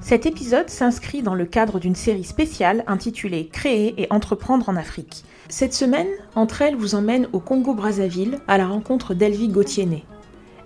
Cet 0.00 0.26
épisode 0.26 0.70
s'inscrit 0.70 1.22
dans 1.22 1.34
le 1.34 1.44
cadre 1.44 1.78
d'une 1.80 1.94
série 1.94 2.24
spéciale 2.24 2.84
intitulée 2.86 3.48
Créer 3.48 3.94
et 4.00 4.06
entreprendre 4.10 4.68
en 4.68 4.76
Afrique. 4.76 5.24
Cette 5.48 5.74
semaine, 5.74 6.08
Entre 6.34 6.62
elles 6.62 6.76
vous 6.76 6.94
emmène 6.94 7.28
au 7.32 7.40
Congo-Brazzaville 7.40 8.38
à 8.46 8.58
la 8.58 8.66
rencontre 8.68 9.14
d'Elvie 9.14 9.48
Gauthier. 9.48 10.04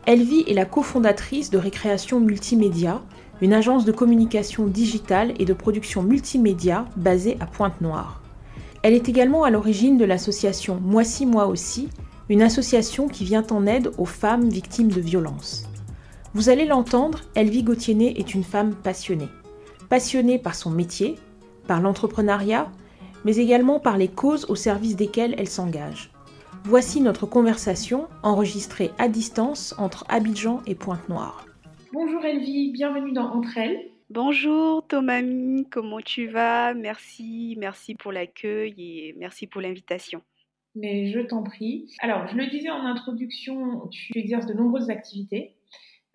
Elvie 0.07 0.45
est 0.47 0.55
la 0.55 0.65
cofondatrice 0.65 1.51
de 1.51 1.59
Récréation 1.59 2.21
Multimédia, 2.21 3.03
une 3.41 3.53
agence 3.53 3.85
de 3.85 3.93
communication 3.93 4.67
digitale 4.67 5.35
et 5.39 5.45
de 5.45 5.53
production 5.53 6.03
multimédia 6.03 6.87
basée 6.97 7.37
à 7.41 7.47
Pointe-Noire. 7.47 8.21
Elle 8.83 8.95
est 8.95 9.09
également 9.09 9.45
à 9.45 9.51
l'origine 9.51 9.97
de 9.97 10.05
l'association 10.05 10.79
Moi 10.83 11.05
si, 11.05 11.25
moi 11.25 11.47
aussi, 11.47 11.89
une 12.29 12.43
association 12.43 13.09
qui 13.09 13.25
vient 13.25 13.47
en 13.51 13.67
aide 13.67 13.91
aux 13.99 14.05
femmes 14.05 14.49
victimes 14.49 14.91
de 14.91 15.01
violences. 15.01 15.69
Vous 16.35 16.49
allez 16.49 16.65
l'entendre, 16.65 17.21
Elvie 17.35 17.63
Gauthier 17.63 18.19
est 18.19 18.35
une 18.35 18.43
femme 18.43 18.75
passionnée. 18.75 19.29
Passionnée 19.91 20.39
par 20.39 20.55
son 20.55 20.71
métier, 20.71 21.17
par 21.69 21.83
l'entrepreneuriat, 21.83 22.73
mais 23.27 23.37
également 23.37 23.79
par 23.79 23.99
les 23.99 24.09
causes 24.09 24.47
au 24.49 24.55
service 24.55 24.97
desquelles 24.97 25.35
elle 25.37 25.47
s'engage. 25.47 26.11
Voici 26.65 27.03
notre 27.03 27.27
conversation 27.27 28.09
enregistrée 28.23 28.93
à 28.97 29.09
distance 29.09 29.75
entre 29.77 30.07
Abidjan 30.09 30.63
et 30.67 30.75
Pointe-Noire. 30.75 31.45
Bonjour 31.93 32.25
Elvie, 32.25 32.73
bienvenue 32.73 33.13
dans 33.13 33.31
Entre 33.35 33.59
elles. 33.59 33.91
Bonjour 34.09 34.87
Tomami, 34.87 35.67
comment 35.71 36.01
tu 36.01 36.29
vas? 36.29 36.73
Merci, 36.73 37.57
merci 37.59 37.95
pour 37.95 38.11
l'accueil 38.11 38.75
et 38.79 39.15
merci 39.19 39.47
pour 39.47 39.61
l'invitation. 39.61 40.23
Mais 40.77 41.13
je 41.13 41.21
t'en 41.21 41.43
prie. 41.43 41.89
Alors, 42.01 42.27
je 42.29 42.37
le 42.37 42.47
disais 42.47 42.71
en 42.71 42.87
introduction, 42.87 43.87
tu 43.91 44.19
exerces 44.19 44.47
de 44.47 44.55
nombreuses 44.55 44.89
activités. 44.89 45.57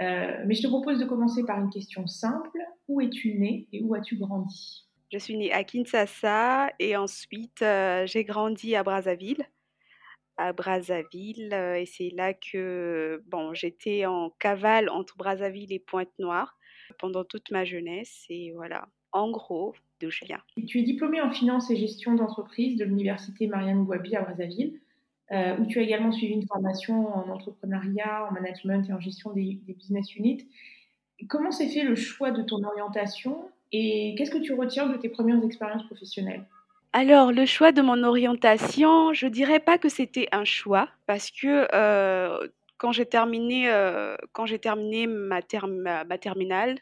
Euh, 0.02 0.44
mais 0.45 0.53
je 0.53 0.62
te 0.62 0.67
propose 0.67 1.00
de 1.00 1.06
commencer 1.06 1.44
par 1.45 1.59
une 1.59 1.70
question 1.70 2.06
simple. 2.08 2.59
Où 2.88 3.02
es-tu 3.02 3.34
née 3.34 3.67
et 3.73 3.81
où 3.81 3.95
as-tu 3.95 4.16
grandi? 4.17 4.86
Je 5.12 5.17
suis 5.17 5.38
née 5.38 5.52
à 5.52 5.64
Kinshasa 5.64 6.70
et 6.80 6.98
ensuite 6.98 7.62
euh, 7.62 8.06
j'ai 8.06 8.23
grandi 8.23 8.75
à 8.75 8.84
Brazzaville. 8.84 9.44
À 10.38 10.53
Brazzaville, 10.53 11.52
euh, 11.52 11.80
et 11.80 11.88
c'est 11.88 12.12
là 12.12 12.34
que 12.34 13.23
bon, 13.25 13.56
j'étais 13.56 14.06
en 14.06 14.30
cavale 14.38 14.88
entre 14.90 15.18
Brazzaville 15.18 15.73
et 15.73 15.80
Pointe-Noire 15.80 16.59
pendant 17.00 17.23
toute 17.23 17.50
ma 17.50 17.66
jeunesse. 17.66 18.25
Et 18.30 18.52
voilà, 18.53 18.88
en 19.14 19.31
gros, 19.31 19.73
d'où 20.00 20.12
je 20.12 20.25
viens. 20.25 20.42
Tu 20.68 20.80
es 20.80 20.84
diplômée 20.84 21.22
en 21.22 21.31
finance 21.31 21.72
et 21.72 21.75
gestion 21.75 22.14
d'entreprise 22.14 22.78
de 22.78 22.86
l'université 22.86 23.48
Marianne 23.48 23.84
Gouabi 23.84 24.16
à 24.16 24.22
Brazzaville. 24.22 24.80
Euh, 25.33 25.58
où 25.58 25.66
tu 25.66 25.80
as 25.80 25.81
également 25.81 26.14
suivi 26.14 26.33
une 26.33 26.47
formation 26.47 27.14
en 27.14 27.30
entrepreneuriat, 27.30 28.30
en 28.30 28.31
management 28.31 28.88
et 28.89 28.94
en 28.94 29.00
gestion 29.02 29.34
des, 29.34 29.59
business 29.67 30.16
units. 30.16 30.47
Comment 31.28 31.52
s'est 31.52 31.67
fait 31.67 31.84
le 31.84 31.95
choix 31.95 32.31
de 32.31 32.44
ton 32.44 32.64
orientation 32.64 33.50
et 33.73 34.16
qu'est-ce 34.17 34.31
que 34.31 34.38
tu 34.38 34.53
retiens 34.53 34.88
de 34.88 34.95
tes 34.95 35.09
premières 35.09 35.44
expériences 35.44 35.84
professionnelles? 35.84 36.45
Alors, 36.94 37.34
le 37.34 37.45
choix 37.45 37.73
de 37.73 37.81
mon 37.81 38.03
orientation, 38.03 39.11
je 39.11 39.28
dirais 39.28 39.59
pas 39.59 39.78
que 39.78 39.89
c'était 39.89 40.30
un 40.31 40.45
choix 40.45 40.88
parce 41.08 41.30
que 41.30 41.68
euh, 41.73 42.47
quand 42.78 42.94
j'ai 42.94 43.06
terminé, 43.06 43.69
euh, 43.69 44.16
quand 44.31 44.46
terminé 44.62 45.07
ma, 45.07 45.41
terminale 45.41 46.78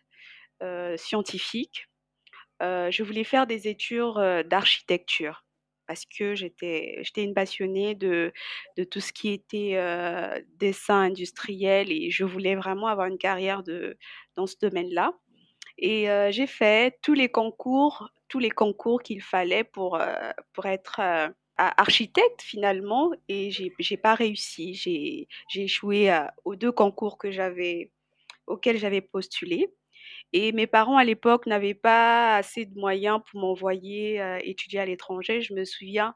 scientifique, 0.98 1.90
je 2.62 3.04
voulais 3.04 3.24
faire 3.24 3.48
des 3.48 3.68
études 3.68 4.46
d'architecture 4.48 5.45
parce 5.88 6.06
que 6.06 6.36
j'étais 6.36 7.04
une 7.18 7.34
passionnée 7.34 7.96
de, 7.96 8.34
tout 8.92 9.00
ce 9.00 9.14
qui 9.14 9.30
était 9.32 9.80
dessin 10.58 11.02
industriel 11.02 11.92
et 11.92 12.12
je 12.12 12.24
voulais 12.24 12.56
vraiment 12.56 12.88
avoir 12.88 13.08
une 13.08 13.18
carrière 13.18 13.64
dans 14.36 14.48
ce 14.48 14.56
domaine-là. 14.62 15.14
Et 15.78 16.08
j'ai 16.30 16.48
fait 16.48 16.98
tous 17.02 17.14
les 17.14 17.30
concours, 17.30 18.10
tous 18.28 18.40
les 18.40 18.52
concours 18.52 19.02
qu'il 19.02 19.22
fallait 19.22 19.64
pour, 19.64 20.00
pour 20.54 20.66
être 20.66 21.02
architecte 21.58 22.42
finalement 22.42 23.12
et 23.28 23.52
j'ai 23.52 23.98
pas 23.98 24.16
réussi. 24.16 24.74
J'ai 24.74 25.28
échoué 25.56 26.18
aux 26.44 26.56
deux 26.56 26.72
concours 26.72 27.18
auxquels 28.48 28.78
j'avais 28.78 29.02
postulé. 29.02 29.70
Et 30.38 30.52
mes 30.52 30.68
parents 30.68 30.98
à 30.98 31.06
l'époque 31.06 31.46
n'avaient 31.46 31.74
pas 31.74 32.36
assez 32.36 32.66
de 32.66 32.78
moyens 32.78 33.22
pour 33.26 33.40
m'envoyer 33.40 34.22
étudier 34.44 34.82
à 34.82 34.86
l'étranger. 34.86 35.40
Je 35.40 35.54
me 35.54 35.64
souviens, 35.64 36.14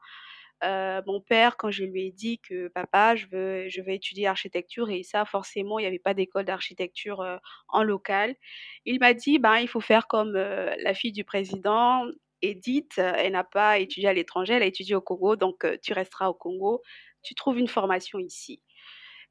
mon 0.62 1.22
père, 1.26 1.56
quand 1.56 1.70
je 1.70 1.84
lui 1.84 2.08
ai 2.08 2.12
dit 2.12 2.38
que 2.38 2.68
papa, 2.68 3.16
je 3.16 3.24
veux, 3.32 3.70
je 3.70 3.80
veux 3.80 3.92
étudier 3.92 4.26
architecture 4.26 4.90
et 4.90 5.04
ça, 5.04 5.24
forcément, 5.24 5.78
il 5.78 5.84
n'y 5.84 5.88
avait 5.88 5.98
pas 5.98 6.12
d'école 6.12 6.44
d'architecture 6.44 7.24
en 7.68 7.82
local. 7.82 8.36
Il 8.84 9.00
m'a 9.00 9.14
dit, 9.14 9.38
ben, 9.38 9.56
il 9.56 9.68
faut 9.68 9.80
faire 9.80 10.06
comme 10.06 10.34
la 10.34 10.92
fille 10.92 11.12
du 11.12 11.24
président. 11.24 12.04
Edith, 12.42 12.98
elle 12.98 13.32
n'a 13.32 13.44
pas 13.44 13.78
étudié 13.78 14.10
à 14.10 14.12
l'étranger, 14.12 14.52
elle 14.52 14.62
a 14.62 14.66
étudié 14.66 14.94
au 14.94 15.00
Congo, 15.00 15.36
donc 15.36 15.66
tu 15.80 15.94
resteras 15.94 16.28
au 16.28 16.34
Congo, 16.34 16.82
tu 17.22 17.34
trouves 17.34 17.58
une 17.58 17.68
formation 17.68 18.18
ici. 18.18 18.60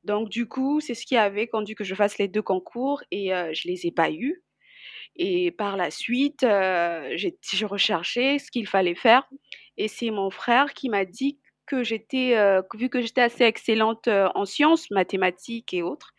Donc 0.04 0.30
du 0.30 0.48
coup, 0.48 0.80
c'est 0.80 0.96
ce 0.96 1.06
qui 1.06 1.16
avait 1.16 1.48
conduit 1.48 1.76
que 1.76 1.84
je 1.84 1.94
fasse 1.94 2.18
les 2.18 2.28
deux 2.28 2.42
concours 2.42 3.04
et 3.12 3.30
je 3.54 3.68
les 3.68 3.86
ai 3.86 3.92
pas 3.92 4.10
eus. 4.10 4.44
Et 5.16 5.52
par 5.52 5.76
la 5.78 5.92
suite, 5.92 6.46
j'ai 6.46 7.66
recherché 7.66 8.40
ce 8.40 8.52
qu'il 8.52 8.68
fallait 8.68 8.96
faire. 8.96 9.28
Et 9.78 9.88
c'est 9.88 10.12
mon 10.12 10.30
frère 10.30 10.74
qui 10.74 10.90
m'a 10.90 11.06
dit 11.06 11.40
que 11.66 11.84
j'étais, 11.84 12.36
vu 12.74 12.90
que 12.90 13.02
j'étais 13.02 13.22
assez 13.22 13.44
excellente 13.44 14.08
en 14.08 14.46
sciences, 14.46 14.90
mathématiques 14.92 15.74
et 15.74 15.82
autres, 15.82 16.14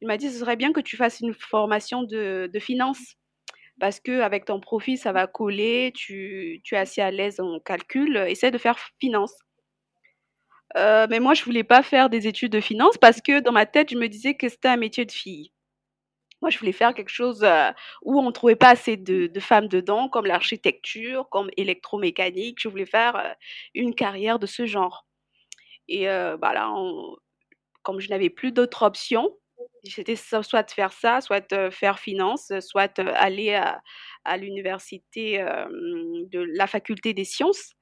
il 0.00 0.08
m'a 0.08 0.16
dit 0.16 0.30
ce 0.30 0.38
serait 0.38 0.56
bien 0.56 0.72
que 0.72 0.80
tu 0.80 0.96
fasses 0.96 1.20
une 1.20 1.34
formation 1.34 2.02
de, 2.02 2.50
finance 2.58 3.16
parce 3.78 4.00
que 4.00 4.20
avec 4.20 4.44
ton 4.44 4.60
profil 4.60 4.98
ça 4.98 5.12
va 5.12 5.26
coller, 5.26 5.92
tu, 5.94 6.62
es 6.70 6.76
assez 6.76 7.00
à 7.00 7.10
l'aise 7.10 7.40
en 7.40 7.58
calcul, 7.60 8.16
essaie 8.28 8.50
de 8.50 8.58
faire 8.58 8.78
finance. 9.00 9.34
mais 10.74 11.20
moi 11.20 11.34
je 11.34 11.44
voulais 11.44 11.64
pas 11.64 11.82
faire 11.82 12.10
des 12.10 12.26
études 12.26 12.52
de 12.52 12.60
finance 12.60 12.96
parce 12.98 13.20
que 13.20 13.40
dans 13.40 13.52
ma 13.52 13.66
tête 13.66 13.90
je 13.90 13.96
me 13.96 14.08
disais 14.08 14.34
que 14.34 14.48
c'était 14.48 14.68
un 14.68 14.76
métier 14.76 15.04
de 15.04 15.12
fille. 15.12 15.52
Moi, 16.40 16.50
je 16.50 16.58
voulais 16.58 16.72
faire 16.72 16.94
quelque 16.94 17.10
chose 17.10 17.46
où 18.02 18.18
on 18.18 18.26
ne 18.26 18.30
trouvait 18.30 18.56
pas 18.56 18.70
assez 18.70 18.96
de, 18.96 19.40
femmes 19.40 19.68
dedans, 19.68 20.08
comme 20.08 20.26
l'architecture, 20.26 21.28
comme 21.30 21.50
électromécanique. 21.56 22.58
Je 22.60 22.68
voulais 22.68 22.86
faire 22.86 23.36
une 23.74 23.94
carrière 23.94 24.38
de 24.38 24.46
ce 24.46 24.66
genre. 24.66 25.06
Et 25.88 26.06
bah 26.06 26.52
là, 26.54 26.72
comme 27.82 28.00
je 28.00 28.08
n'avais 28.08 28.30
plus 28.30 28.52
d'autres 28.52 28.84
options, 28.84 29.36
c'était 29.84 30.16
soit 30.16 30.70
faire 30.70 30.92
ça, 30.92 31.20
soit 31.20 31.52
de 31.52 31.70
faire 31.70 31.98
finance, 31.98 32.52
soit 32.60 32.98
aller 32.98 33.60
à 34.24 34.36
l'université 34.36 35.38
de 35.38 36.40
la 36.56 36.66
faculté 36.66 37.14
des 37.14 37.24
sciences. 37.24 37.74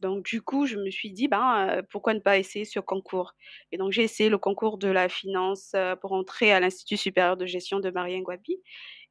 Donc, 0.00 0.24
du 0.24 0.42
coup, 0.42 0.66
je 0.66 0.76
me 0.76 0.90
suis 0.90 1.10
dit, 1.10 1.28
ben, 1.28 1.82
pourquoi 1.90 2.14
ne 2.14 2.20
pas 2.20 2.38
essayer 2.38 2.64
ce 2.64 2.80
concours? 2.80 3.34
Et 3.72 3.76
donc, 3.78 3.92
j'ai 3.92 4.02
essayé 4.02 4.30
le 4.30 4.38
concours 4.38 4.78
de 4.78 4.88
la 4.88 5.08
finance 5.08 5.74
pour 6.00 6.12
entrer 6.12 6.52
à 6.52 6.60
l'Institut 6.60 6.96
supérieur 6.96 7.36
de 7.36 7.46
gestion 7.46 7.80
de 7.80 7.90
Marien 7.90 8.20
Gwabi. 8.20 8.60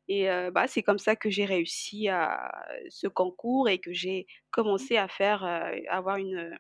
Et 0.08 0.28
bah, 0.52 0.66
c'est 0.68 0.82
comme 0.82 0.98
ça 0.98 1.16
que 1.16 1.30
j'ai 1.30 1.46
réussi 1.46 2.10
à 2.10 2.52
ce 2.90 3.08
concours 3.08 3.70
et 3.70 3.78
que 3.78 3.94
j'ai 3.94 4.26
commencé 4.50 4.98
à 4.98 5.08
faire, 5.08 5.44
avoir 5.88 6.18
une, 6.18 6.58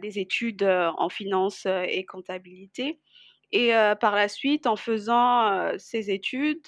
des 0.00 0.18
études 0.20 0.62
en 0.62 1.08
finance 1.08 1.66
et 1.66 2.04
comptabilité. 2.04 3.00
Et 3.50 3.70
par 4.00 4.14
la 4.14 4.28
suite, 4.28 4.68
en 4.68 4.76
faisant 4.76 5.76
ces 5.78 6.12
études, 6.12 6.62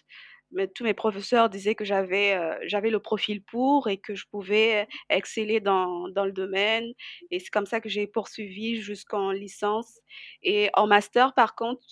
mais 0.53 0.69
tous 0.69 0.85
mes 0.85 0.95
professeurs 0.95 1.51
disaient 1.51 1.75
que 1.75 1.85
j'avais 1.85 2.39
j'avais 2.67 2.91
le 2.91 3.01
profil 3.01 3.43
pour 3.43 3.89
et 3.89 3.99
que 3.99 4.15
je 4.15 4.27
pouvais 4.31 4.89
exceller 5.11 5.61
dans, 5.61 6.09
dans 6.09 6.25
le 6.25 6.33
domaine. 6.33 6.93
Et 7.31 7.39
c'est 7.41 7.51
comme 7.51 7.67
ça 7.67 7.81
que 7.81 7.89
j'ai 7.89 8.07
poursuivi 8.07 8.81
jusqu'en 8.81 9.31
licence. 9.33 10.01
Et 10.43 10.71
en 10.75 10.87
master, 10.87 11.35
par 11.35 11.55
contre, 11.57 11.85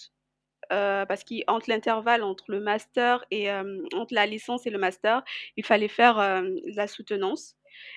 parce 0.71 1.25
qu'entre 1.25 1.69
l'intervalle 1.69 2.23
entre 2.23 2.45
le 2.49 2.61
master 2.61 3.25
et 3.31 3.51
entre 3.51 4.15
la 4.15 4.27
licence 4.27 4.67
et 4.67 4.71
le 4.71 4.79
master, 4.79 5.23
il 5.57 5.65
fallait 5.65 5.89
faire 5.89 6.43
la 6.75 6.87
soutenance. 6.87 7.57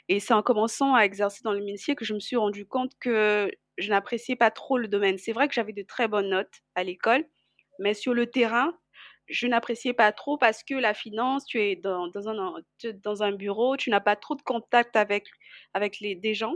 Et 0.09 0.19
c'est 0.19 0.33
en 0.33 0.41
commençant 0.43 0.95
à 0.95 1.01
exercer 1.01 1.41
dans 1.43 1.53
le 1.53 1.63
métier 1.63 1.95
que 1.95 2.05
je 2.05 2.13
me 2.13 2.19
suis 2.19 2.35
rendu 2.35 2.65
compte 2.65 2.93
que 2.99 3.51
je 3.77 3.89
n'appréciais 3.89 4.35
pas 4.35 4.51
trop 4.51 4.77
le 4.77 4.87
domaine. 4.87 5.17
C'est 5.17 5.33
vrai 5.33 5.47
que 5.47 5.53
j'avais 5.53 5.73
de 5.73 5.83
très 5.83 6.07
bonnes 6.07 6.29
notes 6.29 6.61
à 6.75 6.83
l'école, 6.83 7.25
mais 7.79 7.93
sur 7.93 8.13
le 8.13 8.27
terrain, 8.27 8.77
je 9.27 9.47
n'appréciais 9.47 9.93
pas 9.93 10.11
trop 10.11 10.37
parce 10.37 10.63
que 10.63 10.73
la 10.75 10.93
finance, 10.93 11.45
tu 11.45 11.61
es 11.61 11.75
dans, 11.75 12.09
un, 12.27 12.61
dans 13.03 13.23
un 13.23 13.31
bureau, 13.33 13.77
tu 13.77 13.89
n'as 13.89 13.99
pas 13.99 14.15
trop 14.15 14.35
de 14.35 14.41
contact 14.41 14.95
avec, 14.95 15.25
avec 15.73 15.99
les, 15.99 16.15
des 16.15 16.33
gens. 16.33 16.55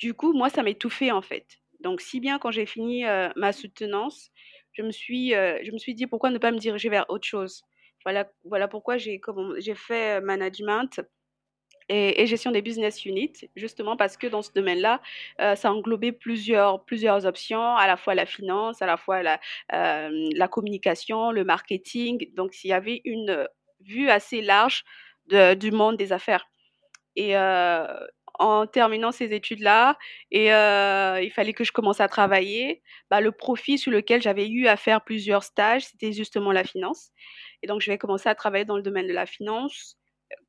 du 0.00 0.14
coup, 0.14 0.32
moi, 0.32 0.50
ça 0.50 0.62
m'étouffait 0.62 1.10
en 1.10 1.22
fait. 1.22 1.46
Donc, 1.80 2.00
si 2.00 2.20
bien 2.20 2.38
quand 2.38 2.50
j'ai 2.50 2.66
fini 2.66 3.04
ma 3.36 3.52
soutenance, 3.52 4.30
je 4.72 4.82
me 4.82 4.90
suis, 4.92 5.30
je 5.30 5.72
me 5.72 5.78
suis 5.78 5.94
dit 5.94 6.06
pourquoi 6.06 6.30
ne 6.30 6.38
pas 6.38 6.52
me 6.52 6.58
diriger 6.58 6.88
vers 6.88 7.06
autre 7.10 7.26
chose. 7.26 7.62
Voilà, 8.04 8.30
voilà 8.44 8.68
pourquoi 8.68 8.96
j'ai 8.98 9.20
j'ai 9.58 9.74
fait 9.74 10.20
management 10.22 11.00
et, 11.90 12.26
gestion 12.26 12.52
des 12.52 12.62
business 12.62 13.04
units, 13.04 13.48
justement 13.56 13.96
parce 13.96 14.16
que 14.16 14.28
dans 14.28 14.42
ce 14.42 14.52
domaine-là, 14.52 15.00
ça 15.56 15.72
englobait 15.72 16.12
plusieurs, 16.12 16.84
plusieurs 16.84 17.26
options, 17.26 17.76
à 17.76 17.86
la 17.86 17.96
fois 17.96 18.14
la 18.14 18.26
finance, 18.26 18.80
à 18.80 18.86
la 18.86 18.96
fois 18.96 19.22
la, 19.22 19.40
la 19.70 20.48
communication, 20.48 21.32
le 21.32 21.44
marketing. 21.44 22.32
Donc, 22.34 22.64
il 22.64 22.68
y 22.68 22.72
avait 22.72 23.00
une 23.04 23.48
vue 23.80 24.08
assez 24.08 24.40
large 24.40 24.84
du 25.26 25.72
monde 25.72 25.96
des 25.96 26.12
affaires. 26.12 26.48
Et 27.16 27.36
en 27.36 28.66
terminant 28.66 29.12
ces 29.12 29.32
études-là, 29.34 29.98
et 30.30 30.46
il 30.46 31.30
fallait 31.34 31.52
que 31.52 31.64
je 31.64 31.72
commence 31.72 32.00
à 32.00 32.08
travailler, 32.08 32.82
bah, 33.10 33.20
le 33.20 33.32
profit 33.32 33.78
sur 33.78 33.90
lequel 33.90 34.22
j'avais 34.22 34.48
eu 34.48 34.68
à 34.68 34.76
faire 34.76 35.02
plusieurs 35.02 35.42
stages, 35.42 35.86
c'était 35.86 36.12
justement 36.12 36.52
la 36.52 36.62
finance. 36.64 37.10
Et 37.62 37.66
donc, 37.66 37.80
je 37.82 37.90
vais 37.90 37.98
commencer 37.98 38.28
à 38.28 38.34
travailler 38.34 38.64
dans 38.64 38.76
le 38.76 38.82
domaine 38.82 39.06
de 39.06 39.12
la 39.12 39.26
finance. 39.26 39.99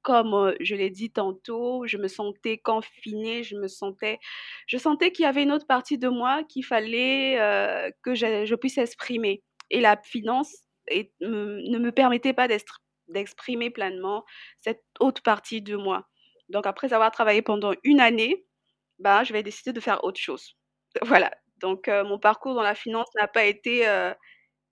Comme 0.02 0.56
je 0.60 0.76
l'ai 0.76 0.90
dit 0.90 1.12
tantôt, 1.12 1.86
je 1.86 1.98
me 1.98 2.08
sentais 2.08 2.58
confinée, 2.58 3.44
je 3.44 3.56
me 3.56 3.68
sentais, 3.68 4.20
je 4.68 4.78
sentais 4.78 5.12
qu'il 5.12 5.24
y 5.24 5.28
avait 5.28 5.44
une 5.44 5.52
autre 5.52 5.68
partie 5.68 5.98
de 5.98 6.08
moi 6.08 6.44
qu'il 6.44 6.66
fallait 6.66 7.38
que 8.04 8.16
je, 8.16 8.56
puisse 8.56 8.78
exprimer. 8.78 9.44
Et 9.70 9.80
la 9.80 9.98
finance 10.04 10.52
ne 11.22 11.78
me 11.78 11.92
permettait 11.92 12.34
pas 12.34 12.48
d'exprimer 13.08 13.70
pleinement 13.70 14.26
cette 14.60 14.84
autre 15.00 15.22
partie 15.22 15.62
de 15.62 15.76
moi. 15.76 16.08
Donc, 16.50 16.66
après 16.66 16.94
avoir 16.94 17.12
travaillé 17.12 17.42
pendant 17.42 17.74
une 17.84 18.00
année, 18.00 18.46
bah, 19.00 19.24
je 19.24 19.34
vais 19.34 19.44
décider 19.44 19.74
de 19.74 19.80
faire 19.80 20.04
autre 20.04 20.20
chose. 20.20 20.56
Voilà. 21.04 21.32
Donc, 21.58 21.88
mon 21.88 22.20
parcours 22.20 22.56
dans 22.56 22.64
la 22.64 22.76
finance 22.76 23.08
n'a 23.16 23.28
pas 23.28 23.46
été 23.46 23.86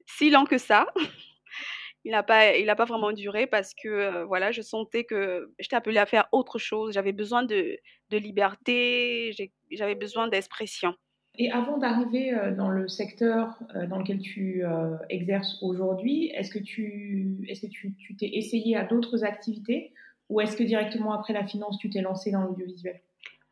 si 0.07 0.29
lent 0.29 0.45
que 0.45 0.57
ça. 0.57 0.87
il 2.05 2.11
n'a 2.11 2.23
pas, 2.23 2.55
il 2.55 2.65
pas 2.65 2.85
vraiment 2.85 3.11
duré 3.11 3.47
parce 3.47 3.73
que 3.73 4.23
voilà, 4.23 4.51
je 4.51 4.61
sentais 4.61 5.03
que 5.03 5.51
j'étais 5.59 5.75
appelée 5.75 5.97
à 5.99 6.05
faire 6.05 6.27
autre 6.31 6.57
chose. 6.57 6.93
J'avais 6.93 7.11
besoin 7.11 7.43
de, 7.43 7.77
de 8.09 8.17
liberté, 8.17 9.35
j'avais 9.71 9.95
besoin 9.95 10.27
d'expression. 10.27 10.93
Et 11.37 11.51
avant 11.51 11.77
d'arriver 11.77 12.33
dans 12.57 12.69
le 12.69 12.87
secteur 12.87 13.61
dans 13.89 13.99
lequel 13.99 14.19
tu 14.19 14.63
exerces 15.09 15.61
aujourd'hui, 15.61 16.31
est-ce 16.35 16.51
que 16.51 16.59
tu 16.59 17.45
est-ce 17.47 17.61
que 17.61 17.67
tu 17.67 18.15
t'es 18.17 18.29
essayé 18.33 18.75
à 18.75 18.83
d'autres 18.83 19.23
activités 19.23 19.93
ou 20.29 20.41
est-ce 20.41 20.55
que 20.55 20.63
directement 20.63 21.13
après 21.13 21.33
la 21.33 21.45
finance, 21.45 21.77
tu 21.79 21.89
t'es 21.89 22.01
lancé 22.01 22.31
dans 22.31 22.43
l'audiovisuel? 22.43 23.01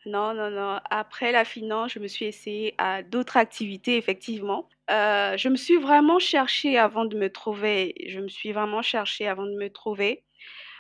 Non, 0.08 0.34
non, 0.34 0.50
non. 0.52 0.80
Après 0.90 1.32
la 1.32 1.46
finance, 1.46 1.94
je 1.94 2.00
me 2.00 2.08
suis 2.08 2.26
essayée 2.26 2.76
à 2.78 3.04
d'autres 3.04 3.38
activités, 3.38 3.98
effectivement. 3.98 4.70
Euh, 4.90 5.36
je 5.38 5.50
me 5.50 5.56
suis 5.58 5.78
vraiment 5.78 6.20
cherchée 6.20 6.78
avant 6.78 7.06
de 7.06 7.18
me 7.18 7.30
trouver. 7.32 7.94
Je 8.08 8.20
me 8.20 8.28
suis 8.30 8.52
vraiment 8.54 8.82
cherchée 8.82 9.28
avant 9.28 9.46
de 9.46 9.56
me 9.56 9.70
trouver. 9.70 10.24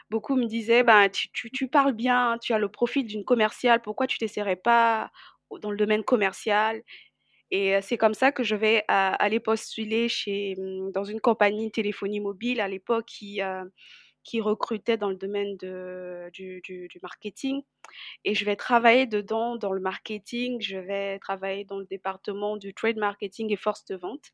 Beaucoup 0.09 0.35
me 0.37 0.45
disaient, 0.45 0.83
ben, 0.83 1.09
tu, 1.09 1.67
parles 1.67 1.93
bien, 1.93 2.37
tu 2.41 2.53
as 2.53 2.59
le 2.59 2.69
profil 2.69 3.05
d'une 3.07 3.25
commerciale, 3.25 3.81
pourquoi 3.81 4.07
tu 4.07 4.17
t'essaierais 4.17 4.55
pas 4.57 5.11
dans 5.61 5.71
le 5.71 5.77
domaine 5.77 6.03
commercial? 6.03 6.81
Et 7.51 7.75
euh, 7.75 7.79
c'est 7.81 7.97
comme 7.97 8.13
ça 8.15 8.31
que 8.31 8.43
je 8.43 8.55
vais 8.55 8.79
euh, 8.79 8.83
aller 9.19 9.39
postuler 9.39 10.09
chez, 10.09 10.55
hum, 10.59 10.91
dans 10.93 11.03
une 11.05 11.21
compagnie 11.21 11.71
téléphonie 11.71 12.21
mobile 12.21 12.61
à 12.61 12.67
l'époque 12.69 13.05
qui 13.07 13.41
qui 14.27 14.41
recrutait 14.41 14.97
dans 14.97 15.09
le 15.09 15.15
domaine 15.15 15.55
du, 15.57 16.89
marketing. 17.01 17.61
Et 18.25 18.35
je 18.35 18.43
vais 18.43 18.57
travailler 18.57 19.05
dedans, 19.05 19.55
dans 19.55 19.71
le 19.71 19.79
marketing. 19.79 20.61
Je 20.61 20.77
vais 20.77 21.17
travailler 21.19 21.63
dans 21.63 21.79
le 21.79 21.85
département 21.85 22.57
du 22.57 22.73
trade 22.73 22.97
marketing 22.97 23.51
et 23.53 23.55
force 23.55 23.85
de 23.85 23.95
vente. 23.95 24.25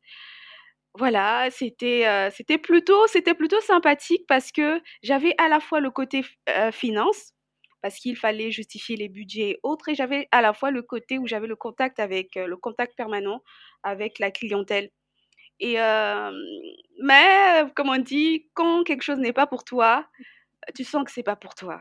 Voilà, 0.96 1.48
c'était 1.50 2.06
euh, 2.06 2.30
c'était 2.30 2.58
plutôt 2.58 3.06
c'était 3.08 3.34
plutôt 3.34 3.60
sympathique 3.60 4.24
parce 4.28 4.52
que 4.52 4.80
j'avais 5.02 5.34
à 5.38 5.48
la 5.48 5.58
fois 5.58 5.80
le 5.80 5.90
côté 5.90 6.24
euh, 6.48 6.70
finance 6.70 7.32
parce 7.82 7.96
qu'il 7.96 8.16
fallait 8.16 8.52
justifier 8.52 8.96
les 8.96 9.08
budgets 9.08 9.50
et 9.50 9.60
autres 9.64 9.88
et 9.88 9.96
j'avais 9.96 10.28
à 10.30 10.40
la 10.40 10.52
fois 10.54 10.70
le 10.70 10.82
côté 10.82 11.18
où 11.18 11.26
j'avais 11.26 11.48
le 11.48 11.56
contact 11.56 11.98
avec 11.98 12.36
euh, 12.36 12.46
le 12.46 12.56
contact 12.56 12.96
permanent 12.96 13.42
avec 13.82 14.20
la 14.20 14.30
clientèle. 14.30 14.90
Mais 15.60 15.76
comme 17.74 17.88
on 17.88 17.98
dit, 17.98 18.48
quand 18.54 18.84
quelque 18.84 19.02
chose 19.02 19.18
n'est 19.18 19.32
pas 19.32 19.46
pour 19.46 19.64
toi, 19.64 20.06
tu 20.74 20.84
sens 20.84 21.04
que 21.04 21.10
c'est 21.10 21.22
pas 21.22 21.36
pour 21.36 21.54
toi. 21.54 21.80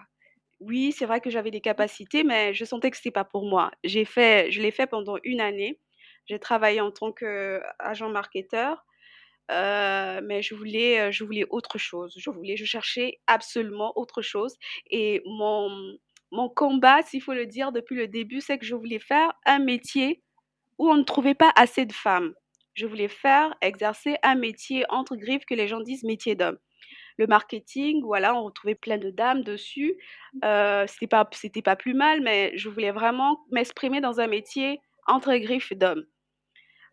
Oui, 0.60 0.94
c'est 0.94 1.06
vrai 1.06 1.20
que 1.20 1.30
j'avais 1.30 1.52
des 1.52 1.62
capacités, 1.62 2.24
mais 2.24 2.54
je 2.54 2.66
sentais 2.66 2.92
que 2.92 2.98
c'était 2.98 3.12
pas 3.12 3.26
pour 3.26 3.46
moi. 3.46 3.72
J'ai 3.84 4.06
fait, 4.06 4.52
je 4.52 4.62
l'ai 4.62 4.72
fait 4.72 4.88
pendant 4.88 5.18
une 5.24 5.42
année. 5.42 5.80
J'ai 6.26 6.40
travaillé 6.40 6.80
en 6.80 6.92
tant 6.92 7.12
qu'agent 7.12 8.10
marketeur, 8.10 8.86
mais 9.50 10.42
je 10.42 10.56
voulais, 10.56 11.12
je 11.12 11.24
voulais 11.24 11.46
autre 11.50 11.78
chose. 11.78 12.14
Je 12.18 12.30
voulais, 12.30 12.56
je 12.56 12.66
cherchais 12.66 13.20
absolument 13.28 13.92
autre 13.98 14.22
chose. 14.22 14.56
Et 14.90 15.22
mon, 15.26 15.70
mon 16.32 16.50
combat, 16.50 17.02
s'il 17.02 17.22
faut 17.22 17.34
le 17.34 17.46
dire 17.46 17.72
depuis 17.72 17.96
le 17.96 18.08
début, 18.08 18.42
c'est 18.42 18.58
que 18.58 18.66
je 18.66 18.76
voulais 18.76 19.00
faire 19.00 19.34
un 19.46 19.60
métier 19.60 20.22
où 20.78 20.90
on 20.90 20.96
ne 20.96 21.04
trouvait 21.04 21.36
pas 21.36 21.52
assez 21.56 21.86
de 21.86 21.94
femmes 21.94 22.34
je 22.74 22.86
voulais 22.86 23.08
faire, 23.08 23.56
exercer 23.62 24.16
un 24.24 24.36
métier 24.36 24.86
entre 24.90 25.16
griffes 25.16 25.46
que 25.46 25.54
les 25.54 25.68
gens 25.68 25.80
disent 25.80 26.04
métier 26.04 26.36
d'homme. 26.36 26.58
Le 27.18 27.28
marketing, 27.28 28.02
voilà, 28.04 28.36
on 28.36 28.44
retrouvait 28.44 28.76
plein 28.76 28.98
de 28.98 29.12
dames 29.12 29.44
dessus. 29.44 29.96
Euh, 30.44 30.86
c'était 30.88 31.08
pas, 31.08 31.30
c'était 31.32 31.62
pas 31.62 31.76
plus 31.76 31.94
mal, 31.94 32.22
mais 32.22 32.52
je 32.58 32.70
voulais 32.70 32.92
vraiment 32.92 33.46
m'exprimer 33.52 34.02
dans 34.02 34.20
un 34.20 34.28
métier 34.28 34.80
entre 35.06 35.36
griffes 35.36 35.74
d'homme. 35.74 36.06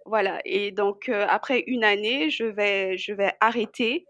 Voilà. 0.05 0.41
Et 0.44 0.73
donc 0.73 1.09
euh, 1.09 1.27
après 1.29 1.65
une 1.67 1.85
année, 1.85 2.31
je 2.31 2.44
vais, 2.44 2.99
je 2.99 3.15
vais 3.15 3.33
arrêter 3.41 4.05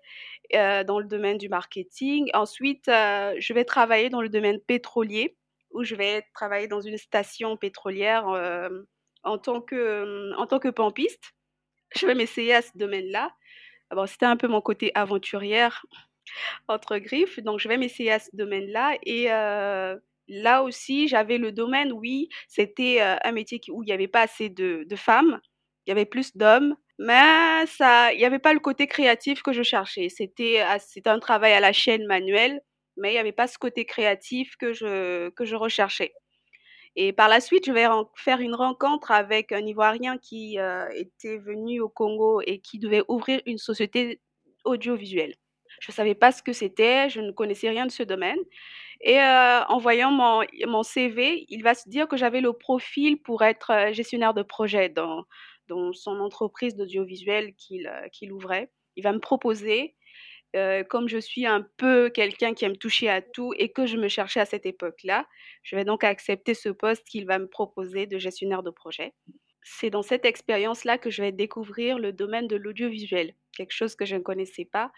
euh, 0.55 0.83
dans 0.83 0.99
le 0.99 1.07
domaine 1.07 1.39
du 1.39 1.49
marketing. 1.49 2.29
Ensuite, 2.35 2.87
je 2.87 3.53
vais 3.53 3.65
travailler 3.65 4.09
dans 4.09 4.23
le 4.23 4.29
domaine 4.29 4.61
pétrolier, 4.61 5.37
où 5.71 5.85
je 5.85 5.95
vais 5.95 6.25
travailler 6.35 6.67
dans 6.67 6.81
une 6.81 6.99
station 6.99 7.57
pétrolière 7.57 8.27
en 9.23 9.39
tant 9.39 9.61
que, 9.61 10.33
en 10.37 10.47
tant 10.47 10.59
que 10.59 10.69
pompiste 10.69 11.35
je 11.97 12.07
vais 12.07 12.15
m'essayer 12.15 12.55
à 12.55 12.63
ce 12.63 12.71
domaine-là. 12.75 13.31
Bon, 13.95 14.07
c'était 14.07 14.27
un 14.27 14.37
peu 14.37 14.49
mon 14.49 14.61
côté 14.61 14.93
aventurière 14.95 15.85
entre 16.69 16.99
griffes, 16.99 17.41
donc 17.41 17.59
je 17.61 17.69
vais 17.69 17.77
m'essayer 17.77 18.13
à 18.13 18.19
ce 18.19 18.31
domaine-là. 18.33 18.97
Et 19.05 19.33
euh, 19.33 19.97
là 20.29 20.63
aussi, 20.63 21.09
j'avais 21.09 21.39
le 21.39 21.53
domaine, 21.53 21.93
oui, 21.93 22.29
c'était 22.49 22.99
euh, 23.01 23.17
un 23.25 23.33
métier 23.33 23.61
où 23.71 23.83
il 23.83 23.87
n'y 23.87 23.93
avait 23.93 24.09
pas 24.09 24.23
assez 24.23 24.49
de, 24.49 24.87
femmes, 24.97 25.41
il 25.87 25.91
y 25.91 25.93
avait 25.93 26.05
plus 26.05 26.37
d'hommes, 26.37 26.77
mais 26.99 27.67
ça, 27.67 28.13
il 28.13 28.19
n'y 28.19 28.25
avait 28.25 28.39
pas 28.39 28.53
le 28.53 28.61
côté 28.61 28.87
créatif 28.87 29.43
que 29.43 29.53
je 29.53 29.63
cherchais. 29.63 30.09
C'était, 30.09 30.63
c'était 30.79 31.11
un 31.11 31.19
travail 31.19 31.53
à 31.53 31.61
la 31.61 31.73
chaîne 31.73 32.07
manuelle, 32.07 32.61
mais 32.97 33.11
il 33.11 33.13
n'y 33.15 33.19
avait 33.19 33.33
pas 33.33 33.47
ce 33.47 33.59
côté 33.59 33.87
créatif 33.87 34.57
que 34.57 34.73
je, 34.73 35.31
que 35.31 35.45
je 35.45 35.57
recherchais. 35.57 36.13
Et 36.97 37.13
par 37.13 37.29
la 37.29 37.41
suite, 37.41 37.67
je 37.67 37.73
vais 37.73 37.87
faire 38.17 38.41
une 38.41 38.55
rencontre 38.55 39.11
avec 39.13 39.53
un 39.53 39.65
Ivoirien 39.65 40.19
qui 40.19 40.59
euh, 40.59 40.89
était 40.95 41.39
venu 41.39 41.81
au 41.81 41.89
Congo 41.89 42.41
et 42.45 42.59
qui 42.59 42.79
devait 42.79 43.03
ouvrir 43.09 43.41
une 43.47 43.59
société 43.59 44.21
audiovisuelle. 44.65 45.35
Je 45.81 45.93
ne 45.93 45.95
savais 45.95 46.15
pas 46.15 46.33
ce 46.33 46.43
que 46.43 46.53
c'était, 46.53 47.09
je 47.09 47.21
ne 47.21 47.31
connaissais 47.31 47.71
rien 47.71 47.87
de 47.87 47.93
ce 47.93 48.03
domaine. 48.03 48.39
Et 49.01 49.19
euh, 49.19 49.65
en 49.65 49.79
voyant 49.79 50.11
mon, 50.11 50.43
mon, 50.67 50.83
CV, 50.83 51.47
il 51.49 51.63
va 51.63 51.75
se 51.75 51.89
dire 51.89 52.07
que 52.07 52.17
j'avais 52.17 52.41
le 52.43 52.53
profil 52.53 53.23
pour 53.23 53.43
être 53.43 53.71
euh, 53.71 53.93
gestionnaire 53.93 54.35
de 54.35 54.43
projet 54.43 54.91
dans, 54.91 55.25
dans 55.69 55.93
son 55.93 56.21
entreprise 56.21 56.77
d'audiovisuel 56.77 57.55
qu'il 57.55 58.33
ouvrait. 58.33 58.71
Il 58.97 59.05
va 59.05 59.13
me 59.13 59.21
proposer 59.21 59.95
euh, 60.57 60.83
comme 60.85 61.09
je 61.09 61.19
suis 61.19 61.47
un 61.47 61.67
peu 61.77 62.11
quelqu'un 62.11 62.55
qui 62.55 62.65
aime 62.65 62.77
toucher 62.77 63.09
à 63.09 63.23
tout 63.23 63.53
et 63.57 63.73
que 63.73 63.87
je 63.87 63.97
me 63.97 64.09
cherchais 64.09 64.41
à 64.41 64.47
cette 64.47 64.67
époque-là, 64.67 65.27
je 65.63 65.77
vais 65.77 65.85
donc 65.85 66.05
accepter 66.05 66.55
ce 66.55 66.69
poste 66.69 67.07
qu'il 67.07 67.27
va 67.27 67.39
me 67.39 67.49
proposer 67.49 68.07
de 68.07 68.19
gestionnaire 68.19 68.63
de 68.63 68.71
projet. 68.71 69.13
C'est 69.63 69.91
dans 69.91 70.03
cette 70.03 70.25
expérience-là 70.25 70.99
que 70.99 71.11
je 71.11 71.23
vais 71.23 71.33
découvrir 71.33 71.99
le 71.99 72.13
domaine 72.13 72.49
de 72.49 72.57
l'audiovisuel, 72.57 73.35
quelque 73.57 73.73
chose 73.73 73.95
que 73.95 74.05
je 74.07 74.17
ne 74.17 74.21
connaissais 74.23 74.65
pas. 74.65 74.91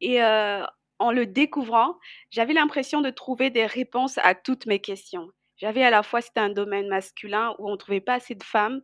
Et 0.00 0.22
euh, 0.22 0.64
en 0.98 1.12
le 1.12 1.26
découvrant, 1.26 1.96
j'avais 2.30 2.54
l'impression 2.54 3.00
de 3.00 3.10
trouver 3.10 3.50
des 3.50 3.66
réponses 3.66 4.18
à 4.18 4.34
toutes 4.34 4.66
mes 4.66 4.80
questions. 4.80 5.28
J'avais 5.58 5.82
à 5.82 5.90
la 5.90 6.04
fois, 6.04 6.20
c'était 6.20 6.38
un 6.40 6.50
domaine 6.50 6.88
masculin 6.88 7.54
où 7.58 7.68
on 7.68 7.72
ne 7.72 7.76
trouvait 7.76 8.00
pas 8.00 8.14
assez 8.14 8.36
de 8.36 8.44
femmes, 8.44 8.80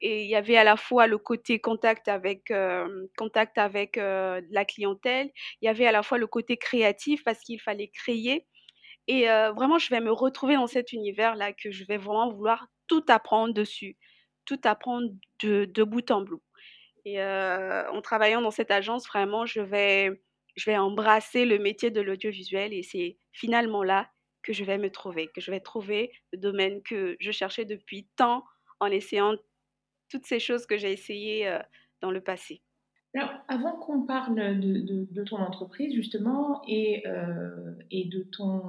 et 0.00 0.22
il 0.22 0.28
y 0.30 0.36
avait 0.36 0.56
à 0.56 0.62
la 0.64 0.76
fois 0.76 1.08
le 1.08 1.18
côté 1.18 1.60
contact 1.60 2.06
avec, 2.08 2.50
euh, 2.52 3.06
contact 3.18 3.58
avec 3.58 3.98
euh, 3.98 4.40
la 4.50 4.64
clientèle, 4.64 5.30
il 5.60 5.66
y 5.66 5.68
avait 5.68 5.86
à 5.86 5.92
la 5.92 6.04
fois 6.04 6.18
le 6.18 6.28
côté 6.28 6.56
créatif 6.56 7.24
parce 7.24 7.40
qu'il 7.40 7.60
fallait 7.60 7.88
créer. 7.88 8.46
Et 9.08 9.30
euh, 9.30 9.52
vraiment, 9.52 9.78
je 9.78 9.90
vais 9.90 10.00
me 10.00 10.12
retrouver 10.12 10.54
dans 10.54 10.68
cet 10.68 10.92
univers-là 10.92 11.52
que 11.52 11.72
je 11.72 11.84
vais 11.86 11.96
vraiment 11.98 12.32
vouloir 12.32 12.68
tout 12.88 13.04
apprendre 13.08 13.54
dessus, 13.54 13.98
tout 14.44 14.60
apprendre 14.64 15.08
de, 15.42 15.64
de 15.66 15.82
bout 15.84 16.08
en 16.12 16.22
bout. 16.22 16.42
Et 17.04 17.20
en 17.22 18.00
travaillant 18.02 18.42
dans 18.42 18.52
cette 18.52 18.70
agence, 18.70 19.08
vraiment, 19.08 19.44
je 19.44 19.60
vais, 19.60 20.22
je 20.56 20.70
vais 20.70 20.76
embrasser 20.78 21.46
le 21.46 21.58
métier 21.58 21.90
de 21.90 22.00
l'audiovisuel 22.00 22.72
et 22.72 22.84
c'est 22.84 23.18
finalement 23.32 23.82
là 23.82 24.08
que 24.42 24.52
je 24.52 24.64
vais 24.64 24.78
me 24.78 24.90
trouver, 24.90 25.28
que 25.34 25.40
je 25.40 25.50
vais 25.50 25.60
trouver 25.60 26.12
le 26.32 26.38
domaine 26.38 26.82
que 26.82 27.16
je 27.20 27.30
cherchais 27.30 27.64
depuis 27.64 28.08
tant 28.16 28.44
en 28.80 28.86
essayant 28.86 29.34
toutes 30.08 30.26
ces 30.26 30.40
choses 30.40 30.66
que 30.66 30.76
j'ai 30.76 30.92
essayées 30.92 31.48
euh, 31.48 31.58
dans 32.00 32.10
le 32.10 32.20
passé. 32.20 32.60
Alors, 33.14 33.30
avant 33.48 33.72
qu'on 33.72 34.02
parle 34.02 34.34
de, 34.58 35.24
ton 35.24 35.36
entreprise, 35.36 35.94
justement, 35.94 36.62
et, 36.66 37.06
euh, 37.06 37.72
de 37.90 38.22
ton, 38.22 38.62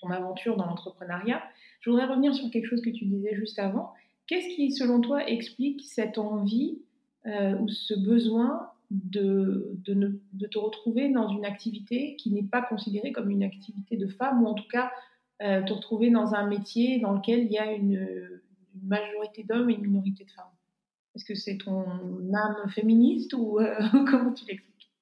ton 0.00 0.10
aventure 0.10 0.56
dans 0.56 0.66
l'entrepreneuriat, 0.66 1.42
je 1.80 1.90
voudrais 1.90 2.06
revenir 2.06 2.34
sur 2.34 2.50
quelque 2.50 2.66
chose 2.66 2.82
que 2.82 2.90
tu 2.90 3.04
disais 3.04 3.34
juste 3.34 3.58
avant. 3.58 3.92
Qu'est-ce 4.26 4.48
qui, 4.54 4.72
selon 4.72 5.00
toi, 5.00 5.26
explique 5.28 5.82
cette 5.84 6.18
envie 6.18 6.82
euh, 7.26 7.56
ou 7.58 7.68
ce 7.68 7.94
besoin 7.94 8.70
de, 8.90 9.76
de, 9.84 10.20
de, 10.32 10.46
te 10.46 10.58
retrouver 10.58 11.10
dans 11.10 11.28
une 11.28 11.44
activité 11.44 12.16
qui 12.16 12.30
n'est 12.30 12.42
pas 12.42 12.62
considérée 12.62 13.12
comme 13.12 13.30
une 13.30 13.42
activité 13.42 13.96
de 13.96 14.08
femme, 14.08 14.42
ou 14.42 14.46
en 14.46 14.54
tout 14.54 14.68
cas 14.70 14.90
euh, 15.42 15.62
te 15.62 15.72
retrouver 15.72 16.10
dans 16.10 16.34
un 16.34 16.46
métier 16.46 16.98
dans 16.98 17.12
lequel 17.12 17.40
il 17.44 17.52
y 17.52 17.58
a 17.58 17.72
une, 17.72 18.40
majorité 18.82 19.42
d'hommes 19.42 19.70
et 19.70 19.74
une 19.74 19.82
minorité 19.82 20.24
de 20.24 20.30
femmes 20.30 20.52
Est-ce 21.14 21.24
que 21.24 21.34
c'est 21.34 21.58
ton 21.58 21.84
âme 22.32 22.68
féministe 22.68 23.34
ou 23.34 23.58
euh, 23.58 23.74
comment 24.08 24.32
tu 24.32 24.44
l'expliques? 24.46 24.92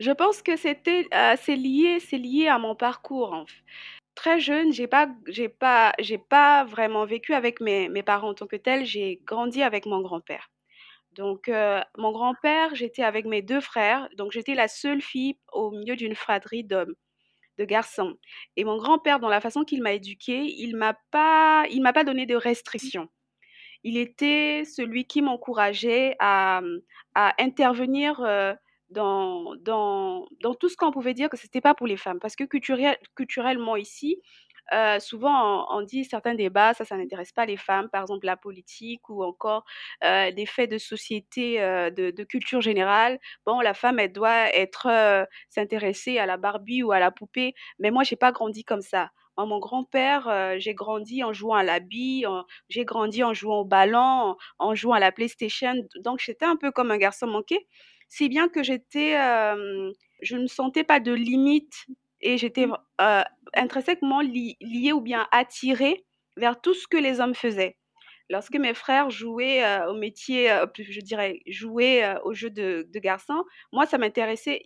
Je 0.00 0.10
pense 0.10 0.42
que 0.42 0.56
c'était 0.56 1.06
c'est 1.40 1.56
lié 1.56 2.00
c'est 2.00 2.18
lié 2.18 2.48
à 2.48 2.58
mon 2.58 2.74
parcours. 2.74 3.32
En. 3.32 3.44
Très 4.14 4.40
jeune, 4.40 4.72
j'ai 4.72 4.86
pas 4.86 5.08
pas 5.58 5.92
pas 6.28 6.64
vraiment 6.64 7.06
vécu 7.06 7.32
avec 7.32 7.60
mes, 7.60 7.88
mes 7.88 8.02
parents 8.02 8.30
en 8.30 8.34
tant 8.34 8.46
que 8.46 8.56
tel. 8.56 8.84
J'ai 8.84 9.20
grandi 9.24 9.62
avec 9.62 9.86
mon 9.86 10.00
grand-père. 10.02 10.51
Donc, 11.14 11.48
euh, 11.48 11.80
mon 11.98 12.10
grand-père, 12.10 12.74
j'étais 12.74 13.02
avec 13.02 13.26
mes 13.26 13.42
deux 13.42 13.60
frères, 13.60 14.08
donc 14.16 14.32
j'étais 14.32 14.54
la 14.54 14.68
seule 14.68 15.02
fille 15.02 15.36
au 15.52 15.70
milieu 15.70 15.94
d'une 15.94 16.14
fratrie 16.14 16.64
d'hommes, 16.64 16.94
de 17.58 17.64
garçons. 17.64 18.14
Et 18.56 18.64
mon 18.64 18.78
grand-père, 18.78 19.20
dans 19.20 19.28
la 19.28 19.40
façon 19.40 19.64
qu'il 19.64 19.82
m'a 19.82 19.92
éduquée, 19.92 20.44
il 20.44 20.74
m'a 20.76 20.94
pas, 21.10 21.64
il 21.70 21.82
m'a 21.82 21.92
pas 21.92 22.04
donné 22.04 22.24
de 22.24 22.34
restrictions. 22.34 23.08
Il 23.84 23.98
était 23.98 24.62
celui 24.64 25.04
qui 25.06 25.22
m'encourageait 25.22 26.16
à, 26.18 26.62
intervenir 27.14 28.20
euh, 28.20 28.54
dans, 28.88 29.54
tout 30.60 30.68
ce 30.68 30.76
qu'on 30.76 30.92
pouvait 30.92 31.14
dire 31.14 31.28
que 31.28 31.36
ce 31.36 31.46
n'était 31.46 31.60
pas 31.60 31.74
pour 31.74 31.86
les 31.86 31.96
femmes. 31.96 32.20
Parce 32.20 32.36
que 32.36 32.44
culturel, 32.44 32.96
culturellement 33.16 33.76
ici, 33.76 34.22
euh, 34.72 34.98
souvent, 35.00 35.66
on, 35.74 35.82
dit 35.82 36.04
certains 36.04 36.34
débats, 36.34 36.74
ça, 36.74 36.84
ça 36.84 36.96
n'intéresse 36.96 37.32
pas 37.32 37.44
les 37.44 37.56
femmes, 37.56 37.88
par 37.90 38.02
exemple 38.02 38.26
la 38.26 38.36
politique 38.36 39.08
ou 39.08 39.22
encore 39.22 39.64
euh, 40.04 40.30
des 40.32 40.46
faits 40.46 40.70
de 40.70 40.78
société, 40.78 41.60
euh, 41.62 41.90
de, 41.90 42.24
culture 42.24 42.60
générale. 42.60 43.18
Bon, 43.44 43.60
la 43.60 43.74
femme, 43.74 43.98
elle 43.98 44.12
doit 44.12 44.54
être 44.54 45.26
s'intéresser 45.48 46.18
à 46.18 46.26
la 46.26 46.36
Barbie 46.36 46.82
ou 46.82 46.92
à 46.92 47.00
la 47.00 47.10
poupée, 47.10 47.54
mais 47.78 47.90
moi, 47.90 48.04
j'ai 48.04 48.16
pas 48.16 48.32
grandi 48.32 48.64
comme 48.64 48.80
ça. 48.80 49.10
mon 49.36 49.58
grand-père, 49.58 50.56
j'ai 50.58 50.74
grandi 50.74 51.24
en 51.24 51.32
jouant 51.32 51.56
à 51.56 51.62
la 51.64 51.80
bille, 51.80 52.26
j'ai 52.68 52.84
grandi 52.84 53.24
en 53.24 53.34
jouant 53.34 53.60
au 53.60 53.64
ballon, 53.64 54.36
en, 54.58 54.74
jouant 54.74 54.94
à 54.94 55.00
la 55.00 55.12
PlayStation. 55.12 55.74
Donc, 56.00 56.20
j'étais 56.20 56.44
un 56.46 56.56
peu 56.56 56.70
comme 56.70 56.90
un 56.90 56.98
garçon 56.98 57.26
manqué, 57.26 57.66
si 58.08 58.28
bien 58.28 58.48
que 58.48 58.62
j'étais, 58.62 59.16
je 60.22 60.36
ne 60.36 60.46
sentais 60.46 60.84
pas 60.84 61.00
de 61.00 61.12
limite 61.12 61.86
et 62.22 62.38
j'étais 62.38 62.66
mmh. 62.66 62.76
euh, 63.00 63.22
intrinsèquement 63.54 64.20
liée 64.20 64.92
ou 64.92 65.00
bien 65.00 65.26
attirée 65.32 66.04
vers 66.36 66.60
tout 66.60 66.74
ce 66.74 66.88
que 66.88 66.96
les 66.96 67.20
hommes 67.20 67.34
faisaient. 67.34 67.76
Lorsque 68.30 68.56
mes 68.56 68.72
frères 68.72 69.10
jouaient 69.10 69.62
euh, 69.62 69.90
au 69.90 69.94
métier, 69.94 70.50
euh, 70.50 70.64
je 70.78 71.00
dirais, 71.00 71.40
jouaient 71.46 72.14
au 72.24 72.32
jeu 72.32 72.48
de, 72.48 72.88
de 72.88 72.98
garçons, 72.98 73.44
moi, 73.72 73.84
ça 73.84 73.98
m'intéressait 73.98 74.62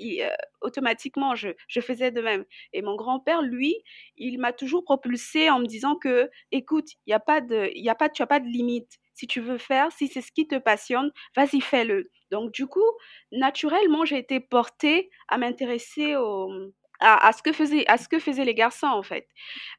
automatiquement, 0.60 1.34
je, 1.34 1.48
je, 1.66 1.80
faisais 1.80 2.12
de 2.12 2.20
même. 2.20 2.44
Et 2.72 2.82
mon 2.82 2.94
grand-père, 2.94 3.42
lui, 3.42 3.74
il 4.16 4.38
m'a 4.38 4.52
toujours 4.52 4.84
propulsé 4.84 5.50
en 5.50 5.58
me 5.58 5.66
disant 5.66 5.96
que, 5.96 6.30
écoute, 6.52 6.90
il 7.06 7.10
y 7.10 7.14
a 7.14 7.20
pas 7.20 7.40
de, 7.40 7.70
y 7.74 7.88
a 7.88 7.96
pas, 7.96 8.08
tu 8.08 8.22
n'as 8.22 8.26
pas 8.26 8.40
de 8.40 8.46
limite. 8.46 8.98
Si 9.14 9.26
tu 9.26 9.40
veux 9.40 9.58
faire, 9.58 9.90
si 9.90 10.08
c'est 10.08 10.20
ce 10.20 10.30
qui 10.30 10.46
te 10.46 10.56
passionne, 10.56 11.10
vas-y, 11.34 11.62
fais-le. 11.62 12.10
Donc, 12.30 12.52
du 12.52 12.66
coup, 12.66 12.84
naturellement, 13.32 14.04
j'ai 14.04 14.18
été 14.18 14.40
portée 14.40 15.08
à 15.28 15.38
m'intéresser 15.38 16.16
au, 16.16 16.50
à, 17.00 17.32
ce 17.32 17.42
que 17.42 17.52
faisaient, 17.52 17.84
à 17.88 17.98
ce 17.98 18.08
que 18.08 18.18
faisaient 18.18 18.44
les 18.44 18.54
garçons 18.54 18.86
en 18.86 19.02
fait. 19.02 19.28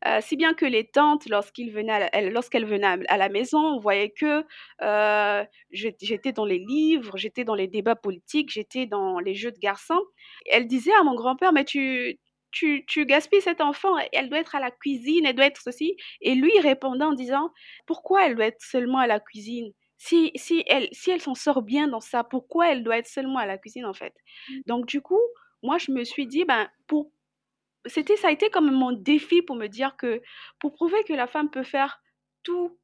Euh, 0.05 0.19
si 0.21 0.35
bien 0.35 0.53
que 0.53 0.65
les 0.65 0.87
tantes, 0.87 1.27
lorsqu'ils 1.29 1.71
venaient 1.71 2.09
lorsqu'elles 2.31 2.65
venaient 2.65 3.05
à 3.07 3.17
la 3.17 3.29
maison, 3.29 3.59
on 3.59 3.79
voyait 3.79 4.11
que 4.11 4.45
euh, 4.81 5.45
j'étais 5.71 6.31
dans 6.31 6.45
les 6.45 6.59
livres, 6.59 7.17
j'étais 7.17 7.43
dans 7.43 7.55
les 7.55 7.67
débats 7.67 7.95
politiques, 7.95 8.51
j'étais 8.51 8.85
dans 8.85 9.19
les 9.19 9.35
jeux 9.35 9.51
de 9.51 9.59
garçons. 9.59 10.01
Elle 10.51 10.67
disait 10.67 10.93
à 10.99 11.03
mon 11.03 11.15
grand-père, 11.15 11.53
mais 11.53 11.65
tu, 11.65 12.19
tu, 12.51 12.85
tu, 12.87 13.05
gaspilles 13.05 13.41
cet 13.41 13.61
enfant, 13.61 13.95
elle 14.11 14.29
doit 14.29 14.39
être 14.39 14.55
à 14.55 14.59
la 14.59 14.71
cuisine, 14.71 15.25
elle 15.25 15.35
doit 15.35 15.45
être 15.45 15.61
ceci. 15.61 15.95
Et 16.21 16.35
lui, 16.35 16.51
répondait 16.59 17.05
en 17.05 17.13
disant, 17.13 17.51
pourquoi 17.85 18.25
elle 18.25 18.35
doit 18.35 18.45
être 18.47 18.61
seulement 18.61 18.99
à 18.99 19.07
la 19.07 19.19
cuisine? 19.19 19.71
Si, 19.99 20.31
si 20.35 20.63
elle 20.67 20.89
si 20.91 21.09
elle 21.09 21.21
s'en 21.21 21.33
sort 21.33 21.63
bien 21.63 21.87
dans 21.87 21.99
ça, 22.01 22.23
pourquoi 22.23 22.71
elle 22.71 22.83
doit 22.83 22.97
être 22.99 23.07
seulement 23.07 23.39
à 23.39 23.47
la 23.47 23.57
cuisine 23.57 23.85
en 23.85 23.93
fait? 23.93 24.13
Mmh. 24.49 24.53
Donc 24.67 24.85
du 24.85 25.01
coup, 25.01 25.19
moi, 25.63 25.77
je 25.77 25.91
me 25.91 26.03
suis 26.03 26.27
dit, 26.27 26.45
ben, 26.45 26.69
pour... 26.87 27.11
C'était, 27.85 28.17
ça 28.17 28.27
a 28.27 28.31
été 28.31 28.49
comme 28.49 28.71
mon 28.71 28.91
défi 28.91 29.41
pour 29.41 29.55
me 29.55 29.67
dire 29.67 29.95
que 29.95 30.21
pour 30.59 30.73
prouver 30.73 31.03
que 31.05 31.13
la 31.13 31.27
femme 31.27 31.49
peut 31.49 31.63
faire 31.63 32.01
tout 32.43 32.77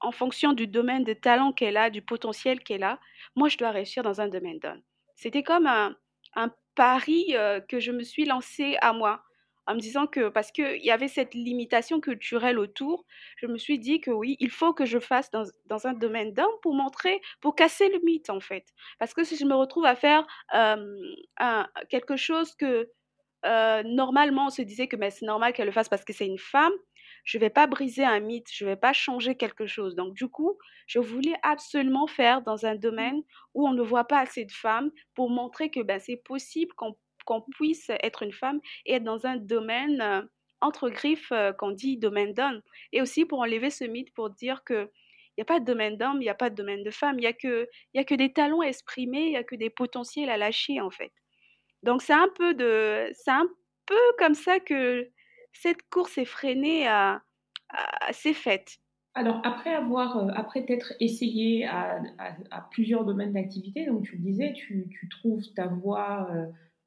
en 0.00 0.12
fonction 0.12 0.52
du 0.52 0.66
domaine 0.66 1.04
de 1.04 1.14
talent 1.14 1.52
qu'elle 1.52 1.76
a, 1.76 1.88
du 1.88 2.02
potentiel 2.02 2.60
qu'elle 2.60 2.82
a, 2.82 2.98
moi, 3.34 3.48
je 3.48 3.56
dois 3.56 3.70
réussir 3.70 4.02
dans 4.02 4.20
un 4.20 4.28
domaine 4.28 4.58
donné. 4.58 4.82
C'était 5.16 5.42
comme 5.42 5.66
un, 5.66 5.96
un 6.34 6.50
pari 6.74 7.36
euh, 7.36 7.60
que 7.60 7.80
je 7.80 7.92
me 7.92 8.02
suis 8.02 8.24
lancé 8.24 8.76
à 8.80 8.92
moi 8.92 9.22
en 9.66 9.74
me 9.74 9.80
disant 9.80 10.06
que 10.06 10.28
parce 10.28 10.50
qu'il 10.50 10.82
y 10.82 10.90
avait 10.90 11.08
cette 11.08 11.34
limitation 11.34 12.00
culturelle 12.00 12.58
autour, 12.58 13.04
je 13.36 13.46
me 13.46 13.58
suis 13.58 13.78
dit 13.78 14.00
que 14.00 14.10
oui, 14.10 14.36
il 14.40 14.50
faut 14.50 14.72
que 14.74 14.84
je 14.84 14.98
fasse 14.98 15.30
dans, 15.30 15.44
dans 15.66 15.86
un 15.86 15.92
domaine 15.92 16.32
d'homme 16.32 16.52
pour 16.62 16.74
montrer, 16.74 17.20
pour 17.40 17.54
casser 17.54 17.88
le 17.88 18.00
mythe 18.04 18.30
en 18.30 18.40
fait. 18.40 18.66
Parce 18.98 19.14
que 19.14 19.24
si 19.24 19.36
je 19.36 19.44
me 19.44 19.54
retrouve 19.54 19.84
à 19.84 19.94
faire 19.94 20.26
un, 20.50 20.78
quelque 21.88 22.16
chose 22.16 22.54
que 22.54 22.90
normalement 23.84 24.46
on 24.46 24.50
se 24.50 24.62
disait 24.62 24.88
que 24.88 24.96
c'est 25.10 25.26
normal 25.26 25.52
qu'elle 25.52 25.66
le 25.66 25.72
fasse 25.72 25.88
parce 25.88 26.04
que 26.04 26.12
c'est 26.12 26.26
une 26.26 26.38
femme, 26.38 26.72
je 27.24 27.38
ne 27.38 27.40
vais 27.42 27.50
pas 27.50 27.66
briser 27.66 28.04
un 28.04 28.20
mythe, 28.20 28.48
je 28.52 28.64
ne 28.64 28.70
vais 28.70 28.76
pas 28.76 28.92
changer 28.92 29.36
quelque 29.36 29.66
chose. 29.66 29.94
Donc 29.94 30.14
du 30.14 30.28
coup, 30.28 30.58
je 30.86 30.98
voulais 30.98 31.36
absolument 31.42 32.06
faire 32.06 32.42
dans 32.42 32.66
un 32.66 32.74
domaine 32.74 33.22
où 33.54 33.66
on 33.66 33.72
ne 33.72 33.82
voit 33.82 34.06
pas 34.06 34.20
assez 34.20 34.44
de 34.44 34.52
femmes 34.52 34.90
pour 35.14 35.30
montrer 35.30 35.70
que 35.70 35.80
ben, 35.80 36.00
c'est 36.00 36.16
possible 36.16 36.72
qu'on 36.74 36.96
qu'on 37.24 37.42
puisse 37.42 37.90
être 38.02 38.22
une 38.22 38.32
femme 38.32 38.60
et 38.86 38.94
être 38.94 39.04
dans 39.04 39.26
un 39.26 39.36
domaine 39.36 40.00
euh, 40.00 40.22
entre 40.60 40.88
griffes 40.88 41.32
euh, 41.32 41.52
qu'on 41.52 41.70
dit 41.70 41.96
domaine 41.96 42.34
d'homme. 42.34 42.60
Et 42.92 43.02
aussi 43.02 43.24
pour 43.24 43.40
enlever 43.40 43.70
ce 43.70 43.84
mythe, 43.84 44.12
pour 44.14 44.30
dire 44.30 44.64
que 44.64 44.90
il 45.36 45.40
n'y 45.40 45.42
a 45.42 45.46
pas 45.46 45.60
de 45.60 45.64
domaine 45.64 45.96
d'homme, 45.96 46.16
il 46.16 46.24
n'y 46.24 46.28
a 46.28 46.34
pas 46.34 46.50
de 46.50 46.54
domaine 46.54 46.82
de 46.82 46.90
femme, 46.90 47.18
il 47.18 47.22
n'y 47.22 47.26
a, 47.26 47.32
que, 47.32 47.66
y 47.94 47.98
a 47.98 48.04
que 48.04 48.14
des 48.14 48.34
talents 48.34 48.60
exprimés, 48.60 49.24
il 49.24 49.30
n'y 49.30 49.36
a 49.38 49.44
que 49.44 49.56
des 49.56 49.70
potentiels 49.70 50.28
à 50.28 50.36
lâcher 50.36 50.80
en 50.80 50.90
fait. 50.90 51.10
Donc 51.82 52.02
c'est 52.02 52.12
un 52.12 52.28
peu 52.36 52.52
de, 52.52 53.10
un 53.28 53.46
peu 53.86 54.00
comme 54.18 54.34
ça 54.34 54.60
que 54.60 55.08
cette 55.54 55.82
course 55.90 56.18
effrénée 56.18 56.86
a, 56.86 57.22
s'est 58.12 58.34
faite. 58.34 58.78
Alors 59.14 59.40
après 59.44 59.74
avoir, 59.74 60.16
euh, 60.18 60.28
après 60.34 60.64
t'être 60.64 60.94
essayé 61.00 61.66
à, 61.66 62.00
plusieurs 62.70 63.04
domaines 63.04 63.32
d'activité, 63.32 63.86
donc 63.86 64.04
tu 64.04 64.16
le 64.16 64.22
disais, 64.22 64.52
tu, 64.54 64.88
trouves 65.10 65.44
ta 65.54 65.66
voie 65.66 66.28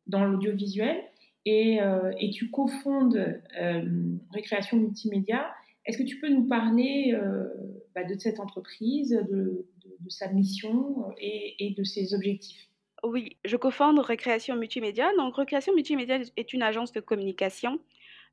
dans 0.08 0.26
l'audiovisuel 0.26 1.04
et, 1.46 1.82
euh, 1.82 2.12
tu 2.34 2.50
cofondes 2.50 3.40
euh, 3.60 4.18
Récréation 4.32 4.78
Multimédia. 4.78 5.54
Est-ce 5.86 5.98
que 5.98 6.04
tu 6.04 6.20
peux 6.20 6.30
nous 6.30 6.48
parler 6.48 7.14
euh, 7.14 7.48
bah, 7.94 8.04
de 8.04 8.18
cette 8.18 8.40
entreprise, 8.40 9.12
de, 9.30 9.66
sa 10.10 10.32
mission 10.32 11.12
et, 11.20 11.56
et, 11.60 11.76
de 11.76 11.84
ses 11.84 12.14
objectifs? 12.14 12.68
Oui, 13.04 13.38
je 13.46 13.56
cofonde 13.56 14.00
Récréation 14.00 14.56
Multimédia. 14.56 15.12
Donc, 15.18 15.36
Récréation 15.36 15.74
Multimédia 15.76 16.20
est 16.36 16.54
une 16.54 16.64
agence 16.64 16.92
de 16.92 17.00
communication, 17.00 17.80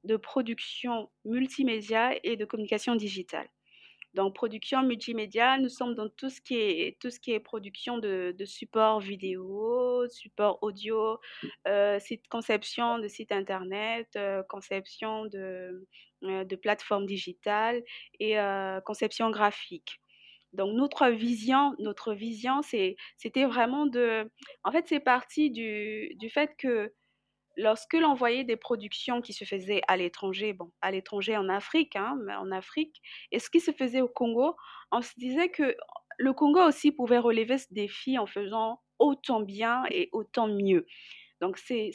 de 0.04 0.16
production 0.16 1.10
multimédia 1.26 2.12
et 2.24 2.36
de 2.36 2.44
communication 2.46 2.96
digitale. 2.96 3.46
Donc, 4.14 4.34
production 4.34 4.82
multimédia, 4.82 5.58
nous 5.58 5.70
sommes 5.70 5.94
dans 5.94 6.08
tout 6.08 6.28
ce 6.28 6.40
qui 6.40 6.56
est, 6.56 6.98
tout 7.00 7.10
ce 7.10 7.18
qui 7.18 7.32
est 7.32 7.40
production 7.40 7.98
de, 7.98 8.34
de 8.36 8.44
support 8.44 9.00
vidéo, 9.00 10.06
support 10.08 10.58
audio, 10.62 11.18
euh, 11.66 11.98
site, 11.98 12.28
conception 12.28 12.98
de 12.98 13.08
sites 13.08 13.32
internet, 13.32 14.08
euh, 14.16 14.42
conception 14.48 15.24
de, 15.26 15.86
euh, 16.24 16.44
de 16.44 16.56
plateformes 16.56 17.06
digitales 17.06 17.82
et 18.20 18.36
conception 18.84 19.30
graphique. 19.30 19.98
Donc 20.52 20.74
notre 20.74 21.08
vision, 21.08 21.74
notre 21.78 22.12
vision, 22.12 22.60
c'était 22.62 23.44
vraiment 23.46 23.86
de, 23.86 24.30
en 24.64 24.72
fait, 24.72 24.86
c'est 24.86 25.00
parti 25.00 25.50
du, 25.50 26.14
du 26.16 26.28
fait 26.28 26.50
que 26.58 26.92
lorsque 27.56 27.94
l'on 27.94 28.14
voyait 28.14 28.44
des 28.44 28.56
productions 28.56 29.20
qui 29.20 29.32
se 29.32 29.44
faisaient 29.44 29.82
à 29.88 29.96
l'étranger, 29.96 30.52
bon, 30.52 30.70
à 30.80 30.90
l'étranger 30.90 31.36
en 31.36 31.48
Afrique, 31.48 31.96
hein, 31.96 32.18
en 32.38 32.50
Afrique, 32.50 33.00
et 33.30 33.38
ce 33.38 33.50
qui 33.50 33.60
se 33.60 33.72
faisait 33.72 34.00
au 34.00 34.08
Congo, 34.08 34.56
on 34.90 35.02
se 35.02 35.12
disait 35.16 35.48
que 35.48 35.76
le 36.18 36.32
Congo 36.32 36.60
aussi 36.60 36.92
pouvait 36.92 37.18
relever 37.18 37.58
ce 37.58 37.66
défi 37.72 38.18
en 38.18 38.26
faisant 38.26 38.80
autant 38.98 39.40
bien 39.40 39.84
et 39.90 40.08
autant 40.12 40.48
mieux. 40.48 40.86
Donc 41.40 41.58
c'est 41.58 41.90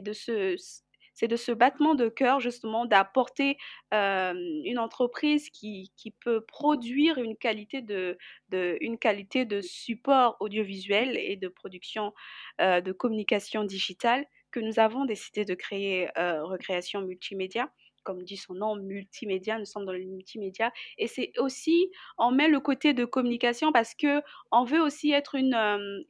de 0.00 0.12
ce 0.14 1.52
battement 1.52 1.94
de 1.94 2.08
cœur 2.08 2.40
justement 2.40 2.86
d'apporter 2.86 3.58
une 3.92 4.78
entreprise 4.78 5.50
qui, 5.50 5.92
peut 6.24 6.40
produire 6.40 7.18
une 7.18 7.36
qualité 7.36 7.82
de, 7.82 8.16
de, 8.48 8.78
une 8.80 8.98
qualité 8.98 9.44
de 9.44 9.60
support 9.60 10.36
audiovisuel 10.40 11.16
et 11.18 11.36
de 11.36 11.48
production 11.48 12.14
de 12.60 12.92
communication 12.92 13.64
digitale 13.64 14.26
que 14.50 14.60
nous 14.60 14.78
avons 14.78 15.04
décidé 15.04 15.44
de 15.44 15.54
créer 15.54 16.08
Recréation 16.16 17.02
Multimédia 17.02 17.70
comme 18.08 18.22
dit 18.22 18.38
son 18.38 18.54
nom, 18.54 18.74
multimédia, 18.74 19.58
nous 19.58 19.66
sommes 19.66 19.84
dans 19.84 19.92
le 19.92 20.02
multimédia. 20.02 20.72
Et 20.96 21.06
c'est 21.06 21.30
aussi, 21.36 21.90
on 22.16 22.30
met 22.30 22.48
le 22.48 22.58
côté 22.58 22.94
de 22.94 23.04
communication 23.04 23.70
parce 23.70 23.94
que 23.94 24.22
on 24.50 24.64
veut 24.64 24.80
aussi 24.80 25.12
être 25.12 25.34
une, 25.34 25.54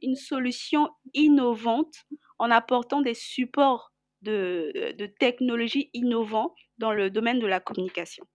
une 0.01 0.15
solution 0.15 0.89
innovante 1.13 2.05
en 2.37 2.51
apportant 2.51 3.01
des 3.01 3.13
supports 3.13 3.91
de, 4.21 4.93
de 4.97 5.05
technologies 5.07 5.89
innovants 5.93 6.55
dans 6.77 6.93
le 6.93 7.09
domaine 7.09 7.39
de 7.39 7.47
la 7.47 7.59
communication. 7.59 8.25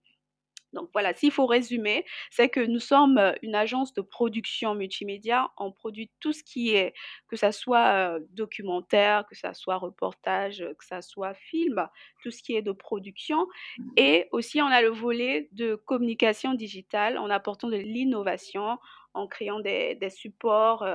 Donc 0.75 0.89
voilà, 0.93 1.13
s'il 1.15 1.31
faut 1.31 1.47
résumer, 1.47 2.05
c'est 2.29 2.49
que 2.49 2.59
nous 2.59 2.79
sommes 2.79 3.33
une 3.41 3.55
agence 3.55 3.93
de 3.93 4.01
production 4.01 4.75
multimédia. 4.75 5.49
On 5.57 5.71
produit 5.71 6.11
tout 6.19 6.33
ce 6.33 6.43
qui 6.43 6.75
est, 6.75 6.93
que 7.27 7.35
ce 7.35 7.51
soit 7.51 8.19
documentaire, 8.31 9.25
que 9.27 9.35
ce 9.35 9.47
soit 9.53 9.77
reportage, 9.77 10.63
que 10.77 10.85
ce 10.85 11.01
soit 11.01 11.33
film, 11.33 11.87
tout 12.21 12.29
ce 12.29 12.43
qui 12.43 12.55
est 12.55 12.61
de 12.61 12.73
production. 12.73 13.47
Et 13.97 14.27
aussi, 14.31 14.61
on 14.61 14.67
a 14.67 14.81
le 14.81 14.89
volet 14.89 15.49
de 15.53 15.75
communication 15.75 16.53
digitale 16.53 17.17
en 17.17 17.29
apportant 17.29 17.69
de 17.69 17.77
l'innovation, 17.77 18.77
en 19.13 19.27
créant 19.27 19.61
des, 19.61 19.95
des 19.95 20.09
supports 20.09 20.85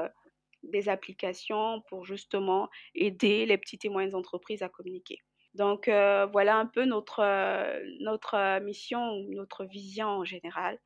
des 0.62 0.88
applications 0.88 1.82
pour 1.88 2.04
justement 2.04 2.68
aider 2.94 3.46
les 3.46 3.58
petites 3.58 3.84
et 3.84 3.88
moyennes 3.88 4.14
entreprises 4.14 4.62
à 4.62 4.68
communiquer. 4.68 5.22
Donc 5.54 5.88
euh, 5.88 6.26
voilà 6.26 6.56
un 6.56 6.66
peu 6.66 6.84
notre, 6.84 7.20
euh, 7.20 7.80
notre 8.00 8.34
euh, 8.34 8.60
mission, 8.60 9.00
notre 9.30 9.64
vision 9.64 10.06
en 10.06 10.24
général 10.24 10.78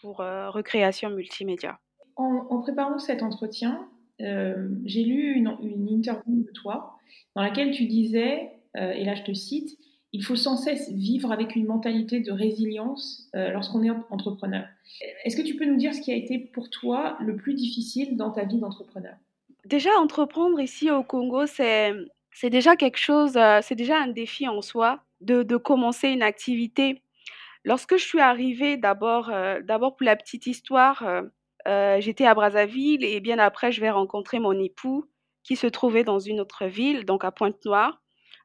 pour 0.00 0.16
recréation 0.16 1.10
multimédia. 1.10 1.78
En, 2.16 2.62
préparant 2.62 2.98
cet 2.98 3.22
entretien, 3.22 3.86
j'ai 4.18 5.04
lu 5.04 5.34
une, 5.34 5.54
une, 5.60 5.88
interview 5.90 6.42
de 6.42 6.50
toi 6.52 6.96
dans 7.36 7.42
laquelle 7.42 7.70
tu 7.70 7.84
disais, 7.84 8.50
et 8.76 9.04
là 9.04 9.14
je 9.14 9.22
te 9.24 9.34
cite, 9.34 9.78
il 10.12 10.24
faut 10.24 10.36
sans 10.36 10.56
cesse 10.56 10.90
vivre 10.90 11.32
avec 11.32 11.54
une 11.54 11.66
mentalité 11.66 12.20
de 12.20 12.32
résilience 12.32 13.28
lorsqu'on 13.34 13.82
est 13.82 13.90
entrepreneur. 13.90 14.64
Est-ce 15.26 15.36
que 15.36 15.42
tu 15.42 15.54
peux 15.56 15.66
nous 15.66 15.76
dire 15.76 15.92
ce 15.94 16.00
qui 16.00 16.12
a 16.12 16.16
été 16.16 16.38
pour 16.38 16.70
toi 16.70 17.18
le 17.20 17.36
plus 17.36 17.52
difficile 17.52 18.16
dans 18.16 18.30
ta 18.30 18.46
vie 18.46 18.58
d'entrepreneur? 18.58 19.16
Déjà, 19.66 19.90
entreprendre 19.98 20.60
ici 20.60 20.90
au 20.90 21.02
Congo, 21.02 21.44
c'est, 21.44 21.92
c'est 22.32 22.50
déjà 22.50 22.76
quelque 22.76 22.98
chose, 22.98 23.36
euh, 23.36 23.60
c'est 23.62 23.74
déjà 23.74 23.98
un 23.98 24.08
défi 24.08 24.48
en 24.48 24.62
soi 24.62 25.00
de, 25.20 25.56
commencer 25.56 26.08
une 26.08 26.22
activité. 26.22 27.02
Lorsque 27.64 27.96
je 27.96 28.04
suis 28.04 28.20
arrivée, 28.20 28.76
d'abord, 28.76 29.28
euh, 29.30 29.60
d'abord 29.62 29.96
pour 29.96 30.06
la 30.06 30.16
petite 30.16 30.46
histoire, 30.46 31.04
euh, 31.68 32.00
j'étais 32.00 32.26
à 32.26 32.34
Brazzaville 32.34 33.04
et 33.04 33.20
bien 33.20 33.38
après, 33.38 33.72
je 33.72 33.80
vais 33.80 33.90
rencontrer 33.90 34.38
mon 34.38 34.58
époux 34.58 35.04
qui 35.42 35.56
se 35.56 35.66
trouvait 35.66 36.04
dans 36.04 36.18
une 36.18 36.40
autre 36.40 36.66
ville, 36.66 37.04
donc 37.04 37.24
à 37.24 37.32
Pointe-Noire. 37.32 38.00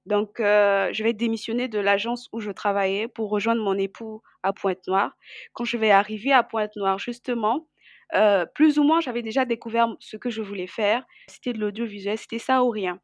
Donc, 0.06 0.36
je 0.38 1.04
vais 1.04 1.14
démissionner 1.14 1.68
de 1.68 1.80
l'agence 1.80 2.30
où 2.32 2.40
je 2.40 2.52
travaillais 2.52 3.08
pour 3.08 3.30
rejoindre 3.32 3.64
mon 3.64 3.76
époux 3.76 4.22
à 4.44 4.54
Pointe-Noire. 4.54 5.18
Quand 5.54 5.66
je 5.66 5.78
vais 5.78 5.90
arriver 5.90 6.32
à 6.32 6.44
Pointe-Noire, 6.44 7.00
justement, 7.00 7.68
plus 8.54 8.78
ou 8.78 8.84
moins, 8.84 9.02
j'avais 9.02 9.24
déjà 9.24 9.46
découvert 9.46 9.88
ce 10.00 10.16
que 10.16 10.30
je 10.30 10.44
voulais 10.44 10.68
faire. 10.68 11.04
C'était 11.28 11.54
de 11.54 11.60
l'audiovisuel, 11.60 12.18
c'était 12.18 12.40
ça 12.40 12.64
ou 12.64 12.70
rien. 12.70 13.00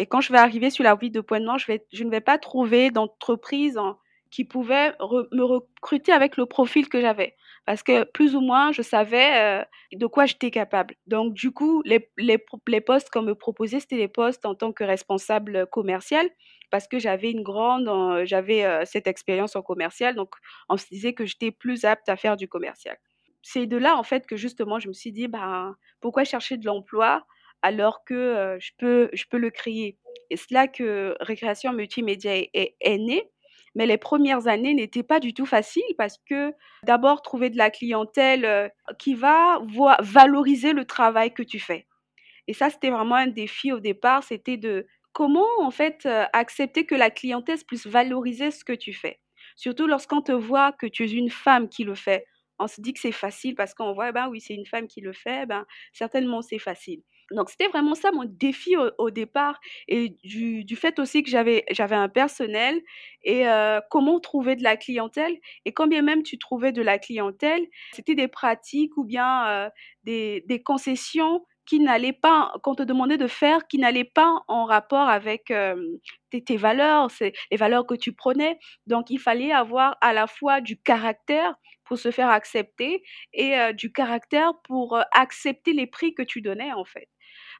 Et 0.00 0.06
quand 0.06 0.22
je 0.22 0.32
vais 0.32 0.38
arriver 0.38 0.70
sur 0.70 0.82
la 0.82 0.94
ville 0.94 1.12
de 1.12 1.20
Pointe-Noire, 1.20 1.58
je, 1.58 1.72
je 1.92 2.04
ne 2.04 2.10
vais 2.10 2.22
pas 2.22 2.38
trouver 2.38 2.90
d'entreprise 2.90 3.78
qui 4.30 4.46
pouvait 4.46 4.94
me 5.32 5.42
recruter 5.42 6.10
avec 6.10 6.38
le 6.38 6.46
profil 6.46 6.88
que 6.88 7.02
j'avais. 7.02 7.36
Parce 7.66 7.82
que 7.82 8.04
plus 8.04 8.34
ou 8.34 8.40
moins, 8.40 8.72
je 8.72 8.80
savais 8.80 9.60
euh, 9.60 9.64
de 9.92 10.06
quoi 10.06 10.24
j'étais 10.24 10.50
capable. 10.50 10.94
Donc, 11.06 11.34
du 11.34 11.50
coup, 11.50 11.82
les, 11.84 12.00
postes 12.80 13.10
qu'on 13.10 13.20
me 13.20 13.34
proposait, 13.34 13.80
c'était 13.80 13.98
des 13.98 14.08
postes 14.08 14.46
en 14.46 14.54
tant 14.54 14.72
que 14.72 14.84
responsable 14.84 15.66
commercial 15.66 16.26
parce 16.70 16.88
que 16.88 16.98
j'avais 16.98 17.30
une 17.30 17.42
grande, 17.42 17.86
euh, 17.88 18.24
j'avais 18.24 18.86
cette 18.86 19.06
expérience 19.06 19.54
en 19.54 19.60
commercial. 19.60 20.14
Donc, 20.14 20.30
on 20.70 20.78
se 20.78 20.86
disait 20.86 21.12
que 21.12 21.26
j'étais 21.26 21.50
plus 21.50 21.84
apte 21.84 22.08
à 22.08 22.16
faire 22.16 22.38
du 22.38 22.48
commercial 22.48 22.96
c'est 23.42 23.66
de 23.66 23.76
là, 23.76 23.96
en 23.96 24.02
fait, 24.02 24.26
que 24.26 24.36
justement, 24.36 24.78
je 24.78 24.88
me 24.88 24.92
suis 24.92 25.12
dit, 25.12 25.26
bah, 25.26 25.74
pourquoi 26.00 26.24
chercher 26.24 26.56
de 26.56 26.66
l'emploi 26.66 27.24
alors 27.62 28.04
que 28.04 28.56
je, 28.60 28.70
peux, 28.78 29.10
je 29.12 29.24
peux 29.28 29.38
le 29.38 29.50
créer 29.50 29.98
Et 30.30 30.36
c'est 30.36 30.50
là 30.50 30.68
que 30.68 31.16
Récréation 31.20 31.72
Multimédia 31.72 32.32
est, 32.36 32.98
née. 32.98 33.30
Mais 33.76 33.86
les 33.86 33.98
premières 33.98 34.48
années 34.48 34.74
n'étaient 34.74 35.04
pas 35.04 35.20
du 35.20 35.32
tout 35.32 35.46
faciles 35.46 35.82
parce 35.96 36.18
que 36.28 36.52
d'abord, 36.82 37.22
trouver 37.22 37.50
de 37.50 37.56
la 37.56 37.70
clientèle 37.70 38.72
qui 38.98 39.14
va 39.14 39.60
valoriser 40.00 40.72
le 40.72 40.84
travail 40.84 41.32
que 41.32 41.42
tu 41.42 41.60
fais. 41.60 41.86
Et 42.48 42.52
ça, 42.52 42.68
c'était 42.70 42.90
vraiment 42.90 43.14
un 43.14 43.28
défi 43.28 43.70
au 43.70 43.78
départ, 43.78 44.24
c'était 44.24 44.56
de 44.56 44.86
comment, 45.12 45.46
en 45.60 45.70
fait, 45.70 46.08
accepter 46.32 46.84
que 46.84 46.96
la 46.96 47.10
clientèle 47.10 47.58
puisse 47.64 47.86
valoriser 47.86 48.50
ce 48.50 48.64
que 48.64 48.72
tu 48.72 48.92
fais. 48.92 49.20
Surtout 49.54 49.86
lorsqu'on 49.86 50.22
te 50.22 50.32
voit 50.32 50.72
que 50.72 50.86
tu 50.86 51.04
es 51.04 51.12
une 51.12 51.30
femme 51.30 51.68
qui 51.68 51.84
le 51.84 51.94
fait 51.94 52.24
on 52.60 52.68
se 52.68 52.80
dit 52.80 52.92
que 52.92 53.00
c'est 53.00 53.10
facile 53.10 53.54
parce 53.54 53.74
qu'on 53.74 53.92
voit, 53.92 54.12
ben 54.12 54.28
oui, 54.28 54.40
c'est 54.40 54.54
une 54.54 54.66
femme 54.66 54.86
qui 54.86 55.00
le 55.00 55.12
fait, 55.12 55.46
ben 55.46 55.66
certainement 55.92 56.42
c'est 56.42 56.58
facile. 56.58 57.02
Donc 57.30 57.50
c'était 57.50 57.68
vraiment 57.68 57.94
ça 57.94 58.10
mon 58.12 58.24
défi 58.24 58.76
au, 58.76 59.10
départ 59.10 59.60
et 59.88 60.16
du, 60.24 60.76
fait 60.76 60.98
aussi 60.98 61.22
que 61.22 61.30
j'avais 61.30 61.64
un 61.94 62.08
personnel 62.08 62.80
et 63.22 63.48
euh, 63.48 63.80
comment 63.90 64.18
trouver 64.20 64.56
de 64.56 64.62
la 64.62 64.76
clientèle 64.76 65.36
et 65.64 65.72
quand 65.72 65.86
bien 65.86 66.02
même 66.02 66.22
tu 66.22 66.38
trouvais 66.38 66.72
de 66.72 66.82
la 66.82 66.98
clientèle, 66.98 67.66
c'était 67.92 68.14
des 68.14 68.28
pratiques 68.28 68.96
ou 68.96 69.04
bien 69.04 69.46
euh, 69.48 69.70
des, 70.04 70.62
concessions 70.64 71.44
qui 71.66 71.80
pas, 72.20 72.52
qu'on 72.64 72.74
te 72.74 72.82
demandait 72.82 73.18
de 73.18 73.28
faire, 73.28 73.68
qui 73.68 73.78
n'allait 73.78 74.04
pas 74.04 74.42
en 74.48 74.64
rapport 74.64 75.08
avec 75.08 75.52
tes, 76.30 76.42
tes, 76.42 76.56
valeurs, 76.56 77.12
c'est 77.12 77.32
les 77.52 77.56
valeurs 77.56 77.86
que 77.86 77.94
tu 77.94 78.12
prenais. 78.12 78.58
Donc, 78.88 79.08
il 79.10 79.20
fallait 79.20 79.52
avoir 79.52 79.96
à 80.00 80.12
la 80.12 80.26
fois 80.26 80.60
du 80.60 80.80
caractère 80.80 81.54
pour 81.84 81.96
se 81.96 82.10
faire 82.10 82.28
accepter 82.28 83.04
et 83.32 83.54
du 83.74 83.92
caractère 83.92 84.52
pour 84.64 84.98
accepter 85.12 85.72
les 85.72 85.86
prix 85.86 86.12
que 86.12 86.22
tu 86.22 86.40
donnais, 86.40 86.72
en 86.72 86.84
fait. 86.84 87.08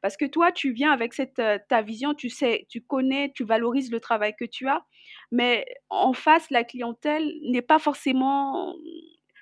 Parce 0.03 0.17
que 0.17 0.25
toi, 0.25 0.53
tu 0.53 0.73
viens 0.73 0.93
avec 0.93 1.15
cette, 1.15 1.43
ta 1.69 1.83
vision, 1.83 2.15
tu 2.15 2.31
sais, 2.31 2.67
tu 2.69 2.81
connais, 2.81 3.33
tu 3.35 3.45
valorises 3.45 3.91
le 3.91 4.01
travail 4.01 4.35
que 4.39 4.45
tu 4.45 4.69
as, 4.69 4.85
mais 5.31 5.67
en 5.89 6.13
face, 6.13 6.51
la 6.51 6.65
clientèle 6.65 7.33
n'est 7.43 7.63
pas 7.63 7.79
forcément 7.79 8.75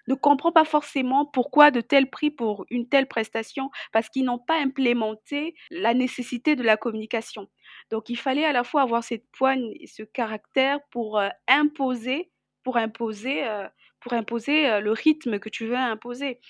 ne 0.08 0.14
comprend 0.14 0.52
pas 0.52 0.64
forcément 0.64 1.26
pourquoi 1.26 1.70
de 1.70 1.80
tels 1.80 2.08
prix 2.08 2.30
pour 2.30 2.64
une 2.70 2.88
telle 2.88 3.06
prestation, 3.06 3.70
parce 3.92 4.08
qu'ils 4.08 4.24
n'ont 4.24 4.38
pas 4.38 4.56
implémenté 4.58 5.54
la 5.70 5.94
nécessité 5.94 6.56
de 6.56 6.62
la 6.62 6.76
communication. 6.76 7.48
Donc 7.90 8.08
il 8.08 8.16
fallait 8.16 8.46
à 8.46 8.52
la 8.52 8.64
fois 8.64 8.82
avoir 8.82 9.04
cette 9.04 9.30
poigne 9.32 9.74
et 9.78 9.86
ce 9.86 10.02
caractère 10.02 10.80
pour 10.90 11.18
euh, 11.18 11.28
imposer, 11.46 12.30
pour 12.64 12.78
imposer, 12.78 13.44
euh, 13.46 13.68
pour 14.00 14.14
imposer 14.14 14.68
euh, 14.68 14.80
le 14.80 14.92
rythme 14.92 15.38
que 15.38 15.50
tu 15.50 15.66
veux 15.66 15.76
imposer. 15.76 16.40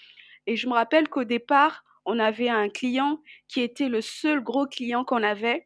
Et 0.47 0.57
je 0.57 0.69
me 0.69 0.75
rappelle 0.75 1.09
qu'au 1.09 1.25
départ, 1.25 1.85
on 2.05 2.19
avait 2.19 2.49
un 2.49 2.69
client 2.69 3.21
qui 3.49 3.61
était 3.61 3.89
le 3.89 4.01
seul 4.01 4.43
gros 4.43 4.67
client 4.67 5.05
qu'on 5.05 5.23
avait 5.23 5.65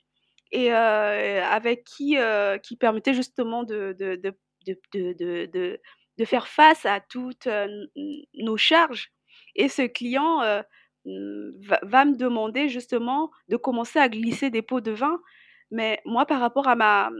et 0.53 0.71
avec 0.71 1.85
qui, 1.85 2.17
qui 2.63 2.77
permettait 2.77 3.15
justement 3.15 3.63
de, 3.65 3.97
de, 3.99 4.21
de, 4.67 5.81
de 6.19 6.25
faire 6.25 6.47
face 6.47 6.85
à 6.87 7.01
toutes 7.01 7.49
nos 8.35 8.57
charges. 8.57 9.13
Et 9.55 9.69
ce 9.69 9.83
client 9.83 10.41
va, 11.05 12.05
me 12.05 12.17
demander 12.17 12.69
justement 12.69 13.31
de 13.49 13.57
commencer 13.57 13.99
à 13.99 14.09
glisser 14.09 14.51
des 14.51 14.63
pots 14.63 14.81
de 14.81 14.93
vin. 14.93 15.19
Mais 15.71 16.01
moi, 16.05 16.27
par 16.27 16.41
rapport 16.41 16.69
à, 16.69 16.77
ma, 16.77 17.11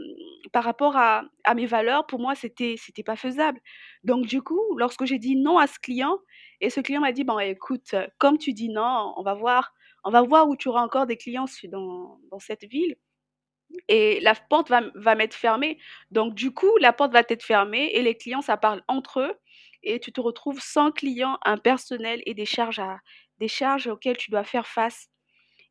par 0.53 0.65
rapport 0.65 0.97
à, 0.97 1.25
à 1.45 1.55
mes 1.55 1.65
valeurs, 1.65 2.07
pour 2.07 2.21
moi, 2.21 2.35
c'était 2.35 2.75
c'était 2.79 3.03
pas 3.03 3.17
faisable. 3.17 3.59
Donc, 4.05 4.27
du 4.27 4.43
coup, 4.43 4.77
lorsque 4.77 5.07
j'ai 5.07 5.19
dit 5.19 5.37
non 5.37 5.57
à 5.57 5.67
ce 5.67 5.79
client, 5.79 6.19
et 6.63 6.71
ce 6.71 6.81
client 6.81 7.01
m'a 7.01 7.13
dit, 7.13 7.25
bon, 7.25 7.39
écoute, 7.39 7.95
comme 8.19 8.39
tu 8.39 8.55
dis 8.55 8.71
non, 8.71 9.13
on 9.17 9.23
va 9.23 9.35
voir, 9.35 9.75
on 10.05 10.11
va 10.11 10.23
voir 10.23 10.49
où 10.49 10.57
tu 10.57 10.69
auras 10.69 10.83
encore 10.83 11.07
des 11.07 11.17
clients 11.17 11.47
dans, 11.65 12.19
dans 12.31 12.39
cette 12.39 12.65
ville 12.65 12.97
et 13.89 14.21
la 14.21 14.35
porte 14.35 14.69
va, 14.69 14.83
va 14.95 15.15
m'être 15.15 15.35
fermée. 15.35 15.79
Donc, 16.11 16.35
du 16.35 16.53
coup, 16.53 16.77
la 16.79 16.93
porte 16.93 17.13
va 17.13 17.25
être 17.29 17.43
fermée 17.43 17.91
et 17.93 18.03
les 18.03 18.17
clients, 18.17 18.43
ça 18.43 18.57
parle 18.57 18.83
entre 18.89 19.21
eux 19.21 19.35
et 19.83 19.99
tu 19.99 20.13
te 20.13 20.21
retrouves 20.21 20.61
sans 20.61 20.93
clients, 20.93 21.39
un 21.45 21.59
personnel 21.59 22.23
et 22.27 22.35
des 22.35 22.45
charges, 22.47 22.79
à, 22.79 23.01
des 23.39 23.49
charges 23.49 23.89
auxquelles 23.89 24.17
tu 24.17 24.31
dois 24.31 24.45
faire 24.45 24.67
face. 24.67 25.09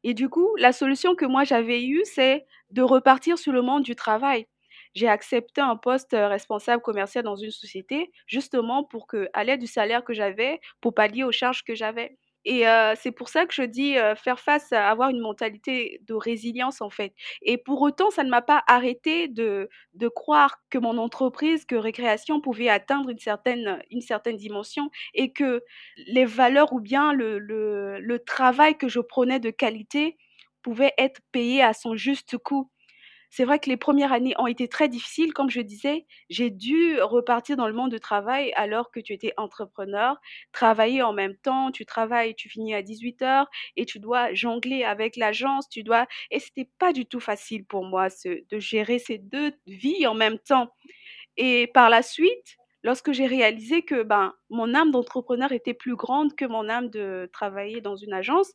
Et 0.03 0.13
du 0.13 0.29
coup, 0.29 0.55
la 0.57 0.73
solution 0.73 1.15
que 1.15 1.25
moi 1.25 1.43
j'avais 1.43 1.85
eue, 1.85 2.03
c'est 2.05 2.45
de 2.71 2.81
repartir 2.81 3.37
sur 3.37 3.53
le 3.53 3.61
monde 3.61 3.83
du 3.83 3.95
travail. 3.95 4.47
J'ai 4.93 5.07
accepté 5.07 5.61
un 5.61 5.75
poste 5.77 6.11
responsable 6.13 6.81
commercial 6.81 7.23
dans 7.23 7.35
une 7.35 7.51
société, 7.51 8.11
justement 8.27 8.83
pour 8.83 9.07
que, 9.07 9.29
à 9.33 9.43
l'aide 9.43 9.59
du 9.61 9.67
salaire 9.67 10.03
que 10.03 10.13
j'avais, 10.13 10.59
pour 10.81 10.93
pallier 10.93 11.23
aux 11.23 11.31
charges 11.31 11.63
que 11.63 11.75
j'avais. 11.75 12.17
Et 12.43 12.63
c'est 12.95 13.11
pour 13.11 13.29
ça 13.29 13.45
que 13.45 13.53
je 13.53 13.61
dis 13.61 13.93
faire 14.15 14.39
face 14.39 14.71
avoir 14.73 15.09
une 15.11 15.19
mentalité 15.19 15.99
de 16.07 16.15
résilience 16.15 16.81
en 16.81 16.89
fait. 16.89 17.13
Et 17.43 17.57
pour 17.59 17.81
autant, 17.83 18.09
ça 18.09 18.23
ne 18.23 18.29
m'a 18.31 18.41
pas 18.41 18.63
arrêté 18.67 19.27
de, 19.27 19.69
de 19.93 20.07
croire 20.07 20.57
que 20.71 20.79
mon 20.79 20.97
entreprise, 20.97 21.65
que 21.65 21.75
Récréation 21.75 22.41
pouvait 22.41 22.69
atteindre 22.69 23.09
une 23.09 23.19
certaine, 23.19 23.79
une 23.91 24.01
certaine 24.01 24.37
dimension 24.37 24.89
et 25.13 25.31
que 25.33 25.61
les 25.97 26.25
valeurs 26.25 26.73
ou 26.73 26.79
bien 26.79 27.13
le, 27.13 27.37
le, 27.39 27.99
le 27.99 28.19
travail 28.23 28.75
que 28.77 28.87
je 28.87 28.99
prenais 28.99 29.39
de 29.39 29.51
qualité 29.51 30.17
pouvait 30.63 30.93
être 30.97 31.21
payé 31.31 31.61
à 31.61 31.73
son 31.73 31.95
juste 31.95 32.37
coût. 32.37 32.69
C'est 33.33 33.45
vrai 33.45 33.59
que 33.59 33.69
les 33.69 33.77
premières 33.77 34.11
années 34.11 34.35
ont 34.37 34.45
été 34.47 34.67
très 34.67 34.89
difficiles. 34.89 35.33
Comme 35.33 35.49
je 35.49 35.61
disais, 35.61 36.05
j'ai 36.29 36.49
dû 36.49 37.01
repartir 37.01 37.55
dans 37.55 37.67
le 37.67 37.73
monde 37.73 37.91
du 37.91 37.99
travail 37.99 38.51
alors 38.57 38.91
que 38.91 38.99
tu 38.99 39.13
étais 39.13 39.33
entrepreneur, 39.37 40.17
travailler 40.51 41.01
en 41.01 41.13
même 41.13 41.35
temps, 41.37 41.71
tu 41.71 41.85
travailles, 41.85 42.35
tu 42.35 42.49
finis 42.49 42.75
à 42.75 42.81
18 42.81 43.21
heures 43.21 43.49
et 43.77 43.85
tu 43.85 43.99
dois 43.99 44.33
jongler 44.33 44.83
avec 44.83 45.15
l'agence, 45.15 45.69
tu 45.69 45.81
dois 45.83 46.07
et 46.29 46.39
c'était 46.39 46.69
pas 46.77 46.91
du 46.91 47.05
tout 47.05 47.21
facile 47.21 47.65
pour 47.65 47.85
moi 47.85 48.09
de 48.25 48.59
gérer 48.59 48.99
ces 48.99 49.17
deux 49.17 49.53
vies 49.65 50.05
en 50.07 50.13
même 50.13 50.37
temps. 50.39 50.73
Et 51.37 51.67
par 51.67 51.89
la 51.89 52.01
suite, 52.01 52.57
lorsque 52.83 53.11
j'ai 53.11 53.27
réalisé 53.27 53.83
que 53.83 54.03
ben 54.03 54.33
mon 54.49 54.73
âme 54.75 54.91
d'entrepreneur 54.91 55.51
était 55.51 55.73
plus 55.73 55.95
grande 55.95 56.35
que 56.35 56.45
mon 56.45 56.69
âme 56.69 56.89
de 56.89 57.29
travailler 57.33 57.81
dans 57.81 57.95
une 57.95 58.13
agence, 58.13 58.51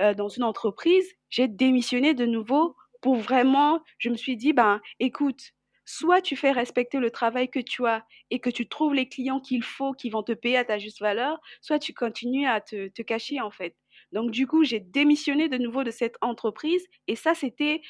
euh, 0.00 0.14
dans 0.14 0.28
une 0.28 0.44
entreprise, 0.44 1.06
j'ai 1.30 1.48
démissionné 1.48 2.14
de 2.14 2.26
nouveau 2.26 2.76
pour 3.00 3.16
vraiment, 3.16 3.82
je 3.98 4.10
me 4.10 4.16
suis 4.16 4.36
dit, 4.36 4.52
ben, 4.52 4.80
écoute, 5.00 5.52
soit 5.84 6.20
tu 6.20 6.36
fais 6.36 6.52
respecter 6.52 6.98
le 6.98 7.10
travail 7.10 7.48
que 7.48 7.60
tu 7.60 7.86
as 7.86 8.04
et 8.30 8.40
que 8.40 8.50
tu 8.50 8.68
trouves 8.68 8.94
les 8.94 9.08
clients 9.08 9.40
qu'il 9.40 9.62
faut, 9.62 9.92
qui 9.92 10.10
vont 10.10 10.22
te 10.22 10.32
payer 10.32 10.58
à 10.58 10.64
ta 10.64 10.78
juste 10.78 11.00
valeur, 11.00 11.40
soit 11.62 11.78
tu 11.78 11.94
continues 11.94 12.46
à 12.46 12.60
te, 12.60 12.88
te 12.88 13.02
cacher 13.02 13.40
en 13.40 13.50
fait. 13.50 13.74
Donc 14.12 14.30
du 14.30 14.46
coup, 14.46 14.64
j'ai 14.64 14.80
démissionné 14.80 15.48
de 15.48 15.58
nouveau 15.58 15.84
de 15.84 15.90
cette 15.90 16.16
entreprise 16.20 16.86
et 17.06 17.16
ça, 17.16 17.34
c'était 17.34 17.80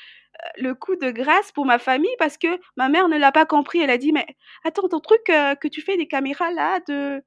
euh, 0.44 0.48
le 0.56 0.74
coup 0.74 0.96
de 0.96 1.10
grâce 1.10 1.52
pour 1.52 1.64
ma 1.66 1.78
famille 1.78 2.14
parce 2.18 2.38
que 2.38 2.60
ma 2.76 2.88
mère 2.88 3.08
ne 3.08 3.18
l'a 3.18 3.32
pas 3.32 3.46
compris. 3.46 3.80
Elle 3.80 3.90
a 3.90 3.98
dit, 3.98 4.12
mais 4.12 4.26
attends, 4.64 4.88
ton 4.88 5.00
truc 5.00 5.28
euh, 5.30 5.54
que 5.54 5.68
tu 5.68 5.82
fais 5.82 5.96
des 5.96 6.06
caméras 6.06 6.52
là, 6.52 6.80
de, 6.88 7.22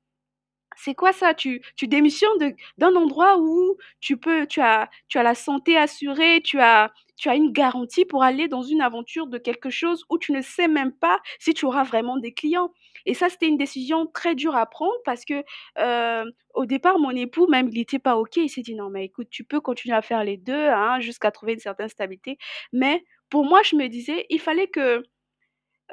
c'est 0.83 0.95
quoi 0.95 1.13
ça? 1.13 1.33
Tu, 1.33 1.61
tu 1.75 1.87
démissionnes 1.87 2.55
d'un 2.77 2.95
endroit 2.95 3.37
où 3.39 3.77
tu 3.99 4.17
peux 4.17 4.47
tu 4.47 4.61
as 4.61 4.89
tu 5.07 5.17
as 5.17 5.23
la 5.23 5.35
santé 5.35 5.77
assurée, 5.77 6.41
tu 6.43 6.59
as 6.59 6.91
tu 7.17 7.29
as 7.29 7.35
une 7.35 7.51
garantie 7.51 8.03
pour 8.03 8.23
aller 8.23 8.47
dans 8.47 8.63
une 8.63 8.81
aventure 8.81 9.27
de 9.27 9.37
quelque 9.37 9.69
chose 9.69 10.05
où 10.09 10.17
tu 10.17 10.31
ne 10.31 10.41
sais 10.41 10.67
même 10.67 10.91
pas 10.91 11.19
si 11.39 11.53
tu 11.53 11.65
auras 11.65 11.83
vraiment 11.83 12.17
des 12.17 12.33
clients. 12.33 12.71
Et 13.05 13.13
ça, 13.13 13.29
c'était 13.29 13.47
une 13.47 13.57
décision 13.57 14.07
très 14.07 14.33
dure 14.35 14.55
à 14.55 14.65
prendre 14.65 14.95
parce 15.05 15.23
que 15.25 15.43
euh, 15.79 16.25
au 16.55 16.65
départ, 16.65 16.97
mon 16.99 17.11
époux, 17.11 17.47
même, 17.47 17.69
il 17.71 17.77
n'était 17.77 17.99
pas 17.99 18.17
OK. 18.17 18.37
Il 18.37 18.49
s'est 18.49 18.61
dit 18.61 18.75
non, 18.75 18.89
mais 18.89 19.05
écoute, 19.05 19.27
tu 19.29 19.43
peux 19.43 19.59
continuer 19.61 19.95
à 19.95 20.01
faire 20.01 20.23
les 20.23 20.37
deux 20.37 20.67
hein, 20.69 20.99
jusqu'à 20.99 21.31
trouver 21.31 21.53
une 21.53 21.59
certaine 21.59 21.89
stabilité. 21.89 22.37
Mais 22.73 23.03
pour 23.29 23.45
moi, 23.45 23.61
je 23.63 23.75
me 23.75 23.87
disais, 23.87 24.25
il 24.29 24.39
fallait 24.39 24.67
que 24.67 25.03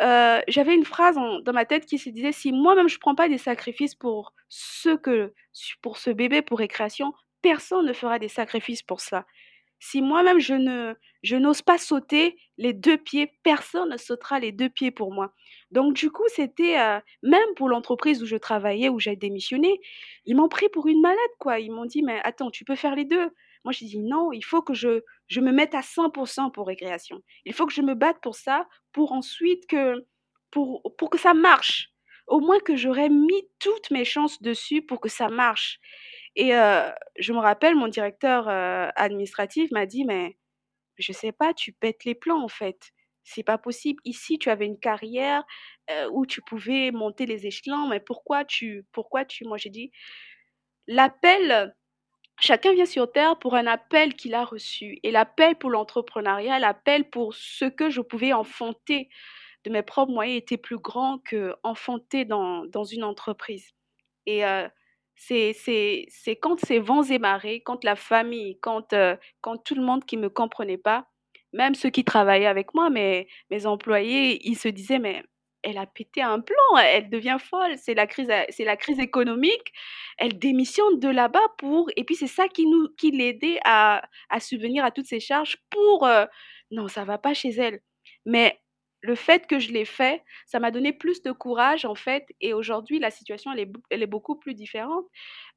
euh, 0.00 0.40
j'avais 0.48 0.74
une 0.74 0.84
phrase 0.84 1.16
dans 1.16 1.52
ma 1.52 1.64
tête 1.64 1.86
qui 1.86 1.98
se 1.98 2.10
disait 2.10 2.32
si 2.32 2.52
moi-même 2.52 2.88
je 2.88 2.98
prends 2.98 3.14
pas 3.14 3.28
des 3.28 3.38
sacrifices 3.38 3.94
pour 3.94 4.32
ce 4.48 4.96
que 4.96 5.34
pour 5.82 5.98
ce 5.98 6.10
bébé 6.10 6.42
pour 6.42 6.58
récréation, 6.58 7.12
personne 7.42 7.86
ne 7.86 7.92
fera 7.92 8.18
des 8.18 8.28
sacrifices 8.28 8.82
pour 8.82 9.00
ça. 9.00 9.26
Si 9.80 10.02
moi-même 10.02 10.40
je 10.40 10.54
ne 10.54 10.94
je 11.22 11.36
n'ose 11.36 11.62
pas 11.62 11.78
sauter 11.78 12.36
les 12.58 12.72
deux 12.72 12.96
pieds, 12.96 13.32
personne 13.42 13.90
ne 13.90 13.96
sautera 13.96 14.38
les 14.40 14.52
deux 14.52 14.68
pieds 14.68 14.90
pour 14.90 15.12
moi. 15.12 15.32
Donc 15.70 15.94
du 15.94 16.10
coup, 16.10 16.24
c'était 16.28 16.78
euh, 16.78 17.00
même 17.22 17.54
pour 17.56 17.68
l'entreprise 17.68 18.22
où 18.22 18.26
je 18.26 18.36
travaillais, 18.36 18.88
où 18.88 18.98
j'ai 19.00 19.16
démissionné, 19.16 19.80
ils 20.26 20.36
m'ont 20.36 20.48
pris 20.48 20.68
pour 20.68 20.86
une 20.86 21.00
malade 21.00 21.18
quoi. 21.38 21.58
Ils 21.60 21.72
m'ont 21.72 21.86
dit 21.86 22.02
mais 22.02 22.20
attends, 22.24 22.50
tu 22.50 22.64
peux 22.64 22.76
faire 22.76 22.94
les 22.94 23.04
deux. 23.04 23.30
Moi, 23.68 23.74
j'ai 23.74 23.84
dit 23.84 23.98
non, 23.98 24.32
il 24.32 24.40
faut 24.42 24.62
que 24.62 24.72
je, 24.72 25.02
je 25.26 25.42
me 25.42 25.52
mette 25.52 25.74
à 25.74 25.82
100% 25.82 26.50
pour 26.52 26.68
récréation. 26.68 27.22
Il 27.44 27.52
faut 27.52 27.66
que 27.66 27.72
je 27.74 27.82
me 27.82 27.92
batte 27.94 28.16
pour 28.22 28.34
ça, 28.34 28.66
pour 28.92 29.12
ensuite 29.12 29.66
que, 29.66 30.06
pour, 30.50 30.94
pour 30.96 31.10
que 31.10 31.18
ça 31.18 31.34
marche. 31.34 31.90
Au 32.26 32.40
moins 32.40 32.60
que 32.60 32.76
j'aurais 32.76 33.10
mis 33.10 33.46
toutes 33.58 33.90
mes 33.90 34.06
chances 34.06 34.40
dessus 34.40 34.80
pour 34.80 35.02
que 35.02 35.10
ça 35.10 35.28
marche. 35.28 35.80
Et 36.34 36.56
euh, 36.56 36.90
je 37.18 37.34
me 37.34 37.40
rappelle, 37.40 37.74
mon 37.74 37.88
directeur 37.88 38.48
euh, 38.48 38.88
administratif 38.96 39.70
m'a 39.70 39.84
dit, 39.84 40.06
mais 40.06 40.38
je 40.96 41.12
sais 41.12 41.32
pas, 41.32 41.52
tu 41.52 41.74
pètes 41.74 42.06
les 42.06 42.14
plans 42.14 42.42
en 42.42 42.48
fait. 42.48 42.92
C'est 43.22 43.42
pas 43.42 43.58
possible. 43.58 44.00
Ici, 44.06 44.38
tu 44.38 44.48
avais 44.48 44.64
une 44.64 44.80
carrière 44.80 45.44
euh, 45.90 46.08
où 46.14 46.24
tu 46.24 46.40
pouvais 46.40 46.90
monter 46.90 47.26
les 47.26 47.46
échelons, 47.46 47.86
mais 47.86 48.00
pourquoi 48.00 48.46
tu, 48.46 48.86
pourquoi 48.92 49.26
tu, 49.26 49.44
moi 49.44 49.58
j'ai 49.58 49.68
dit, 49.68 49.92
l'appel 50.86 51.76
Chacun 52.40 52.72
vient 52.72 52.86
sur 52.86 53.10
Terre 53.10 53.38
pour 53.38 53.54
un 53.54 53.66
appel 53.66 54.14
qu'il 54.14 54.34
a 54.34 54.44
reçu. 54.44 55.00
Et 55.02 55.10
l'appel 55.10 55.56
pour 55.56 55.70
l'entrepreneuriat, 55.70 56.58
l'appel 56.58 57.08
pour 57.08 57.34
ce 57.34 57.64
que 57.64 57.90
je 57.90 58.00
pouvais 58.00 58.32
enfanter 58.32 59.08
de 59.64 59.70
mes 59.70 59.82
propres 59.82 60.12
moyens 60.12 60.38
était 60.38 60.56
plus 60.56 60.78
grand 60.78 61.18
que 61.18 61.54
enfanter 61.62 62.24
dans, 62.24 62.64
dans 62.66 62.84
une 62.84 63.02
entreprise. 63.02 63.72
Et 64.26 64.44
euh, 64.44 64.68
c'est 65.16 65.54
quand 66.40 66.60
ces 66.64 66.78
vents 66.78 67.02
et 67.02 67.18
marées, 67.18 67.60
quand 67.62 67.82
la 67.82 67.96
famille, 67.96 68.58
quand, 68.60 68.92
euh, 68.92 69.16
quand 69.40 69.56
tout 69.58 69.74
le 69.74 69.82
monde 69.82 70.04
qui 70.04 70.16
ne 70.16 70.22
me 70.22 70.28
comprenait 70.28 70.78
pas, 70.78 71.08
même 71.52 71.74
ceux 71.74 71.90
qui 71.90 72.04
travaillaient 72.04 72.46
avec 72.46 72.74
moi, 72.74 72.90
mes, 72.90 73.26
mes 73.50 73.66
employés, 73.66 74.46
ils 74.48 74.56
se 74.56 74.68
disaient, 74.68 74.98
mais 74.98 75.24
elle 75.62 75.78
a 75.78 75.86
pété 75.86 76.22
un 76.22 76.40
plan, 76.40 76.76
elle 76.82 77.10
devient 77.10 77.38
folle, 77.40 77.76
c'est 77.76 77.94
la 77.94 78.06
crise, 78.06 78.30
c'est 78.50 78.64
la 78.64 78.76
crise 78.76 78.98
économique, 79.00 79.72
elle 80.18 80.38
démissionne 80.38 80.98
de 81.00 81.08
là-bas 81.08 81.54
pour, 81.58 81.90
et 81.96 82.04
puis 82.04 82.14
c'est 82.14 82.26
ça 82.26 82.48
qui 82.48 82.66
nous, 82.66 82.88
qui 82.96 83.10
l'aidait 83.10 83.60
à, 83.64 84.02
subvenir 84.40 84.84
à 84.84 84.90
toutes 84.90 85.06
ces 85.06 85.20
charges 85.20 85.56
pour, 85.70 86.06
euh, 86.06 86.26
non, 86.70 86.88
ça 86.88 87.04
va 87.04 87.18
pas 87.18 87.34
chez 87.34 87.50
elle. 87.50 87.80
Mais 88.26 88.60
le 89.00 89.14
fait 89.14 89.46
que 89.46 89.58
je 89.58 89.72
l'ai 89.72 89.84
fait, 89.84 90.22
ça 90.46 90.58
m'a 90.58 90.70
donné 90.70 90.92
plus 90.92 91.22
de 91.22 91.32
courage 91.32 91.84
en 91.84 91.94
fait, 91.94 92.26
et 92.40 92.52
aujourd'hui 92.52 92.98
la 92.98 93.10
situation 93.10 93.52
elle 93.52 93.60
est, 93.60 93.72
elle 93.90 94.02
est 94.02 94.08
beaucoup 94.08 94.36
plus 94.36 94.54
différente. 94.54 95.06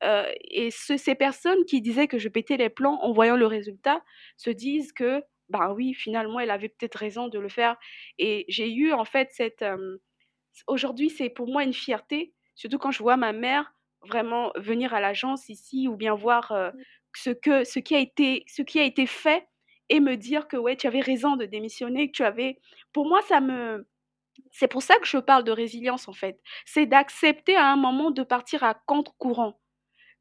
Euh, 0.03 0.31
et 0.49 0.69
ces 0.71 1.15
personnes 1.15 1.65
qui 1.65 1.81
disaient 1.81 2.07
que 2.07 2.19
je 2.19 2.29
pétais 2.29 2.57
les 2.57 2.69
plans 2.69 2.99
en 3.01 3.11
voyant 3.11 3.35
le 3.35 3.47
résultat 3.47 4.03
se 4.37 4.49
disent 4.49 4.93
que 4.93 5.23
bah 5.51 5.73
oui, 5.73 5.93
finalement, 5.93 6.39
elle 6.39 6.51
avait 6.51 6.69
peut-être 6.69 6.95
raison 6.95 7.27
de 7.27 7.39
le 7.39 7.49
faire. 7.49 7.75
Et 8.17 8.45
j'ai 8.47 8.71
eu 8.71 8.93
en 8.93 9.05
fait 9.05 9.29
cette... 9.31 9.65
Aujourd'hui, 10.67 11.09
c'est 11.09 11.29
pour 11.29 11.47
moi 11.47 11.63
une 11.63 11.73
fierté, 11.73 12.33
surtout 12.55 12.77
quand 12.77 12.91
je 12.91 13.03
vois 13.03 13.17
ma 13.17 13.33
mère 13.33 13.73
vraiment 14.01 14.51
venir 14.55 14.93
à 14.93 14.99
l'agence 14.99 15.49
ici 15.49 15.87
ou 15.87 15.95
bien 15.95 16.15
voir 16.15 16.51
mmh. 16.51 16.71
ce, 17.15 17.29
que, 17.29 17.63
ce, 17.63 17.79
qui 17.79 17.95
a 17.95 17.99
été, 17.99 18.43
ce 18.47 18.61
qui 18.61 18.79
a 18.79 18.83
été 18.83 19.05
fait 19.05 19.47
et 19.89 19.99
me 19.99 20.15
dire 20.15 20.47
que 20.47 20.57
ouais, 20.57 20.75
tu 20.75 20.87
avais 20.87 21.01
raison 21.01 21.35
de 21.35 21.45
démissionner, 21.45 22.07
que 22.07 22.15
tu 22.15 22.23
avais... 22.23 22.59
Pour 22.93 23.07
moi, 23.07 23.21
ça 23.27 23.41
me... 23.41 23.87
C'est 24.51 24.67
pour 24.67 24.81
ça 24.81 24.95
que 24.95 25.05
je 25.05 25.17
parle 25.17 25.43
de 25.43 25.51
résilience 25.51 26.07
en 26.07 26.13
fait. 26.13 26.39
C'est 26.65 26.85
d'accepter 26.85 27.55
à 27.55 27.67
un 27.67 27.75
moment 27.75 28.11
de 28.11 28.23
partir 28.23 28.63
à 28.63 28.73
contre-courant 28.73 29.60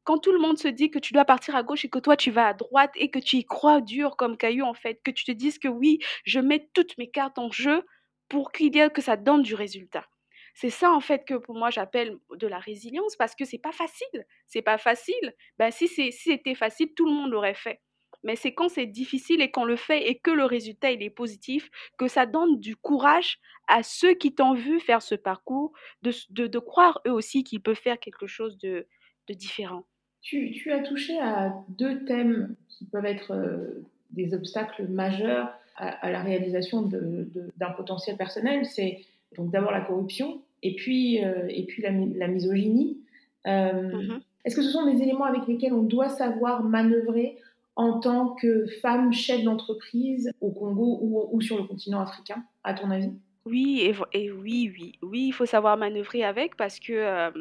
quand 0.03 0.17
tout 0.19 0.31
le 0.31 0.39
monde 0.39 0.57
se 0.57 0.67
dit 0.67 0.89
que 0.89 0.99
tu 0.99 1.13
dois 1.13 1.25
partir 1.25 1.55
à 1.55 1.63
gauche 1.63 1.85
et 1.85 1.89
que 1.89 1.99
toi 1.99 2.17
tu 2.17 2.31
vas 2.31 2.47
à 2.47 2.53
droite 2.53 2.91
et 2.95 3.09
que 3.11 3.19
tu 3.19 3.37
y 3.37 3.45
crois 3.45 3.81
dur 3.81 4.17
comme 4.17 4.37
caillou 4.37 4.65
en 4.65 4.73
fait, 4.73 5.01
que 5.03 5.11
tu 5.11 5.25
te 5.25 5.31
dises 5.31 5.59
que 5.59 5.67
oui, 5.67 5.99
je 6.25 6.39
mets 6.39 6.69
toutes 6.73 6.97
mes 6.97 7.09
cartes 7.09 7.37
en 7.39 7.51
jeu 7.51 7.83
pour 8.29 8.51
qu'il 8.51 8.75
y 8.75 8.79
ait 8.79 8.89
que 8.89 9.01
ça 9.01 9.17
donne 9.17 9.41
du 9.43 9.55
résultat. 9.55 10.05
C'est 10.53 10.69
ça 10.69 10.91
en 10.91 10.99
fait 10.99 11.25
que 11.25 11.35
pour 11.35 11.55
moi 11.55 11.69
j'appelle 11.69 12.17
de 12.35 12.47
la 12.47 12.59
résilience 12.59 13.15
parce 13.15 13.35
que 13.35 13.45
c'est 13.45 13.57
pas 13.57 13.71
facile. 13.71 14.25
C'est 14.47 14.61
pas 14.61 14.77
facile. 14.77 15.33
Ben 15.57 15.71
si 15.71 15.87
c'était 15.87 16.55
facile, 16.55 16.93
tout 16.95 17.05
le 17.05 17.11
monde 17.13 17.31
l'aurait 17.31 17.53
fait. 17.53 17.81
Mais 18.23 18.35
c'est 18.35 18.53
quand 18.53 18.69
c'est 18.69 18.85
difficile 18.85 19.41
et 19.41 19.49
qu'on 19.51 19.65
le 19.65 19.75
fait 19.75 20.09
et 20.09 20.19
que 20.19 20.31
le 20.31 20.45
résultat 20.45 20.91
il 20.91 21.01
est 21.03 21.09
positif 21.09 21.69
que 21.97 22.07
ça 22.07 22.25
donne 22.25 22.59
du 22.59 22.75
courage 22.75 23.39
à 23.67 23.83
ceux 23.83 24.13
qui 24.13 24.35
t'ont 24.35 24.53
vu 24.53 24.79
faire 24.79 25.01
ce 25.01 25.15
parcours 25.15 25.71
de, 26.03 26.11
de, 26.29 26.47
de 26.47 26.59
croire 26.59 27.01
eux 27.07 27.11
aussi 27.11 27.43
qu'ils 27.43 27.61
peuvent 27.61 27.75
faire 27.79 27.99
quelque 27.99 28.27
chose 28.27 28.57
de, 28.57 28.87
de 29.27 29.33
différent. 29.33 29.85
Tu, 30.21 30.71
as 30.71 30.79
touché 30.79 31.19
à 31.19 31.53
deux 31.69 32.05
thèmes 32.05 32.55
qui 32.69 32.85
peuvent 32.85 33.05
être 33.05 33.31
euh, 33.31 33.83
des 34.11 34.33
obstacles 34.33 34.87
majeurs 34.87 35.51
à, 35.75 36.11
la 36.11 36.21
réalisation 36.21 36.83
d'un 36.83 37.71
potentiel 37.71 38.17
personnel. 38.17 38.65
C'est 38.65 38.99
donc 39.35 39.51
d'abord 39.51 39.71
la 39.71 39.81
corruption 39.81 40.41
et 40.61 40.75
puis, 40.75 41.23
euh, 41.23 41.47
et 41.49 41.63
puis 41.63 41.81
la, 41.81 42.27
misogynie. 42.27 42.99
Euh, 43.47 43.71
mm-hmm. 43.71 44.21
Est-ce 44.45 44.55
que 44.55 44.61
ce 44.61 44.69
sont 44.69 44.91
des 44.91 45.01
éléments 45.01 45.25
avec 45.25 45.47
lesquels 45.47 45.73
on 45.73 45.81
doit 45.81 46.09
savoir 46.09 46.63
manœuvrer 46.63 47.37
en 47.75 47.99
tant 47.99 48.35
que 48.35 48.67
femme 48.81 49.11
chef 49.13 49.43
d'entreprise 49.43 50.31
au 50.39 50.51
Congo 50.51 50.99
ou, 51.31 51.41
sur 51.41 51.57
le 51.57 51.63
continent 51.63 51.99
africain, 52.01 52.43
à 52.63 52.75
ton 52.75 52.91
avis? 52.91 53.11
Oui, 53.45 53.81
et, 53.81 53.95
et, 54.19 54.31
oui, 54.31 54.71
oui, 54.71 54.99
oui, 55.01 55.27
il 55.27 55.31
faut 55.31 55.47
savoir 55.47 55.77
manœuvrer 55.77 56.23
avec 56.23 56.55
parce 56.57 56.79
que 56.79 57.31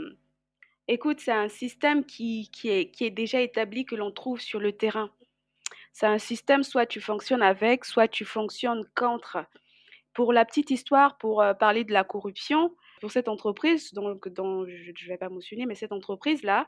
Écoute, 0.92 1.20
c'est 1.20 1.30
un 1.30 1.48
système 1.48 2.04
qui, 2.04 2.50
est, 2.64 3.10
déjà 3.10 3.40
établi, 3.40 3.84
que 3.84 3.94
l'on 3.94 4.10
trouve 4.10 4.40
sur 4.40 4.58
le 4.58 4.72
terrain. 4.72 5.08
C'est 5.92 6.06
un 6.06 6.18
système, 6.18 6.64
soit 6.64 6.84
tu 6.84 7.00
fonctionnes 7.00 7.42
avec, 7.42 7.84
soit 7.84 8.08
tu 8.08 8.24
fonctionnes 8.24 8.84
contre. 8.96 9.38
Pour 10.14 10.32
la 10.32 10.44
petite 10.44 10.72
histoire, 10.72 11.16
pour 11.16 11.42
euh, 11.42 11.54
parler 11.54 11.84
de 11.84 11.92
la 11.92 12.02
corruption, 12.02 12.74
pour 13.00 13.12
cette 13.12 13.28
entreprise, 13.28 13.92
donc, 13.92 14.26
dont 14.30 14.66
je 14.66 14.90
ne 14.90 15.08
vais 15.08 15.16
pas 15.16 15.28
mentionner, 15.28 15.64
mais 15.64 15.76
cette 15.76 15.92
entreprise-là, 15.92 16.66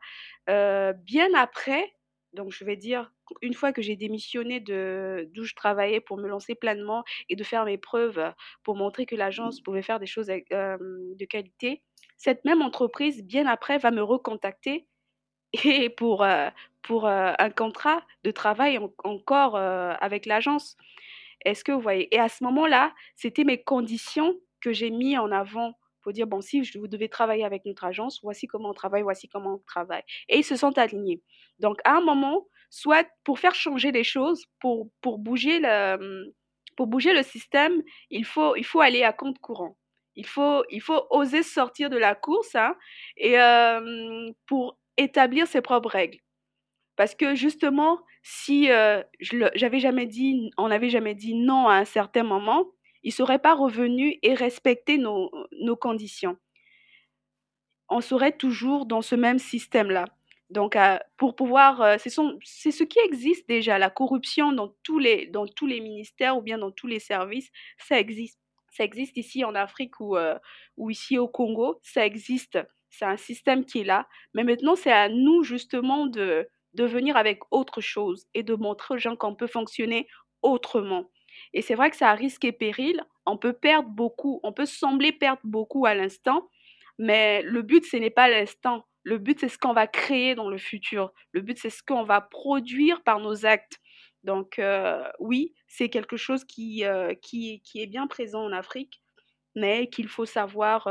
euh, 0.49 0.93
bien 0.93 1.35
après 1.35 1.93
Donc, 2.33 2.53
je 2.53 2.65
vais 2.65 2.77
dire, 2.77 3.11
une 3.41 3.55
fois 3.55 3.73
que 3.73 3.83
j'ai 3.83 3.97
démissionné 3.97 4.61
d'où 4.61 5.43
je 5.43 5.55
travaillais 5.57 6.01
pour 6.01 6.17
me 6.17 6.29
lancer 6.29 6.55
pleinement 6.55 7.03
et 7.29 7.35
de 7.35 7.43
faire 7.43 7.65
mes 7.65 7.77
preuves 7.77 8.33
pour 8.63 8.77
montrer 8.77 9.05
que 9.05 9.17
l'agence 9.17 9.61
pouvait 9.61 9.83
faire 9.83 9.99
des 9.99 10.07
choses 10.07 10.29
de 10.29 11.25
qualité, 11.25 11.83
cette 12.17 12.45
même 12.45 12.63
entreprise, 12.63 13.23
bien 13.25 13.47
après, 13.47 13.79
va 13.79 13.91
me 13.91 14.03
recontacter 14.03 14.87
et 15.65 15.91
pour, 15.91 16.27
pour 16.83 17.07
un 17.07 17.51
contrat 17.51 18.03
de 18.25 18.31
travail 18.31 18.79
encore 19.05 19.57
avec 19.57 20.27
l'agence. 20.27 20.77
Est-ce 21.45 21.65
que 21.65 21.73
vous 21.73 21.81
voyez? 21.81 22.15
Et 22.15 22.19
à 22.19 22.29
ce 22.29 22.45
moment-là, 22.45 22.95
c'était 23.17 23.45
mes 23.45 23.63
conditions 23.63 24.35
que 24.61 24.73
j'ai 24.73 24.91
mis 24.91 25.19
en 25.19 25.31
avant 25.33 25.75
pour 26.03 26.13
dire, 26.13 26.27
bon, 26.27 26.41
si 26.41 26.63
vous 26.77 26.89
devez 26.89 27.09
travailler 27.09 27.45
avec 27.45 27.65
notre 27.65 27.85
agence, 27.85 28.21
voici 28.23 28.47
comment 28.47 28.71
on 28.71 28.75
travaille, 28.75 29.03
voici 29.03 29.29
comment 29.29 29.55
on 29.55 29.63
travaille. 29.67 30.03
Et 30.29 30.39
ils 30.39 30.45
se 30.45 30.57
sont 30.57 30.77
alignés. 30.79 31.23
Donc, 31.59 31.79
à 31.85 31.97
un 31.97 32.01
moment, 32.01 32.47
soit 32.71 33.07
pour 33.25 33.39
faire 33.39 33.55
changer 33.55 33.93
les 33.93 34.05
choses, 34.05 34.45
pour, 34.59 34.89
pour, 35.01 35.19
bouger, 35.19 35.61
le, 35.61 36.35
pour 36.77 36.87
bouger 36.87 37.13
le 37.13 37.23
système, 37.23 37.83
il 38.11 38.25
faut, 38.25 38.57
il 38.57 38.65
faut 38.65 38.81
aller 38.81 39.05
à 39.05 39.13
compte 39.13 39.39
courant. 39.39 39.77
Il 40.17 40.27
faut, 40.27 40.63
il 40.71 40.81
faut 40.81 41.07
oser 41.11 41.43
sortir 41.43 41.91
de 41.91 41.97
la 41.97 42.15
course 42.15 42.55
hein, 42.55 42.77
et 43.17 43.37
pour 44.47 44.79
établir 44.97 45.47
ses 45.47 45.61
propres 45.63 45.89
règles. 45.89 46.19
Parce 46.97 47.15
que 47.15 47.35
justement, 47.35 48.01
si 48.23 48.69
j'avais 49.55 49.81
jamais 49.81 50.07
dit, 50.07 50.51
on 50.59 50.69
n'avait 50.69 50.91
jamais 50.91 51.15
dit 51.15 51.35
non 51.35 51.69
à 51.69 51.75
un 51.77 51.85
certain 51.85 52.23
moment, 52.23 52.67
il 53.03 53.09
ne 53.09 53.15
serait 53.15 53.39
pas 53.39 53.55
revenu 53.55 54.19
et 54.23 54.35
respecté 54.35 54.99
nos, 54.99 55.31
nos 55.61 55.77
conditions. 55.77 56.37
On 57.89 58.01
serait 58.01 58.37
toujours 58.37 58.87
dans 58.87 59.03
ce 59.03 59.15
même 59.15 59.39
système-là. 59.39 60.05
Donc, 60.51 60.77
pour 61.17 61.35
pouvoir, 61.35 61.99
c'est 61.99 62.11
ce 62.11 62.85
qui 62.85 62.99
existe 63.01 63.49
déjà, 63.49 63.79
la 63.79 63.89
corruption 63.89 64.53
dans 64.53 64.69
tous, 64.83 64.99
les, 64.99 65.27
dans 65.27 65.47
tous 65.47 65.67
les 65.67 65.81
ministères 65.81 66.37
ou 66.37 66.43
bien 66.43 66.59
dans 66.59 66.71
tous 66.71 66.87
les 66.87 67.01
services, 67.01 67.51
ça 67.79 67.99
existe. 67.99 68.42
Ça 68.73 68.85
existe 68.85 69.17
ici 69.17 69.45
en 69.45 69.55
Afrique 69.55 70.01
ou, 70.01 70.17
ou 70.77 70.91
ici 70.91 71.19
au 71.19 71.29
Congo, 71.29 71.79
ça 71.83 72.05
existe. 72.05 72.59
C'est 72.91 73.05
un 73.05 73.17
système 73.17 73.65
qui 73.65 73.81
est 73.81 73.85
là. 73.85 74.07
Mais 74.35 74.45
maintenant, 74.45 74.77
c'est 74.77 74.93
à 74.93 75.09
nous 75.09 75.43
justement 75.43 76.07
de, 76.07 76.49
de 76.75 76.85
venir 76.85 77.17
avec 77.17 77.41
autre 77.51 77.81
chose 77.81 78.27
et 78.35 78.43
de 78.43 78.55
montrer 78.55 78.95
aux 78.95 78.99
gens 78.99 79.17
qu'on 79.17 79.35
peut 79.35 79.47
fonctionner 79.47 80.09
autrement. 80.43 81.11
Et 81.55 81.63
c'est 81.63 81.75
vrai 81.75 81.91
que 81.91 81.97
ça 81.97 82.11
a 82.11 82.15
risque 82.15 82.45
et 82.45 82.53
péril. 82.53 83.03
On 83.27 83.37
peut 83.37 83.53
perdre 83.53 83.89
beaucoup, 83.89 84.41
on 84.43 84.53
peut 84.53 84.67
sembler 84.67 85.13
perdre 85.13 85.41
beaucoup 85.45 85.87
à 85.87 85.95
l'instant, 85.95 86.49
mais 86.99 87.43
le 87.43 87.63
but, 87.63 87.85
ce 87.85 87.97
n'est 87.97 88.11
pas 88.11 88.29
l'instant. 88.29 88.85
Le 89.05 89.19
but, 89.19 89.41
c'est 89.41 89.49
ce 89.49 89.59
qu'on 89.59 89.73
va 89.73 89.87
créer 89.87 90.35
dans 90.35 90.49
le 90.49 90.59
futur. 90.59 91.13
Le 91.33 91.41
but, 91.41 91.59
c'est 91.59 91.71
ce 91.71 91.83
qu'on 91.83 92.05
va 92.05 92.21
produire 92.21 93.03
par 93.03 93.21
nos 93.21 93.47
actes. 93.47 93.79
Donc, 94.25 94.61
oui, 95.19 95.55
c'est 95.67 95.89
quelque 95.89 96.17
chose 96.17 96.45
qui, 96.45 96.83
est 96.83 97.87
bien 97.87 98.07
présent 98.07 98.45
en 98.45 98.53
Afrique, 98.53 99.03
mais 99.55 99.89
qu'il 99.89 100.09
faut 100.09 100.27
savoir 100.27 100.89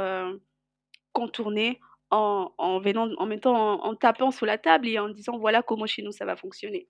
contourner 1.13 1.79
en, 2.09 2.81
mettant, 2.81 3.83
en, 3.83 3.95
tapant 3.95 4.31
sur 4.31 4.45
la 4.45 4.57
table 4.57 4.87
et 4.87 4.99
en 4.99 5.09
disant 5.09 5.37
voilà 5.37 5.61
comment 5.61 5.85
chez 5.85 6.01
nous 6.01 6.11
ça 6.11 6.25
va 6.25 6.35
fonctionner. 6.35 6.87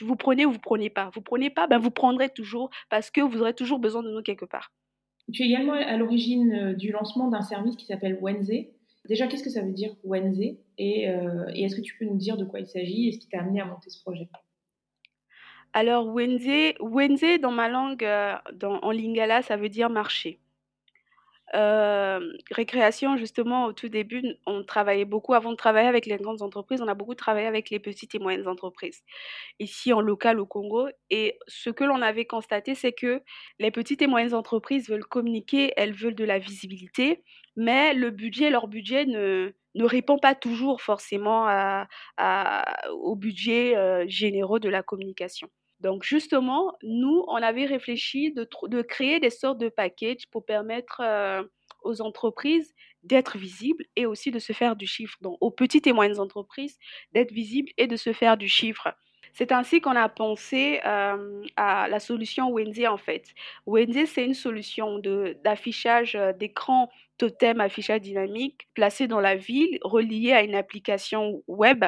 Vous 0.00 0.16
prenez 0.16 0.46
ou 0.46 0.52
vous 0.52 0.60
prenez 0.60 0.90
pas. 0.90 1.10
Vous 1.14 1.22
prenez 1.22 1.50
pas, 1.50 1.66
ben 1.66 1.78
vous 1.78 1.90
prendrez 1.90 2.28
toujours 2.28 2.70
parce 2.88 3.10
que 3.10 3.20
vous 3.20 3.40
aurez 3.40 3.54
toujours 3.54 3.78
besoin 3.78 4.02
de 4.02 4.10
nous 4.10 4.22
quelque 4.22 4.44
part. 4.44 4.72
Tu 5.32 5.42
es 5.42 5.46
également 5.46 5.74
à 5.74 5.96
l'origine 5.96 6.74
du 6.74 6.90
lancement 6.90 7.28
d'un 7.28 7.42
service 7.42 7.76
qui 7.76 7.86
s'appelle 7.86 8.18
Wenze. 8.20 8.50
Déjà, 9.08 9.26
qu'est-ce 9.26 9.42
que 9.42 9.50
ça 9.50 9.62
veut 9.62 9.72
dire 9.72 9.94
Wenze? 10.04 10.40
Et, 10.40 10.58
et 10.78 11.62
est-ce 11.62 11.76
que 11.76 11.80
tu 11.80 11.96
peux 11.98 12.04
nous 12.04 12.16
dire 12.16 12.36
de 12.36 12.44
quoi 12.44 12.60
il 12.60 12.66
s'agit 12.66 13.08
et 13.08 13.12
ce 13.12 13.18
qui 13.18 13.28
t'a 13.28 13.40
amené 13.40 13.60
à 13.60 13.66
monter 13.66 13.90
ce 13.90 14.00
projet? 14.00 14.28
Alors, 15.72 16.06
Wenze, 16.06 16.74
Wenze 16.80 17.40
dans 17.40 17.50
ma 17.52 17.68
langue, 17.68 18.04
euh, 18.04 18.36
en 18.62 18.90
lingala, 18.90 19.42
ça 19.42 19.56
veut 19.56 19.68
dire 19.68 19.90
marché. 19.90 20.40
Euh, 21.54 22.20
récréation, 22.50 23.16
justement, 23.16 23.66
au 23.66 23.72
tout 23.72 23.88
début, 23.88 24.22
on 24.46 24.64
travaillait 24.64 25.06
beaucoup, 25.06 25.32
avant 25.34 25.50
de 25.50 25.56
travailler 25.56 25.88
avec 25.88 26.04
les 26.06 26.16
grandes 26.16 26.42
entreprises, 26.42 26.82
on 26.82 26.88
a 26.88 26.94
beaucoup 26.94 27.14
travaillé 27.14 27.46
avec 27.46 27.70
les 27.70 27.78
petites 27.78 28.14
et 28.14 28.18
moyennes 28.18 28.48
entreprises, 28.48 29.02
ici 29.58 29.92
en 29.92 30.00
local 30.00 30.40
au 30.40 30.46
Congo. 30.46 30.88
Et 31.10 31.38
ce 31.46 31.70
que 31.70 31.84
l'on 31.84 32.02
avait 32.02 32.26
constaté, 32.26 32.74
c'est 32.74 32.92
que 32.92 33.22
les 33.58 33.70
petites 33.70 34.02
et 34.02 34.06
moyennes 34.06 34.34
entreprises 34.34 34.90
veulent 34.90 35.06
communiquer, 35.06 35.72
elles 35.76 35.94
veulent 35.94 36.14
de 36.14 36.24
la 36.24 36.38
visibilité, 36.38 37.22
mais 37.58 37.92
le 37.92 38.10
budget, 38.10 38.50
leur 38.50 38.68
budget 38.68 39.04
ne, 39.04 39.52
ne 39.74 39.84
répond 39.84 40.16
pas 40.16 40.36
toujours 40.36 40.80
forcément 40.80 41.48
au 42.92 43.16
budget 43.16 43.76
euh, 43.76 44.04
généraux 44.06 44.60
de 44.60 44.68
la 44.68 44.84
communication. 44.84 45.48
Donc 45.80 46.04
justement, 46.04 46.72
nous, 46.84 47.24
on 47.26 47.36
avait 47.36 47.66
réfléchi 47.66 48.32
de, 48.32 48.48
de 48.68 48.82
créer 48.82 49.18
des 49.18 49.30
sortes 49.30 49.58
de 49.58 49.68
packages 49.68 50.28
pour 50.30 50.46
permettre 50.46 51.00
euh, 51.04 51.42
aux 51.82 52.00
entreprises 52.00 52.72
d'être 53.02 53.38
visibles 53.38 53.84
et 53.96 54.06
aussi 54.06 54.30
de 54.30 54.38
se 54.38 54.52
faire 54.52 54.76
du 54.76 54.86
chiffre. 54.86 55.16
Donc 55.20 55.36
aux 55.40 55.50
petites 55.50 55.88
et 55.88 55.92
moyennes 55.92 56.20
entreprises 56.20 56.78
d'être 57.12 57.32
visibles 57.32 57.72
et 57.76 57.88
de 57.88 57.96
se 57.96 58.12
faire 58.12 58.36
du 58.36 58.48
chiffre. 58.48 58.94
C'est 59.32 59.52
ainsi 59.52 59.80
qu'on 59.80 59.96
a 59.96 60.08
pensé 60.08 60.80
euh, 60.84 61.42
à 61.56 61.88
la 61.88 62.00
solution 62.00 62.50
Wendy 62.50 62.86
en 62.86 62.98
fait. 62.98 63.24
Wendy, 63.66 64.06
c'est 64.06 64.24
une 64.24 64.34
solution 64.34 65.00
d'affichage 65.44 66.16
euh, 66.16 66.32
d'écran 66.32 66.88
totem 67.18 67.60
affichage 67.60 68.00
dynamique 68.00 68.68
placé 68.74 69.06
dans 69.08 69.20
la 69.20 69.36
ville, 69.36 69.78
relié 69.82 70.32
à 70.32 70.42
une 70.42 70.54
application 70.54 71.42
web 71.46 71.84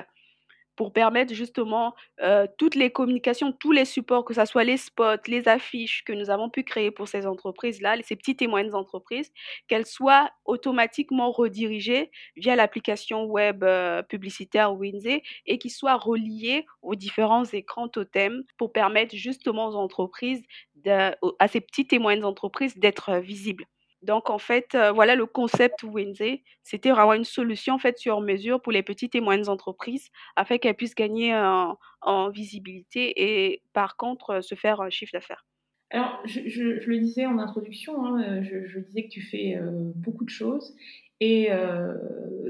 pour 0.80 0.94
permettre 0.94 1.34
justement 1.34 1.94
euh, 2.22 2.46
toutes 2.56 2.74
les 2.74 2.90
communications, 2.90 3.52
tous 3.52 3.70
les 3.70 3.84
supports, 3.84 4.24
que 4.24 4.32
ce 4.32 4.46
soit 4.46 4.64
les 4.64 4.78
spots, 4.78 5.26
les 5.26 5.46
affiches 5.46 6.04
que 6.04 6.12
nous 6.14 6.30
avons 6.30 6.48
pu 6.48 6.64
créer 6.64 6.90
pour 6.90 7.06
ces 7.06 7.26
entreprises-là, 7.26 7.96
ces 8.02 8.16
petites 8.16 8.40
et 8.40 8.46
moyennes 8.46 8.74
entreprises, 8.74 9.30
qu'elles 9.68 9.84
soient 9.84 10.30
automatiquement 10.46 11.32
redirigées 11.32 12.10
via 12.34 12.56
l'application 12.56 13.24
web 13.26 13.62
euh, 13.62 14.02
publicitaire 14.02 14.72
Winze 14.74 15.20
et 15.44 15.58
qui 15.58 15.68
soient 15.68 15.96
reliées 15.98 16.64
aux 16.80 16.94
différents 16.94 17.44
écrans 17.44 17.88
totems 17.88 18.42
pour 18.56 18.72
permettre 18.72 19.14
justement 19.14 19.68
aux 19.68 19.76
entreprises, 19.76 20.42
à 20.86 21.48
ces 21.48 21.60
petites 21.60 21.92
et 21.92 21.98
moyennes 21.98 22.24
entreprises 22.24 22.78
d'être 22.78 23.10
euh, 23.10 23.20
visibles. 23.20 23.66
Donc, 24.02 24.30
en 24.30 24.38
fait, 24.38 24.74
euh, 24.74 24.92
voilà 24.92 25.14
le 25.14 25.26
concept 25.26 25.82
Wenze. 25.82 26.22
C'était 26.62 26.90
vraiment 26.90 27.12
une 27.12 27.24
solution 27.24 27.78
faite 27.78 27.98
sur 27.98 28.20
mesure 28.20 28.62
pour 28.62 28.72
les 28.72 28.82
petites 28.82 29.14
et 29.14 29.20
moyennes 29.20 29.48
entreprises 29.48 30.08
afin 30.36 30.58
qu'elles 30.58 30.74
puissent 30.74 30.94
gagner 30.94 31.34
en, 31.34 32.30
visibilité 32.30 33.12
et, 33.16 33.62
par 33.72 33.96
contre, 33.96 34.30
euh, 34.30 34.40
se 34.40 34.54
faire 34.54 34.80
un 34.80 34.90
chiffre 34.90 35.12
d'affaires. 35.12 35.46
Alors, 35.90 36.20
je, 36.24 36.88
le 36.88 36.98
disais 36.98 37.26
en 37.26 37.38
introduction, 37.38 38.06
hein, 38.06 38.22
euh, 38.22 38.42
je, 38.42 38.78
disais 38.78 39.04
que 39.04 39.08
tu 39.08 39.22
fais 39.22 39.58
beaucoup 39.96 40.24
de 40.24 40.30
choses. 40.30 40.74
Et 41.22 41.50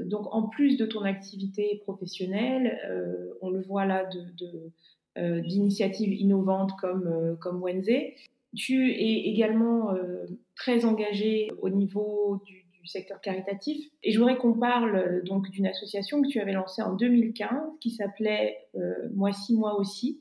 donc, 0.05 0.33
en 0.33 0.47
plus 0.47 0.77
de 0.77 0.85
ton 0.85 1.01
activité 1.01 1.81
professionnelle, 1.83 2.79
on 3.41 3.49
le 3.49 3.61
voit 3.61 3.85
là 3.85 4.07
d'initiatives 5.17 6.11
de, 6.11 6.15
innovantes 6.15 6.71
comme, 6.79 7.35
comme 7.41 7.61
Wenze. 7.61 7.89
Tu 8.55 8.91
es 8.91 9.29
également 9.29 9.93
euh, 9.93 10.25
très 10.55 10.83
engagé 10.85 11.49
au 11.61 11.69
niveau 11.69 12.41
du, 12.45 12.59
secteur 12.83 13.21
caritatif. 13.21 13.77
Et 14.01 14.11
je 14.11 14.17
voudrais 14.17 14.37
qu'on 14.37 14.53
parle 14.53 14.95
euh, 14.95 15.21
donc 15.21 15.47
d'une 15.51 15.67
association 15.67 16.19
que 16.23 16.27
tu 16.27 16.39
avais 16.39 16.53
lancée 16.53 16.81
en 16.81 16.95
2015 16.95 17.49
qui 17.79 17.91
s'appelait 17.91 18.57
euh, 18.75 19.07
Moi 19.13 19.31
si, 19.31 19.55
moi 19.55 19.75
aussi. 19.79 20.19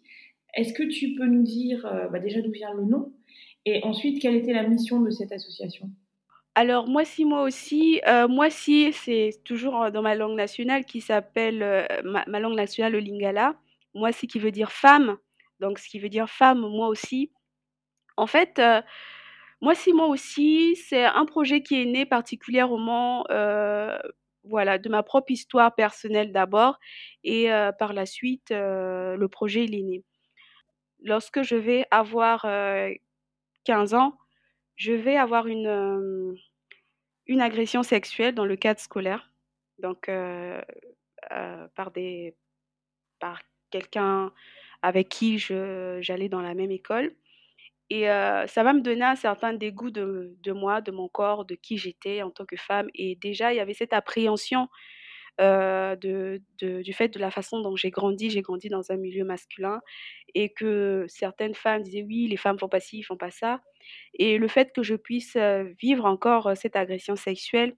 Est-ce 0.55 0.75
que 0.75 0.83
tu 0.83 1.15
peux 1.15 1.25
nous 1.25 1.43
dire 1.43 1.91
bah, 2.13 2.19
déjà 2.19 2.43
d'où 2.43 2.53
vient 2.53 2.75
le 2.75 2.85
nom 2.85 3.15
et 3.65 3.83
ensuite 3.83 4.21
quelle 4.21 4.35
était 4.35 4.53
la 4.53 4.69
mission 4.69 5.01
de 5.01 5.09
cette 5.09 5.33
association? 5.33 5.89
Alors, 6.55 6.87
moi 6.87 7.07
si, 7.07 7.25
moi 7.25 7.45
aussi. 7.45 8.01
moi 8.29 8.51
si, 8.51 8.93
c'est 8.93 9.31
toujours 9.45 9.91
dans 9.91 10.03
ma 10.03 10.15
langue 10.15 10.37
nationale 10.37 10.85
qui 10.85 11.01
s'appelle, 11.01 11.61
ma, 12.05 12.25
ma, 12.27 12.41
langue 12.41 12.57
nationale, 12.57 12.93
le 12.93 12.99
lingala. 12.99 13.55
Moi 13.95 14.13
si 14.13 14.27
qui 14.27 14.39
veut 14.39 14.53
dire 14.53 14.71
femme. 14.71 15.17
Donc, 15.61 15.79
ce 15.79 15.89
qui 15.89 15.99
veut 15.99 16.11
dire 16.11 16.29
femme, 16.29 16.61
moi 16.61 16.89
aussi. 16.89 17.31
En 18.21 18.27
fait, 18.27 18.59
euh, 18.59 18.83
moi, 19.63 19.75
si 19.75 19.95
moi 19.95 20.07
aussi, 20.09 20.77
c'est 20.77 21.05
un 21.07 21.25
projet 21.25 21.63
qui 21.63 21.81
est 21.81 21.87
né 21.87 22.05
particulièrement, 22.05 23.25
euh, 23.31 23.99
voilà, 24.45 24.79
de 24.79 24.91
ma 24.91 25.03
propre 25.03 25.33
histoire 25.33 25.75
personnelle 25.75 26.31
d'abord 26.31 26.79
et 27.25 27.51
euh, 27.51 27.73
par 27.73 27.95
la 27.95 28.05
suite, 28.05 28.51
le 28.51 29.27
projet, 29.29 29.65
est 29.65 29.83
né. 29.83 30.05
Lorsque 31.03 31.43
je 31.43 31.57
vais 31.57 31.87
avoir, 31.91 32.47
15 33.65 33.95
ans, 33.95 34.19
je 34.77 34.93
vais 34.93 35.17
avoir 35.17 35.47
une, 35.47 36.37
une 37.27 37.41
agression 37.41 37.83
sexuelle 37.83 38.35
dans 38.35 38.45
le 38.45 38.57
cadre 38.57 38.81
scolaire, 38.81 39.31
donc 39.79 40.11
par 41.75 41.91
des 41.93 42.37
par 43.19 43.41
quelqu'un 43.71 44.33
avec 44.83 45.09
qui 45.09 45.39
j'allais 45.39 46.29
dans 46.29 46.43
la 46.43 46.55
même 46.55 46.71
école 46.71 47.15
et 47.91 48.05
ça 48.05 48.63
va 48.63 48.73
me 48.73 48.81
donner 48.81 49.05
un 49.05 49.17
certain 49.17 49.53
dégoût 49.53 49.91
de, 49.91 50.37
de, 50.43 50.53
moi, 50.53 50.81
de 50.81 50.93
mon 50.93 51.09
corps, 51.09 51.45
de 51.45 51.57
qui 51.57 51.77
j'étais 51.77 52.23
en 52.23 52.31
tant 52.31 52.47
que 52.47 52.57
femme. 52.57 52.89
Et 52.95 53.17
déjà, 53.17 53.53
il 53.53 53.57
y 53.57 53.61
avait 53.61 53.75
cette 53.75 53.93
appréhension 53.93 54.69
de, 55.39 56.41
du 56.61 56.93
fait 56.93 57.09
de 57.09 57.19
la 57.19 57.31
façon 57.31 57.61
dont 57.61 57.77
j'ai 57.77 57.91
grandi. 57.91 58.31
J'ai 58.31 58.43
grandi 58.43 58.69
dans 58.69 58.93
un 58.93 58.97
milieu 58.97 59.25
masculin 59.25 59.81
et 60.35 60.51
que 60.53 61.05
certaines 61.09 61.55
femmes 61.55 61.83
disaient 61.83 62.03
oui, 62.03 62.29
les 62.29 62.37
femmes 62.37 62.59
font 62.59 62.69
pas 62.69 62.81
ci, 62.81 63.03
font 63.03 63.17
pas 63.17 63.31
ça. 63.31 63.61
Et 64.15 64.39
le 64.39 64.49
fait 64.49 64.73
que 64.73 64.83
je 64.83 64.95
puisse 64.95 65.37
vivre 65.81 66.05
encore 66.05 66.57
cette 66.57 66.77
agression 66.77 67.17
sexuelle, 67.17 67.75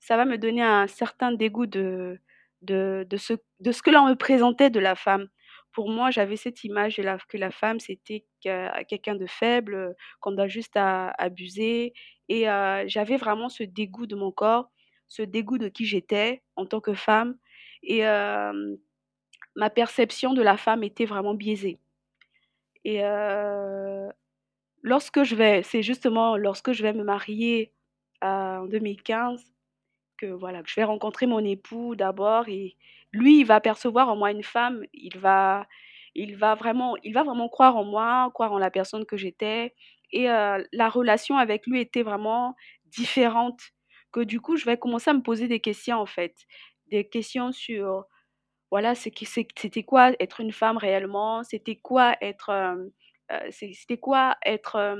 ça 0.00 0.16
va 0.16 0.24
me 0.24 0.38
donner 0.38 0.62
un 0.62 0.88
certain 0.88 1.30
dégoût 1.32 1.66
de, 1.66 2.18
de, 2.62 3.06
de 3.08 3.16
ce, 3.16 3.34
de 3.60 3.70
ce 3.72 3.82
que 3.82 3.90
l'on 3.90 4.06
me 4.06 4.14
présentait 4.16 4.70
de 4.70 4.80
la 4.80 4.96
femme. 4.96 5.28
Pour 5.72 5.88
moi, 5.88 6.10
j'avais 6.10 6.36
cette 6.36 6.64
image 6.64 7.00
que 7.28 7.36
la 7.38 7.50
femme, 7.50 7.80
c'était 7.80 8.24
quelqu'un 8.40 9.14
de 9.14 9.26
faible, 9.26 9.96
qu'on 10.20 10.32
doit 10.32 10.48
juste 10.48 10.76
à, 10.76 11.10
abuser. 11.18 11.94
Et 12.28 12.44
j'avais 12.86 13.16
vraiment 13.16 13.48
ce 13.48 13.62
dégoût 13.62 14.06
de 14.06 14.16
mon 14.16 14.32
corps, 14.32 14.70
ce 15.08 15.22
dégoût 15.22 15.58
de 15.58 15.68
qui 15.68 15.86
j'étais 15.86 16.42
en 16.56 16.66
tant 16.66 16.80
que 16.80 16.94
femme. 16.94 17.36
Et 17.82 18.02
ma 18.02 19.70
perception 19.70 20.34
de 20.34 20.42
la 20.42 20.56
femme 20.56 20.82
était 20.84 21.06
vraiment 21.06 21.34
biaisée. 21.34 21.78
Et 22.84 23.00
lorsque 24.82 25.22
je 25.22 25.34
vais, 25.34 25.62
c'est 25.62 25.82
justement 25.82 26.36
lorsque 26.36 26.72
je 26.72 26.82
vais 26.82 26.92
me 26.92 27.04
marier 27.04 27.72
en 28.20 28.66
2015, 28.66 29.52
que 30.18 30.26
voilà, 30.26 30.62
je 30.64 30.74
vais 30.76 30.84
rencontrer 30.84 31.26
mon 31.26 31.44
époux 31.44 31.96
d'abord 31.96 32.48
lui, 33.12 33.40
il 33.40 33.44
va 33.44 33.60
percevoir 33.60 34.08
en 34.08 34.16
moi 34.16 34.30
une 34.30 34.42
femme, 34.44 34.84
il 34.92 35.18
va, 35.18 35.66
il 36.14 36.36
va 36.36 36.54
vraiment, 36.54 36.96
il 37.04 37.12
va 37.14 37.22
vraiment 37.24 37.48
croire 37.48 37.76
en 37.76 37.84
moi, 37.84 38.30
croire 38.34 38.52
en 38.52 38.58
la 38.58 38.70
personne 38.70 39.06
que 39.06 39.16
j'étais. 39.16 39.74
Et 40.12 40.24
la 40.26 40.88
relation 40.90 41.38
avec 41.38 41.66
lui 41.66 41.80
était 41.80 42.02
vraiment 42.02 42.54
différente. 42.86 43.60
Que 44.12 44.20
du 44.20 44.40
coup, 44.40 44.56
je 44.56 44.66
vais 44.66 44.76
commencer 44.76 45.10
à 45.10 45.14
me 45.14 45.22
poser 45.22 45.48
des 45.48 45.60
questions 45.60 45.96
en 45.98 46.06
fait, 46.06 46.34
des 46.88 47.08
questions 47.08 47.50
sur, 47.52 48.04
voilà, 48.70 48.94
c'était 48.94 49.82
quoi 49.84 50.12
être 50.20 50.40
une 50.40 50.52
femme 50.52 50.78
réellement, 50.78 51.42
c'était 51.44 51.76
quoi 51.76 52.16
être 52.22 52.50
c'était 53.50 53.98
quoi 53.98 54.36
être 54.44 54.96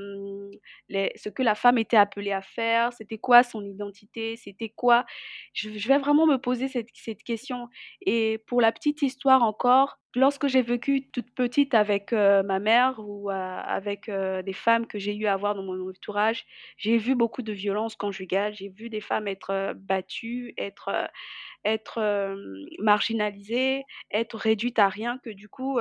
ce 0.90 1.28
que 1.28 1.42
la 1.42 1.54
femme 1.54 1.78
était 1.78 1.96
appelée 1.96 2.32
à 2.32 2.42
faire, 2.42 2.92
c'était 2.92 3.18
quoi 3.18 3.42
son 3.42 3.64
identité, 3.64 4.36
c'était 4.36 4.68
quoi? 4.68 5.04
Je, 5.52 5.68
vais 5.68 5.98
vraiment 5.98 6.26
me 6.26 6.36
poser 6.36 6.68
cette, 6.68 7.22
question. 7.24 7.68
Et 8.00 8.38
pour 8.46 8.60
la 8.60 8.72
petite 8.72 9.02
histoire 9.02 9.42
encore, 9.42 9.98
lorsque 10.14 10.46
j'ai 10.46 10.62
vécu 10.62 11.10
toute 11.10 11.34
petite 11.34 11.74
avec 11.74 12.12
ma 12.12 12.58
mère 12.58 12.96
ou 12.98 13.30
avec 13.30 14.10
des 14.10 14.52
femmes 14.52 14.86
que 14.86 14.98
j'ai 14.98 15.14
eu 15.16 15.26
à 15.26 15.36
voir 15.36 15.54
dans 15.54 15.62
mon 15.62 15.88
entourage, 15.88 16.44
j'ai 16.76 16.98
vu 16.98 17.14
beaucoup 17.14 17.42
de 17.42 17.52
violences 17.52 17.96
conjugales, 17.96 18.54
j'ai 18.54 18.68
vu 18.68 18.90
des 18.90 19.00
femmes 19.00 19.28
être 19.28 19.74
battues, 19.76 20.54
être 20.56 21.10
être 21.64 22.34
marginalisées, 22.78 23.84
être 24.10 24.36
réduites 24.36 24.78
à 24.78 24.88
rien, 24.88 25.18
que 25.24 25.30
du 25.30 25.48
coup, 25.48 25.78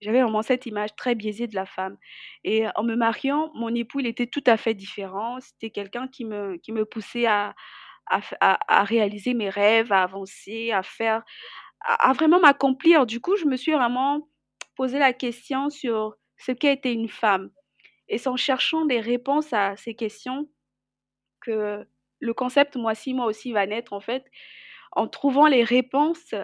j'avais 0.00 0.22
vraiment 0.22 0.42
cette 0.42 0.66
image 0.66 0.94
très 0.96 1.14
biaisée 1.14 1.46
de 1.46 1.54
la 1.54 1.66
femme. 1.66 1.96
Et 2.44 2.64
en 2.74 2.82
me 2.82 2.96
mariant, 2.96 3.50
mon 3.54 3.74
époux, 3.74 4.00
il 4.00 4.06
était 4.06 4.26
tout 4.26 4.42
à 4.46 4.56
fait 4.56 4.74
différent. 4.74 5.38
C'était 5.40 5.70
quelqu'un 5.70 6.08
qui 6.08 6.24
me, 6.24 6.56
qui 6.56 6.72
me 6.72 6.84
poussait 6.84 7.26
à, 7.26 7.54
à, 8.06 8.20
à, 8.40 8.84
réaliser 8.84 9.34
mes 9.34 9.50
rêves, 9.50 9.92
à 9.92 10.02
avancer, 10.02 10.72
à 10.72 10.82
faire, 10.82 11.22
à, 11.82 12.12
vraiment 12.12 12.40
m'accomplir. 12.40 13.06
Du 13.06 13.20
coup, 13.20 13.36
je 13.36 13.46
me 13.46 13.56
suis 13.56 13.72
vraiment 13.72 14.28
posé 14.76 14.98
la 14.98 15.12
question 15.12 15.70
sur 15.70 16.16
ce 16.38 16.52
qu'est 16.52 16.72
été 16.72 16.92
une 16.92 17.08
femme. 17.08 17.50
Et 18.08 18.18
c'est 18.18 18.28
en 18.28 18.36
cherchant 18.36 18.86
des 18.86 19.00
réponses 19.00 19.52
à 19.52 19.76
ces 19.76 19.94
questions 19.94 20.48
que 21.40 21.86
le 22.20 22.34
concept 22.34 22.76
moi 22.76 22.94
si 22.94 23.14
moi 23.14 23.26
aussi 23.26 23.52
va 23.52 23.66
naître 23.66 23.92
en 23.92 24.00
fait. 24.00 24.24
En 24.92 25.06
trouvant 25.08 25.46
les 25.46 25.64
réponses 25.64 26.34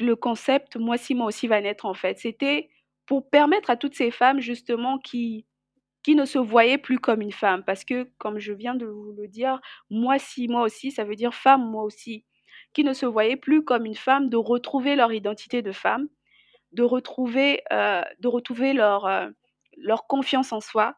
le 0.00 0.16
concept 0.16 0.76
Moi 0.76 0.96
si, 0.98 1.14
moi 1.14 1.26
aussi 1.26 1.46
va 1.48 1.60
naître 1.60 1.86
en 1.86 1.94
fait. 1.94 2.18
C'était 2.18 2.70
pour 3.06 3.28
permettre 3.28 3.70
à 3.70 3.76
toutes 3.76 3.94
ces 3.94 4.10
femmes 4.10 4.40
justement 4.40 4.98
qui, 4.98 5.46
qui 6.02 6.14
ne 6.14 6.24
se 6.24 6.38
voyaient 6.38 6.78
plus 6.78 6.98
comme 6.98 7.22
une 7.22 7.32
femme. 7.32 7.64
Parce 7.64 7.84
que, 7.84 8.08
comme 8.18 8.38
je 8.38 8.52
viens 8.52 8.74
de 8.74 8.86
vous 8.86 9.12
le 9.12 9.28
dire, 9.28 9.60
moi 9.90 10.18
si, 10.18 10.48
moi 10.48 10.62
aussi, 10.62 10.90
ça 10.90 11.04
veut 11.04 11.16
dire 11.16 11.34
femme, 11.34 11.68
moi 11.70 11.82
aussi. 11.84 12.24
Qui 12.72 12.84
ne 12.84 12.92
se 12.92 13.06
voyaient 13.06 13.36
plus 13.36 13.64
comme 13.64 13.86
une 13.86 13.96
femme, 13.96 14.28
de 14.28 14.36
retrouver 14.36 14.96
leur 14.96 15.12
identité 15.12 15.62
de 15.62 15.72
femme, 15.72 16.08
de 16.72 16.82
retrouver, 16.82 17.62
euh, 17.72 18.02
de 18.20 18.28
retrouver 18.28 18.72
leur, 18.72 19.06
euh, 19.06 19.28
leur 19.76 20.06
confiance 20.06 20.52
en 20.52 20.60
soi, 20.60 20.94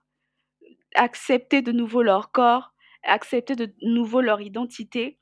accepter 0.94 1.62
de 1.62 1.72
nouveau 1.72 2.02
leur 2.02 2.30
corps, 2.32 2.72
accepter 3.04 3.56
de 3.56 3.72
nouveau 3.82 4.20
leur 4.20 4.40
identité 4.40 5.18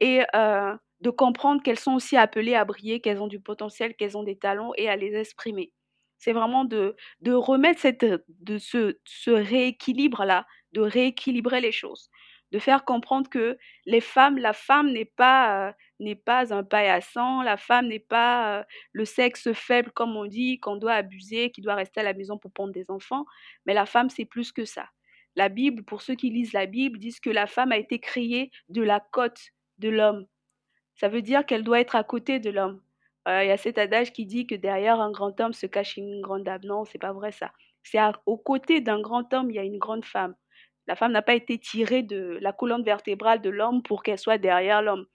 et 0.00 0.22
euh, 0.34 0.74
de 1.02 1.10
comprendre 1.10 1.62
qu'elles 1.62 1.78
sont 1.78 1.94
aussi 1.94 2.16
appelées 2.16 2.54
à 2.54 2.64
briller, 2.64 3.00
qu'elles 3.00 3.20
ont 3.20 3.26
du 3.26 3.40
potentiel, 3.40 3.94
qu'elles 3.96 4.16
ont 4.16 4.22
des 4.22 4.38
talents 4.38 4.72
et 4.76 4.88
à 4.88 4.96
les 4.96 5.14
exprimer. 5.16 5.72
C'est 6.18 6.32
vraiment 6.32 6.64
de, 6.64 6.96
de 7.20 7.32
remettre 7.32 7.80
cette, 7.80 8.06
de 8.28 8.58
ce, 8.58 8.98
ce 9.04 9.32
rééquilibre-là, 9.32 10.46
de 10.72 10.80
rééquilibrer 10.80 11.60
les 11.60 11.72
choses, 11.72 12.08
de 12.52 12.60
faire 12.60 12.84
comprendre 12.84 13.28
que 13.28 13.58
les 13.84 14.00
femmes, 14.00 14.38
la 14.38 14.52
femme 14.52 14.92
n'est 14.92 15.04
pas, 15.04 15.72
euh, 15.98 16.14
pas 16.24 16.54
un 16.54 16.62
paillasson, 16.62 17.40
la 17.40 17.56
femme 17.56 17.88
n'est 17.88 17.98
pas 17.98 18.60
euh, 18.60 18.64
le 18.92 19.04
sexe 19.04 19.52
faible 19.52 19.90
comme 19.90 20.16
on 20.16 20.26
dit, 20.26 20.60
qu'on 20.60 20.76
doit 20.76 20.94
abuser, 20.94 21.50
qui 21.50 21.62
doit 21.62 21.74
rester 21.74 22.00
à 22.00 22.04
la 22.04 22.14
maison 22.14 22.38
pour 22.38 22.52
pondre 22.52 22.72
des 22.72 22.88
enfants, 22.90 23.24
mais 23.66 23.74
la 23.74 23.86
femme 23.86 24.08
c'est 24.08 24.24
plus 24.24 24.52
que 24.52 24.64
ça. 24.64 24.86
La 25.34 25.48
Bible, 25.48 25.82
pour 25.82 26.02
ceux 26.02 26.14
qui 26.14 26.30
lisent 26.30 26.52
la 26.52 26.66
Bible, 26.66 26.98
disent 27.00 27.18
que 27.18 27.30
la 27.30 27.48
femme 27.48 27.72
a 27.72 27.78
été 27.78 27.98
créée 27.98 28.52
de 28.68 28.82
la 28.82 29.00
côte 29.00 29.40
de 29.78 29.88
l'homme 29.88 30.26
ça 31.02 31.08
veut 31.08 31.20
dire 31.20 31.44
qu'elle 31.44 31.64
doit 31.64 31.80
être 31.80 31.96
à 31.96 32.04
côté 32.04 32.38
de 32.38 32.48
l'homme. 32.48 32.80
Euh, 33.26 33.42
il 33.42 33.48
y 33.48 33.50
a 33.50 33.56
cet 33.56 33.76
adage 33.76 34.12
qui 34.12 34.24
dit 34.24 34.46
que 34.46 34.54
derrière 34.54 35.00
un 35.00 35.10
grand 35.10 35.40
homme 35.40 35.52
se 35.52 35.66
cache 35.66 35.96
une 35.96 36.20
grande 36.20 36.44
dame. 36.44 36.60
Non, 36.62 36.84
c'est 36.84 36.98
pas 36.98 37.12
vrai 37.12 37.32
ça. 37.32 37.50
C'est 37.82 37.98
au 38.24 38.36
côté 38.38 38.80
d'un 38.80 39.00
grand 39.00 39.34
homme, 39.34 39.50
il 39.50 39.56
y 39.56 39.58
a 39.58 39.64
une 39.64 39.78
grande 39.78 40.04
femme. 40.04 40.36
La 40.86 40.94
femme 40.94 41.10
n'a 41.10 41.22
pas 41.22 41.34
été 41.34 41.58
tirée 41.58 42.04
de 42.04 42.38
la 42.40 42.52
colonne 42.52 42.84
vertébrale 42.84 43.40
de 43.40 43.50
l'homme 43.50 43.82
pour 43.82 44.04
qu'elle 44.04 44.18
soit 44.18 44.38
derrière 44.38 44.80
l'homme. 44.80 45.06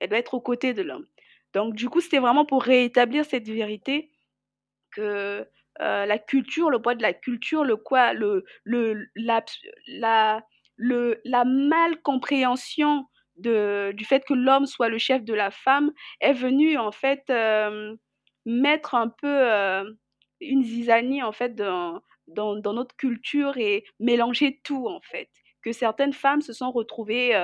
Elle 0.00 0.08
doit 0.08 0.18
être 0.18 0.34
aux 0.34 0.40
côtés 0.40 0.74
de 0.74 0.82
l'homme. 0.82 1.06
Donc 1.54 1.74
du 1.76 1.88
coup, 1.88 2.00
c'était 2.00 2.18
vraiment 2.18 2.44
pour 2.44 2.64
rétablir 2.64 3.24
cette 3.24 3.46
vérité 3.48 4.10
que 4.90 5.48
euh, 5.80 6.06
la 6.06 6.18
culture, 6.18 6.70
le 6.70 6.82
poids 6.82 6.96
de 6.96 7.02
la 7.02 7.12
culture, 7.12 7.62
le 7.62 7.76
quoi, 7.76 8.14
le, 8.14 8.44
le, 8.64 9.06
la, 9.14 9.44
la, 9.86 10.44
le, 10.76 11.20
la 11.24 11.44
mal 11.44 12.02
compréhension 12.02 13.06
du 13.36 14.04
fait 14.04 14.24
que 14.24 14.34
l'homme 14.34 14.66
soit 14.66 14.88
le 14.88 14.98
chef 14.98 15.24
de 15.24 15.34
la 15.34 15.50
femme 15.50 15.92
est 16.20 16.32
venu 16.32 16.78
en 16.78 16.92
fait 16.92 17.30
mettre 18.44 18.94
un 18.94 19.08
peu 19.08 19.86
une 20.40 20.62
zizanie 20.62 21.22
en 21.22 21.32
fait 21.32 21.54
dans, 21.54 22.00
dans, 22.28 22.56
dans, 22.56 22.72
notre 22.72 22.96
culture 22.96 23.56
et 23.58 23.84
mélanger 24.00 24.60
tout 24.64 24.88
en 24.88 25.00
fait. 25.00 25.28
Que 25.62 25.72
certaines 25.72 26.12
femmes 26.12 26.42
se 26.42 26.52
sont 26.52 26.70
retrouvées 26.70 27.34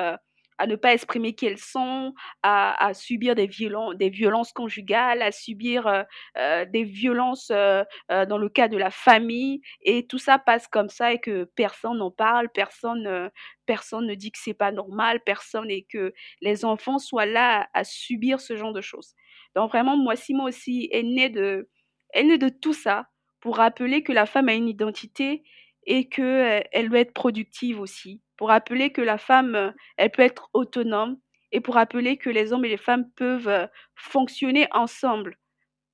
à 0.63 0.67
ne 0.69 0.77
pas 0.77 0.95
exprimer 0.95 1.35
qui 1.35 1.47
elles 1.47 1.59
sont, 1.59 2.15
à, 2.45 2.95
subir 2.95 3.35
des, 3.35 3.49
violences 3.49 4.53
conjugales, 4.53 5.21
à 5.21 5.33
subir 5.33 5.89
euh, 5.89 6.05
euh, 6.39 6.65
des 6.67 6.85
violences 6.85 7.51
euh, 7.51 7.83
dans 8.09 8.39
le 8.39 8.49
cas 8.49 8.69
de 8.69 8.77
la 8.77 8.93
famille. 8.93 9.61
Et 9.81 10.07
tout 10.07 10.19
ça 10.19 10.39
passe 10.39 10.69
comme 10.69 10.89
ça 10.89 11.13
et 11.13 11.19
que 11.19 11.51
personne 11.57 11.99
n'en 11.99 12.13
parle, 12.13 12.49
personne, 12.49 13.29
personne 13.67 14.07
ne 14.07 14.15
dit 14.15 14.31
que 14.31 14.39
c'est 14.41 14.55
pas 14.55 14.71
normal, 14.71 15.19
personne 15.27 15.69
et 15.69 15.83
que 15.83 16.15
les 16.41 16.65
enfants 16.65 17.01
soient 17.01 17.27
là 17.27 17.69
à, 17.75 17.83
subir 17.83 18.39
ce 18.39 18.55
genre 18.55 18.73
de 18.73 18.81
choses. 18.81 19.17
Donc 19.57 19.73
vraiment, 19.73 19.97
moi, 19.97 20.15
Simon 20.15 20.45
aussi 20.45 20.89
est 20.93 21.03
né 21.03 21.29
de, 21.29 21.69
est 22.15 22.23
né 22.23 22.39
de 22.39 22.51
tout 22.51 22.73
ça 22.73 23.09
pour 23.41 23.57
rappeler 23.57 24.05
que 24.05 24.13
la 24.13 24.27
femme 24.27 24.49
a 24.49 24.55
une 24.55 24.69
identité 24.69 25.43
et 25.87 26.09
qu'elle 26.09 26.89
doit 26.89 27.01
être 27.01 27.15
productive 27.15 27.81
aussi 27.81 28.23
pour 28.43 28.49
rappeler 28.49 28.91
que 28.91 29.01
la 29.01 29.19
femme, 29.19 29.55
euh, 29.55 29.71
elle 29.97 30.11
peut 30.11 30.23
être 30.23 30.51
autonome 30.53 31.17
et 31.53 31.61
pour 31.61 31.75
rappeler 31.75 32.17
que 32.17 32.29
les 32.29 32.53
hommes 32.53 32.65
et 32.65 32.69
les 32.69 32.77
femmes 32.77 33.09
peuvent 33.13 33.47
euh, 33.47 33.69
fonctionner 33.95 34.67
ensemble. 34.73 35.39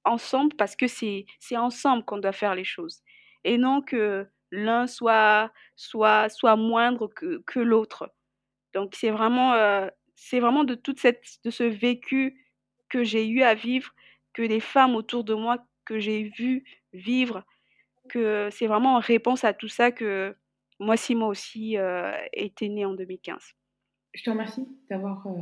Ensemble 0.04 0.56
parce 0.56 0.74
que 0.74 0.86
c'est 0.86 1.26
ensemble 1.52 2.06
qu'on 2.06 2.16
doit 2.16 2.32
faire 2.32 2.54
les 2.54 2.64
choses. 2.64 3.02
Et 3.44 3.58
non 3.58 3.82
que 3.82 4.26
l'un 4.50 4.86
soit, 4.86 5.52
soit, 5.76 6.30
soit 6.30 6.56
moindre 6.56 7.08
que, 7.08 7.42
que 7.46 7.60
l'autre. 7.60 8.14
Donc 8.72 8.94
c'est 8.94 9.10
vraiment, 9.10 9.52
euh, 9.52 9.86
c'est 10.14 10.40
vraiment 10.40 10.64
de, 10.64 10.74
toute 10.74 11.00
cette, 11.00 11.22
de 11.44 11.50
ce 11.50 11.64
vécu 11.64 12.46
que 12.88 13.04
j'ai 13.04 13.26
eu 13.26 13.42
à 13.42 13.52
vivre, 13.52 13.90
que 14.32 14.40
les 14.40 14.60
femmes 14.60 14.96
autour 14.96 15.22
de 15.22 15.34
moi 15.34 15.58
que 15.84 15.98
j'ai 15.98 16.22
vu 16.22 16.64
vivre, 16.94 17.44
que 18.08 18.48
c'est 18.50 18.68
vraiment 18.68 18.96
en 18.96 19.00
réponse 19.00 19.44
à 19.44 19.52
tout 19.52 19.68
ça 19.68 19.92
que, 19.92 20.34
moi, 20.78 20.96
si 20.96 21.14
moi 21.14 21.28
aussi, 21.28 21.76
euh, 21.76 22.12
été 22.32 22.68
née 22.68 22.84
en 22.84 22.94
2015. 22.94 23.38
Je 24.14 24.22
te 24.22 24.30
remercie 24.30 24.66
d'avoir 24.88 25.26
euh, 25.26 25.32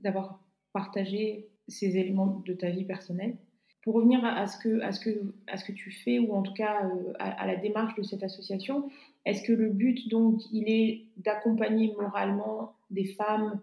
d'avoir 0.00 0.40
partagé 0.72 1.48
ces 1.68 1.96
éléments 1.96 2.42
de 2.46 2.52
ta 2.54 2.70
vie 2.70 2.84
personnelle. 2.84 3.36
Pour 3.82 3.94
revenir 3.94 4.22
à, 4.24 4.46
ce, 4.46 4.58
que, 4.58 4.80
à, 4.82 4.92
ce, 4.92 5.00
que, 5.00 5.34
à 5.46 5.56
ce 5.56 5.64
que 5.64 5.72
tu 5.72 5.90
fais, 5.90 6.18
ou 6.18 6.34
en 6.34 6.42
tout 6.42 6.52
cas 6.52 6.84
euh, 6.84 7.12
à, 7.18 7.46
la 7.46 7.56
démarche 7.56 7.94
de 7.94 8.02
cette 8.02 8.22
association, 8.22 8.90
est-ce 9.24 9.42
que 9.42 9.52
le 9.52 9.70
but, 9.70 10.08
donc, 10.08 10.42
il 10.52 10.68
est 10.68 11.06
d'accompagner 11.16 11.94
moralement 11.98 12.74
des 12.90 13.04
femmes 13.04 13.60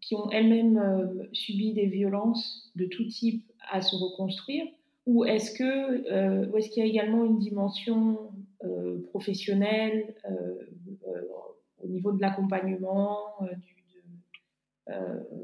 qui 0.00 0.14
ont 0.14 0.30
elles-mêmes 0.30 1.28
subi 1.32 1.74
des 1.74 1.86
violences 1.86 2.72
de 2.74 2.86
tout 2.86 3.04
type 3.04 3.44
à 3.70 3.82
se 3.82 3.96
reconstruire? 3.96 4.66
Ou 5.06 5.26
est-ce 5.26 5.52
que 5.52 6.48
ou 6.50 6.56
est-ce 6.56 6.70
qu'il 6.70 6.82
y 6.82 6.86
a 6.86 6.88
également 6.88 7.24
une 7.24 7.38
dimension 7.38 8.30
professionnelle 9.10 10.14
au 11.82 11.86
niveau 11.86 12.12
de 12.12 12.20
l'accompagnement, 12.20 13.38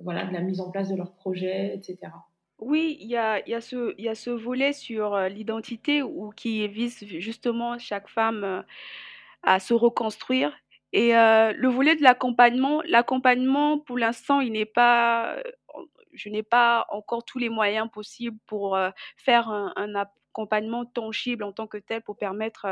voilà, 0.03 0.27
de 0.27 0.33
la 0.33 0.41
mise 0.41 0.61
en 0.61 0.71
place 0.71 0.89
de 0.89 0.97
leurs 0.97 1.15
projets, 1.15 1.75
etc. 1.75 2.11
Oui, 2.59 2.97
il 3.01 3.09
y 3.09 3.17
a, 3.17 3.47
y 3.47 3.55
a 3.55 3.61
ce, 3.61 3.95
y 4.01 4.09
a 4.09 4.15
ce 4.15 4.31
volet 4.31 4.73
sur 4.73 5.15
euh, 5.15 5.29
l'identité 5.29 6.03
qui 6.37 6.67
vise 6.69 7.05
justement 7.05 7.79
chaque 7.79 8.09
femme 8.09 8.45
euh, 8.45 8.63
à 9.43 9.61
se 9.61 9.75
reconstruire. 9.75 10.53
Et 10.93 11.17
euh, 11.17 11.53
le 11.53 11.69
volet 11.69 11.97
de 11.97 12.03
l'accompagnement, 12.03 12.81
l'accompagnement 12.89 13.79
pour 13.79 13.99
l'instant, 13.99 14.41
il 14.41 14.53
n'est 14.53 14.65
pas, 14.65 15.37
je 16.15 16.31
n'ai 16.31 16.43
pas 16.43 16.87
encore 16.91 17.25
tous 17.25 17.39
les 17.39 17.51
moyens 17.51 17.91
possibles 17.91 18.39
pour 18.47 18.79
faire 19.17 19.51
un, 19.51 19.73
un 19.77 19.95
accompagnement 20.37 20.85
tangible 20.85 21.45
en 21.45 21.53
tant 21.53 21.67
que 21.67 21.79
tel 21.79 22.03
pour 22.03 22.19
permettre 22.19 22.67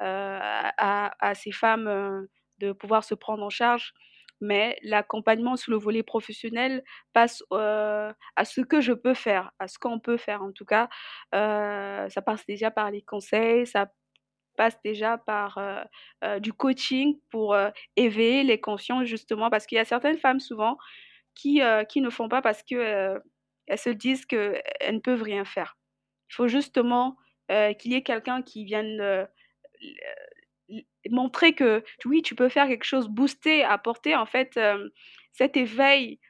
à, 0.00 1.10
à, 1.18 1.34
ces 1.34 1.52
femmes 1.52 2.26
de 2.58 2.72
pouvoir 2.72 3.04
se 3.04 3.14
prendre 3.14 3.42
en 3.42 3.50
charge 3.50 3.94
mais 4.40 4.78
l'accompagnement 4.82 5.56
sous 5.56 5.70
le 5.70 5.76
volet 5.76 6.02
professionnel 6.02 6.82
passe 7.12 7.42
à 7.50 8.44
ce 8.44 8.60
que 8.60 8.80
je 8.80 8.92
peux 8.92 9.14
faire, 9.14 9.52
à 9.58 9.68
ce 9.68 9.78
qu'on 9.78 10.00
peut 10.00 10.16
faire 10.16 10.42
en 10.42 10.52
tout 10.52 10.64
cas. 10.64 10.88
ça 11.32 12.22
passe 12.24 12.44
déjà 12.46 12.70
par 12.70 12.90
les 12.90 13.02
conseils, 13.02 13.66
ça 13.66 13.90
passe 14.56 14.78
déjà 14.82 15.18
par 15.18 15.58
du 16.40 16.52
coaching 16.52 17.18
pour 17.30 17.56
éveiller 17.96 18.42
les 18.42 18.60
consciences 18.60 19.04
justement, 19.04 19.50
parce 19.50 19.66
qu'il 19.66 19.76
y 19.76 19.80
a 19.80 19.84
certaines 19.84 20.18
femmes 20.18 20.40
souvent 20.40 20.76
qui, 21.34 21.60
qui 21.88 22.00
ne 22.00 22.10
font 22.10 22.28
pas 22.28 22.42
parce 22.42 22.62
qu'elles 22.62 23.20
elles 23.66 23.78
se 23.78 23.90
disent 23.90 24.26
qu'elles 24.26 24.62
ne 24.90 25.00
peuvent 25.00 25.22
rien 25.22 25.44
faire. 25.44 25.76
Il 26.30 26.34
faut 26.34 26.48
justement 26.48 27.16
qu'il 27.48 27.92
y 27.92 27.94
ait 27.94 28.02
quelqu'un 28.02 28.42
qui 28.42 28.64
vienne 28.64 29.26
montrer 31.10 31.54
que 31.54 31.82
oui, 32.04 32.22
tu 32.22 32.34
peux 32.34 32.48
faire 32.48 32.68
quelque 32.68 32.84
chose, 32.84 33.08
booster, 33.08 33.64
apporter 33.64 34.14
en 34.14 34.26
fait 34.26 34.58
cet 35.32 35.56
éveil 35.56 36.20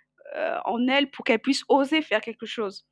en 0.65 0.87
elle 0.89 1.11
pour 1.11 1.25
qu'elle 1.25 1.41
puisse 1.41 1.65
oser 1.69 2.03
faire 2.03 2.21
quelque 2.21 2.47
chose. 2.47 2.87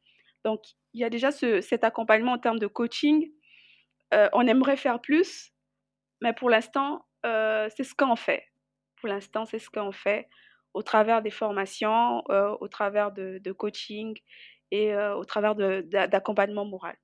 Donc, 0.45 0.63
il 0.95 1.01
y 1.01 1.05
a 1.05 1.11
déjà 1.11 1.31
ce, 1.31 1.61
cet 1.61 1.85
accompagnement 1.85 2.33
en 2.33 2.39
termes 2.39 2.59
de 2.59 2.67
coaching. 2.67 3.31
on 4.13 4.47
aimerait 4.47 4.77
faire 4.77 5.01
plus, 5.01 5.53
mais 6.21 6.33
pour 6.33 6.51
l'instant, 6.51 7.07
c'est 7.25 7.85
ce 7.85 7.95
qu'on 7.95 8.17
fait. 8.17 8.45
Pour 8.97 9.09
l'instant, 9.09 9.45
c'est 9.47 9.59
ce 9.59 9.71
qu'on 9.71 9.93
fait 9.93 10.29
au 10.75 10.83
travers 10.83 11.23
des 11.23 11.31
formations, 11.31 12.23
au 12.29 12.69
travers 12.69 13.13
de, 13.13 13.39
de 13.43 13.53
coaching 13.53 14.19
et 14.71 14.95
au 14.95 15.25
travers 15.25 15.55
d'accompagnement 15.55 16.65
moral. 16.65 16.97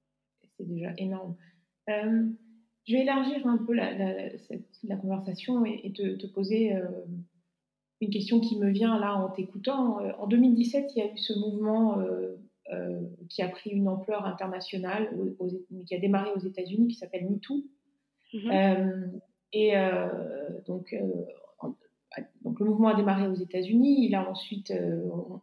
C'est 0.58 0.68
déjà 0.68 0.92
énorme. 0.98 1.36
Je 2.86 2.92
vais 2.92 3.02
élargir 3.02 3.46
un 3.46 3.56
peu 3.56 3.72
la, 3.72 3.92
la, 3.94 4.96
conversation 4.96 5.64
et, 5.64 5.90
te, 5.92 6.26
poser 6.26 6.76
euh, 6.76 6.86
une 8.02 8.10
question 8.10 8.40
qui 8.40 8.58
me 8.58 8.68
vient 8.68 8.98
là 8.98 9.16
en 9.16 9.30
t'écoutant. 9.30 10.00
Euh, 10.00 10.12
en 10.18 10.26
2017, 10.26 10.90
il 10.94 10.98
y 10.98 11.02
a 11.02 11.10
eu 11.10 11.16
ce 11.16 11.32
mouvement 11.38 11.98
euh, 12.00 13.00
qui 13.30 13.40
a 13.40 13.48
pris 13.48 13.70
une 13.70 13.88
ampleur 13.88 14.26
internationale, 14.26 15.10
qui 15.86 15.94
a 15.94 15.98
démarré 15.98 16.30
aux 16.36 16.40
États-Unis, 16.40 16.88
qui 16.88 16.96
s'appelle 16.96 17.26
MeToo. 17.30 17.64
Mm-hmm. 18.34 19.20
et 19.52 19.72
donc, 20.66 20.94
donc, 22.44 22.60
le 22.60 22.66
mouvement 22.66 22.88
a 22.88 22.94
démarré 22.94 23.28
aux 23.28 23.34
États-Unis. 23.34 24.06
Il 24.06 24.14
a 24.14 24.28
ensuite, 24.28 24.72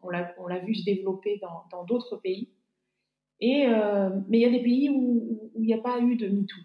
on, 0.04 0.10
l'a 0.10 0.60
vu 0.60 0.76
se 0.76 0.86
développer 0.86 1.40
dans 1.72 1.84
d'autres 1.84 2.18
pays. 2.18 2.50
Et, 3.40 3.66
mais 4.28 4.38
il 4.38 4.42
y 4.42 4.46
a 4.46 4.50
des 4.50 4.62
pays 4.62 4.90
où, 4.90 5.52
il 5.56 5.64
n'y 5.64 5.74
a 5.74 5.80
pas 5.80 6.00
eu 6.00 6.16
de 6.16 6.28
MeToo. 6.28 6.62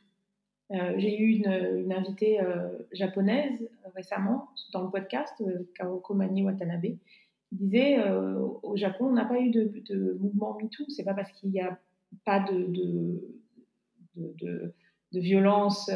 Euh, 0.72 0.94
j'ai 0.98 1.16
eu 1.16 1.36
une, 1.36 1.92
invitée 1.92 2.40
euh, 2.40 2.68
japonaise 2.92 3.62
euh, 3.62 3.88
récemment 3.94 4.48
dans 4.72 4.82
le 4.82 4.90
podcast, 4.90 5.42
Kaoko 5.76 6.14
Mani 6.14 6.42
Watanabe, 6.42 6.82
qui 6.82 7.56
disait 7.56 8.02
au 8.10 8.76
Japon, 8.76 9.06
on 9.06 9.12
n'a 9.12 9.24
pas 9.24 9.38
eu 9.38 9.50
de, 9.50 10.18
mouvement 10.20 10.58
MeToo, 10.60 10.84
c'est 10.88 11.04
pas 11.04 11.14
parce 11.14 11.30
qu'il 11.32 11.50
n'y 11.50 11.60
a 11.60 11.78
pas 12.24 12.40
de 12.40 13.22
violence 15.12 15.90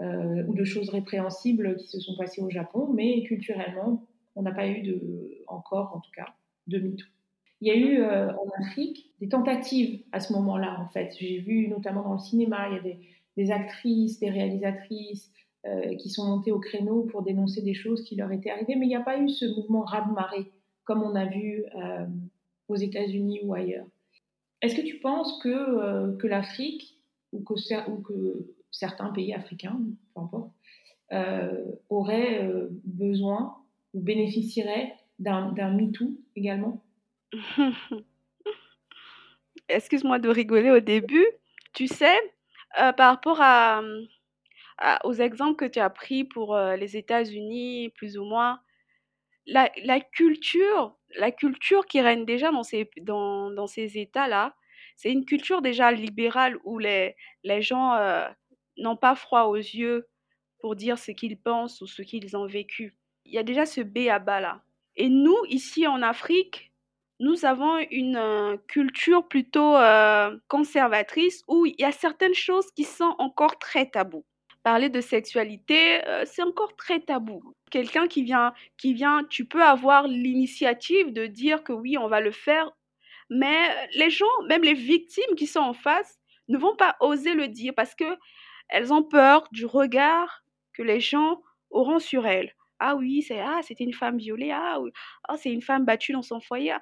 ou 0.00 0.54
de 0.54 0.64
choses 0.64 0.88
répréhensibles 0.90 1.76
qui 1.76 1.86
se 1.86 2.00
sont 2.00 2.16
passées 2.16 2.42
au 2.42 2.50
Japon, 2.50 2.88
mais 2.92 3.22
culturellement, 3.24 4.06
on 4.34 4.42
n'a 4.42 4.52
pas 4.52 4.66
eu 4.66 4.82
de, 4.82 5.42
encore, 5.46 5.92
en 5.94 6.00
tout 6.00 6.10
cas, 6.16 6.34
de 6.66 6.78
MeToo. 6.78 7.06
Il 7.60 7.68
y 7.68 7.70
a 7.70 7.76
eu 7.76 8.02
en 8.02 8.48
Afrique 8.58 9.12
des 9.20 9.28
tentatives 9.28 10.02
à 10.10 10.20
ce 10.20 10.32
moment-là, 10.32 10.80
en 10.80 10.88
fait. 10.88 11.14
J'ai 11.20 11.38
vu 11.38 11.68
notamment 11.68 12.02
dans 12.02 12.14
le 12.14 12.18
cinéma, 12.18 12.68
il 12.70 12.74
y 12.74 12.78
a 12.78 12.82
des, 12.82 12.98
des 13.36 13.50
actrices, 13.50 14.18
des 14.18 14.30
réalisatrices 14.30 15.30
euh, 15.66 15.94
qui 15.96 16.10
sont 16.10 16.26
montées 16.26 16.52
au 16.52 16.58
créneau 16.58 17.04
pour 17.04 17.22
dénoncer 17.22 17.62
des 17.62 17.74
choses 17.74 18.02
qui 18.02 18.16
leur 18.16 18.32
étaient 18.32 18.50
arrivées, 18.50 18.76
mais 18.76 18.86
il 18.86 18.88
n'y 18.88 18.96
a 18.96 19.00
pas 19.00 19.18
eu 19.18 19.28
ce 19.28 19.44
mouvement 19.44 19.82
raz-de-marée 19.82 20.50
comme 20.84 21.02
on 21.02 21.14
a 21.14 21.26
vu 21.26 21.64
euh, 21.76 22.06
aux 22.68 22.74
États-Unis 22.74 23.40
ou 23.44 23.54
ailleurs. 23.54 23.86
Est-ce 24.60 24.74
que 24.74 24.82
tu 24.82 24.98
penses 24.98 25.40
que, 25.42 25.48
euh, 25.48 26.16
que 26.16 26.26
l'Afrique 26.26 26.98
ou 27.32 27.42
que, 27.44 27.54
ou 27.90 28.02
que 28.02 28.54
certains 28.72 29.12
pays 29.12 29.32
africains, 29.32 29.78
peu 30.14 30.20
importe, 30.20 30.50
auraient 31.88 32.50
besoin 32.84 33.56
ou 33.94 34.00
bénéficieraient 34.00 34.94
d'un 35.18 35.52
MeToo 35.70 36.18
également 36.34 36.82
Excuse-moi 39.68 40.18
de 40.18 40.28
rigoler 40.28 40.70
au 40.70 40.80
début. 40.80 41.26
Tu 41.72 41.86
sais, 41.86 42.18
euh, 42.80 42.92
par 42.92 43.10
rapport 43.10 43.38
à, 43.40 43.82
aux 45.04 45.14
exemples 45.14 45.56
que 45.56 45.70
tu 45.70 45.78
as 45.78 45.90
pris 45.90 46.24
pour 46.24 46.54
euh, 46.54 46.76
les 46.76 46.96
États-Unis, 46.96 47.90
plus 47.90 48.18
ou 48.18 48.24
moins, 48.24 48.60
la, 49.46 49.70
la, 49.84 50.00
culture, 50.00 50.96
la 51.16 51.30
culture 51.30 51.86
qui 51.86 52.00
règne 52.00 52.24
déjà 52.24 52.50
dans 52.50 52.62
ces, 52.62 52.90
dans, 53.00 53.50
dans 53.50 53.66
ces 53.66 53.98
États-là, 53.98 54.56
c'est 54.96 55.12
une 55.12 55.24
culture 55.24 55.62
déjà 55.62 55.90
libérale 55.90 56.58
où 56.64 56.78
les, 56.78 57.16
les 57.44 57.62
gens 57.62 57.94
euh, 57.94 58.28
n'ont 58.76 58.96
pas 58.96 59.14
froid 59.14 59.44
aux 59.44 59.56
yeux 59.56 60.08
pour 60.60 60.76
dire 60.76 60.98
ce 60.98 61.10
qu'ils 61.10 61.38
pensent 61.38 61.80
ou 61.80 61.86
ce 61.86 62.02
qu'ils 62.02 62.36
ont 62.36 62.46
vécu. 62.46 62.96
Il 63.24 63.32
y 63.32 63.38
a 63.38 63.42
déjà 63.42 63.66
ce 63.66 63.80
B 63.80 64.08
à 64.08 64.18
bas 64.18 64.40
là. 64.40 64.62
Et 64.96 65.08
nous, 65.08 65.36
ici 65.48 65.86
en 65.86 66.02
Afrique, 66.02 66.72
nous 67.20 67.44
avons 67.44 67.78
une 67.90 68.16
euh, 68.16 68.56
culture 68.68 69.26
plutôt 69.28 69.76
euh, 69.76 70.36
conservatrice 70.48 71.44
où 71.46 71.66
il 71.66 71.74
y 71.78 71.84
a 71.84 71.92
certaines 71.92 72.34
choses 72.34 72.70
qui 72.72 72.84
sont 72.84 73.14
encore 73.18 73.58
très 73.58 73.86
tabous. 73.86 74.24
Parler 74.64 74.88
de 74.88 75.00
sexualité, 75.00 76.06
euh, 76.06 76.24
c'est 76.26 76.42
encore 76.42 76.76
très 76.76 77.00
tabou. 77.00 77.54
Quelqu'un 77.70 78.06
qui 78.06 78.22
vient, 78.22 78.52
qui 78.76 78.92
vient, 78.92 79.22
tu 79.24 79.44
peux 79.44 79.62
avoir 79.62 80.08
l'initiative 80.08 81.12
de 81.12 81.26
dire 81.26 81.62
que 81.62 81.72
oui, 81.72 81.96
on 81.96 82.08
va 82.08 82.20
le 82.20 82.32
faire, 82.32 82.70
mais 83.30 83.88
les 83.94 84.10
gens, 84.10 84.26
même 84.48 84.62
les 84.62 84.74
victimes 84.74 85.34
qui 85.36 85.46
sont 85.46 85.60
en 85.60 85.74
face, 85.74 86.18
ne 86.48 86.58
vont 86.58 86.76
pas 86.76 86.96
oser 87.00 87.34
le 87.34 87.48
dire 87.48 87.72
parce 87.74 87.94
que 87.94 88.18
elles 88.68 88.92
ont 88.92 89.02
peur 89.02 89.48
du 89.52 89.66
regard 89.66 90.42
que 90.74 90.82
les 90.82 91.00
gens 91.00 91.42
auront 91.70 91.98
sur 91.98 92.26
elles. 92.26 92.54
Ah 92.78 92.96
oui, 92.96 93.22
c'est 93.22 93.40
ah, 93.40 93.60
c'était 93.62 93.84
une 93.84 93.94
femme 93.94 94.18
violée. 94.18 94.50
Ah 94.52 94.80
oui, 94.80 94.90
oh, 95.28 95.34
c'est 95.36 95.52
une 95.52 95.62
femme 95.62 95.84
battue 95.84 96.12
dans 96.12 96.22
son 96.22 96.40
foyer 96.40 96.72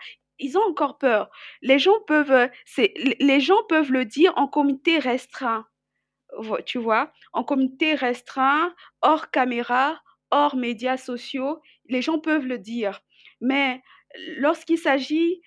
ils 0.41 0.59
ont 0.59 0.63
encore 0.63 0.99
peur. 0.99 1.31
Les 1.63 1.79
gens 1.79 2.01
peuvent, 2.07 2.33
euh, 2.33 2.49
les 3.21 3.41
gens 3.41 3.63
peuvent 3.69 3.93
le 3.93 4.05
dire 4.05 4.33
en 4.37 4.49
comité 4.49 4.99
restreint, 4.99 5.67
tu 6.67 6.79
vois, 6.79 7.13
en 7.33 7.45
comité 7.45 7.95
restreint, 7.95 8.75
hors 9.03 9.31
caméra, 9.31 10.01
hors 10.31 10.57
médias 10.57 10.97
sociaux, 10.97 11.61
les 11.87 12.03
gens 12.03 12.19
peuvent 12.19 12.47
le 12.47 12.59
dire. 12.59 13.01
Mais 13.41 13.83
lorsqu'il 14.37 14.79
s'agit 14.79 15.41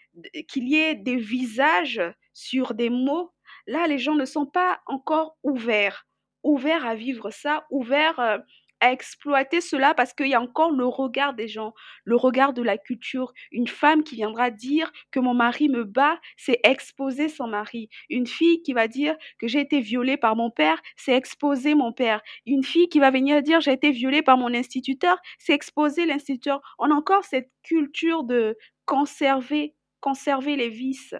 qu'il 0.47 0.67
y 0.69 0.75
ait 0.75 0.95
des 0.95 1.17
visages 1.17 2.01
sur 2.33 2.73
des 2.73 2.89
mots, 2.89 3.33
là, 3.67 3.87
les 3.87 3.97
gens 3.97 4.15
ne 4.15 4.25
sont 4.25 4.45
pas 4.45 4.81
encore 4.85 5.37
ouverts, 5.43 6.05
ouverts 6.43 6.85
à 6.85 6.95
vivre 6.95 7.31
ça, 7.31 7.65
ouverts 7.69 8.19
euh, 8.19 8.37
à 8.83 8.91
exploiter 8.91 9.61
cela 9.61 9.93
parce 9.93 10.13
qu'il 10.13 10.27
y 10.27 10.33
a 10.33 10.41
encore 10.41 10.71
le 10.71 10.85
regard 10.85 11.33
des 11.33 11.47
gens, 11.47 11.73
le 12.03 12.17
regard 12.17 12.51
de 12.51 12.61
la 12.61 12.77
culture. 12.77 13.31
Une 13.53 13.69
femme 13.69 14.03
qui 14.03 14.15
viendra 14.15 14.51
dire 14.51 14.91
que 15.09 15.21
mon 15.21 15.33
mari 15.33 15.69
me 15.69 15.85
bat, 15.85 16.19
c'est 16.35 16.59
exposer 16.65 17.29
son 17.29 17.47
mari. 17.47 17.87
Une 18.09 18.27
fille 18.27 18.61
qui 18.61 18.73
va 18.73 18.89
dire 18.89 19.15
que 19.39 19.47
j'ai 19.47 19.61
été 19.61 19.79
violée 19.79 20.17
par 20.17 20.35
mon 20.35 20.51
père, 20.51 20.81
c'est 20.97 21.13
exposer 21.13 21.75
mon 21.75 21.93
père. 21.93 22.21
Une 22.45 22.65
fille 22.65 22.89
qui 22.89 22.99
va 22.99 23.09
venir 23.09 23.41
dire 23.41 23.61
j'ai 23.61 23.71
été 23.71 23.91
violée 23.91 24.21
par 24.21 24.37
mon 24.37 24.53
instituteur, 24.53 25.17
c'est 25.39 25.53
exposer 25.53 26.05
l'instituteur. 26.05 26.59
On 26.77 26.91
a 26.91 26.93
encore 26.93 27.23
cette 27.23 27.49
culture 27.63 28.25
de 28.25 28.57
conserver, 28.85 29.75
conserver 30.01 30.57
les 30.57 30.69
vices. 30.69 31.15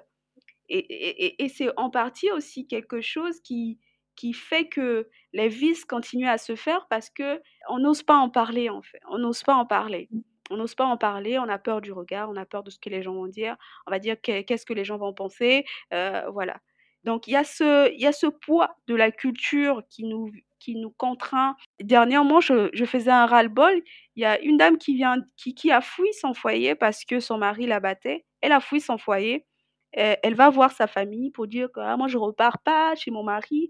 Et 0.68 1.48
c'est 1.50 1.70
en 1.78 1.90
partie 1.90 2.32
aussi 2.32 2.68
quelque 2.68 3.00
chose 3.00 3.40
qui, 3.42 3.78
qui 4.16 4.34
fait 4.34 4.68
que 4.68 5.10
les 5.34 5.48
vices 5.48 5.86
continuent 5.86 6.30
à 6.30 6.38
se 6.38 6.56
faire 6.56 6.88
parce 6.90 7.10
que 7.10 7.42
on 7.70 7.80
n'ose 7.80 8.04
pas 8.04 8.16
en 8.16 8.30
parler 8.30 8.70
en 8.70 8.82
fait. 8.82 9.00
On 9.10 9.18
n'ose 9.18 9.44
pas 9.44 9.56
en 9.56 9.66
parler. 9.66 10.10
On 10.50 10.58
n'ose 10.58 10.76
pas 10.76 10.86
en 10.86 10.98
parler, 10.98 11.40
on 11.40 11.48
a 11.50 11.58
peur 11.58 11.82
du 11.82 11.92
regard, 11.94 12.30
on 12.30 12.36
a 12.36 12.46
peur 12.46 12.64
de 12.64 12.70
ce 12.70 12.78
que 12.78 12.90
les 12.90 13.02
gens 13.02 13.14
vont 13.14 13.28
dire. 13.28 13.56
On 13.88 13.92
va 13.92 14.00
dire 14.00 14.20
qu'est-ce 14.22 14.66
que 14.66 14.74
les 14.74 14.84
gens 14.84 14.98
vont 14.98 15.14
penser, 15.14 15.66
euh, 15.94 16.30
voilà. 16.32 16.60
Donc 17.04 17.28
il 17.28 17.32
y 17.32 17.36
a 17.36 17.44
ce 17.44 17.92
il 17.94 18.00
y 18.02 18.06
a 18.06 18.12
ce 18.14 18.28
poids 18.28 18.76
de 18.88 18.96
la 18.96 19.12
culture 19.12 19.84
qui 19.90 20.04
nous 20.04 20.32
qui 20.60 20.76
nous 20.76 20.92
contraint. 20.92 21.56
Dernièrement, 21.82 22.40
je, 22.40 22.70
je 22.74 22.86
faisais 22.86 23.12
un 23.12 23.26
ras-le-bol. 23.26 23.82
Il 24.16 24.22
y 24.22 24.26
a 24.26 24.40
une 24.40 24.58
dame 24.58 24.78
qui 24.78 24.96
vient 24.96 25.18
qui, 25.38 25.56
qui 25.56 25.72
a 25.72 25.82
fui 25.82 26.14
son 26.14 26.34
foyer 26.34 26.76
parce 26.76 27.04
que 27.06 27.20
son 27.20 27.38
mari 27.38 27.68
la 27.68 27.80
battait. 27.80 28.26
Elle 28.42 28.54
a 28.54 28.62
fui 28.62 28.80
son 28.80 28.98
foyer. 28.98 29.46
Elle, 29.94 30.34
va 30.34 30.50
voir 30.50 30.72
sa 30.72 30.88
famille 30.88 31.30
pour 31.30 31.48
dire 31.48 31.72
que 31.72 31.80
ah, 31.80 31.96
moi 31.98 32.08
je 32.08 32.18
repars 32.18 32.60
pas 32.60 32.96
chez 32.96 33.12
mon 33.12 33.24
mari, 33.24 33.70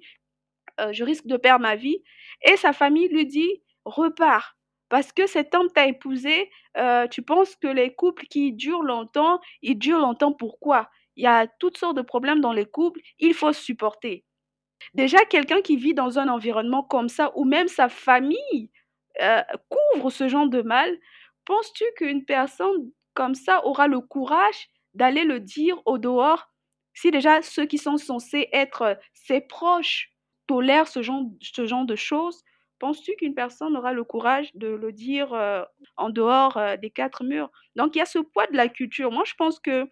je 0.91 1.03
risque 1.03 1.27
de 1.27 1.37
perdre 1.37 1.63
ma 1.63 1.75
vie. 1.75 2.03
Et 2.45 2.57
sa 2.57 2.73
famille 2.73 3.07
lui 3.09 3.25
dit 3.25 3.61
repars. 3.85 4.57
Parce 4.93 5.11
que 5.11 5.25
cet 5.25 5.55
homme 5.55 5.71
t'a 5.73 5.87
épousé, 5.87 6.51
euh, 6.77 7.07
tu 7.07 7.23
penses 7.23 7.55
que 7.55 7.67
les 7.67 7.95
couples 7.95 8.25
qui 8.27 8.53
durent 8.53 8.83
longtemps, 8.83 9.39
ils 9.63 9.75
durent 9.75 9.97
longtemps 9.99 10.33
pourquoi? 10.33 10.87
Il 11.15 11.23
y 11.23 11.27
a 11.27 11.47
toutes 11.59 11.77
sortes 11.77 11.97
de 11.97 12.03
problèmes 12.03 12.41
dans 12.41 12.53
les 12.53 12.65
couples, 12.67 12.99
il 13.17 13.33
faut 13.33 13.53
supporter. 13.53 14.23
Déjà, 14.93 15.25
quelqu'un 15.25 15.61
qui 15.61 15.77
vit 15.77 15.93
dans 15.95 16.19
un 16.19 16.27
environnement 16.27 16.83
comme 16.83 17.09
ça, 17.09 17.31
ou 17.35 17.45
même 17.45 17.67
sa 17.67 17.89
famille 17.89 18.69
euh, 19.21 19.41
couvre 19.69 20.11
ce 20.11 20.27
genre 20.27 20.47
de 20.47 20.61
mal, 20.61 20.95
penses-tu 21.45 21.85
qu'une 21.97 22.25
personne 22.25 22.91
comme 23.15 23.35
ça 23.35 23.65
aura 23.65 23.87
le 23.87 23.99
courage 23.99 24.69
d'aller 24.93 25.23
le 25.23 25.39
dire 25.39 25.81
au 25.85 25.97
dehors? 25.97 26.49
Si 26.93 27.09
déjà 27.09 27.41
ceux 27.41 27.65
qui 27.65 27.79
sont 27.79 27.97
censés 27.97 28.47
être 28.51 28.99
ses 29.15 29.41
proches 29.41 30.12
tolèrent 30.47 30.87
ce 30.87 31.01
genre, 31.01 31.23
ce 31.41 31.65
genre 31.65 31.85
de 31.85 31.95
choses 31.95 32.43
Penses-tu 32.83 33.15
qu'une 33.15 33.33
personne 33.33 33.77
aura 33.77 33.93
le 33.93 34.03
courage 34.03 34.49
de 34.55 34.67
le 34.67 34.91
dire 34.91 35.33
euh, 35.33 35.63
en 35.95 36.09
dehors 36.09 36.57
euh, 36.57 36.75
des 36.75 36.89
quatre 36.89 37.23
murs? 37.23 37.49
Donc 37.77 37.95
il 37.95 37.99
y 37.99 38.01
a 38.01 38.05
ce 38.05 38.19
poids 38.19 38.45
de 38.47 38.57
la 38.57 38.67
culture. 38.67 39.09
Moi, 39.09 39.23
je 39.25 39.35
pense 39.35 39.57
que 39.61 39.87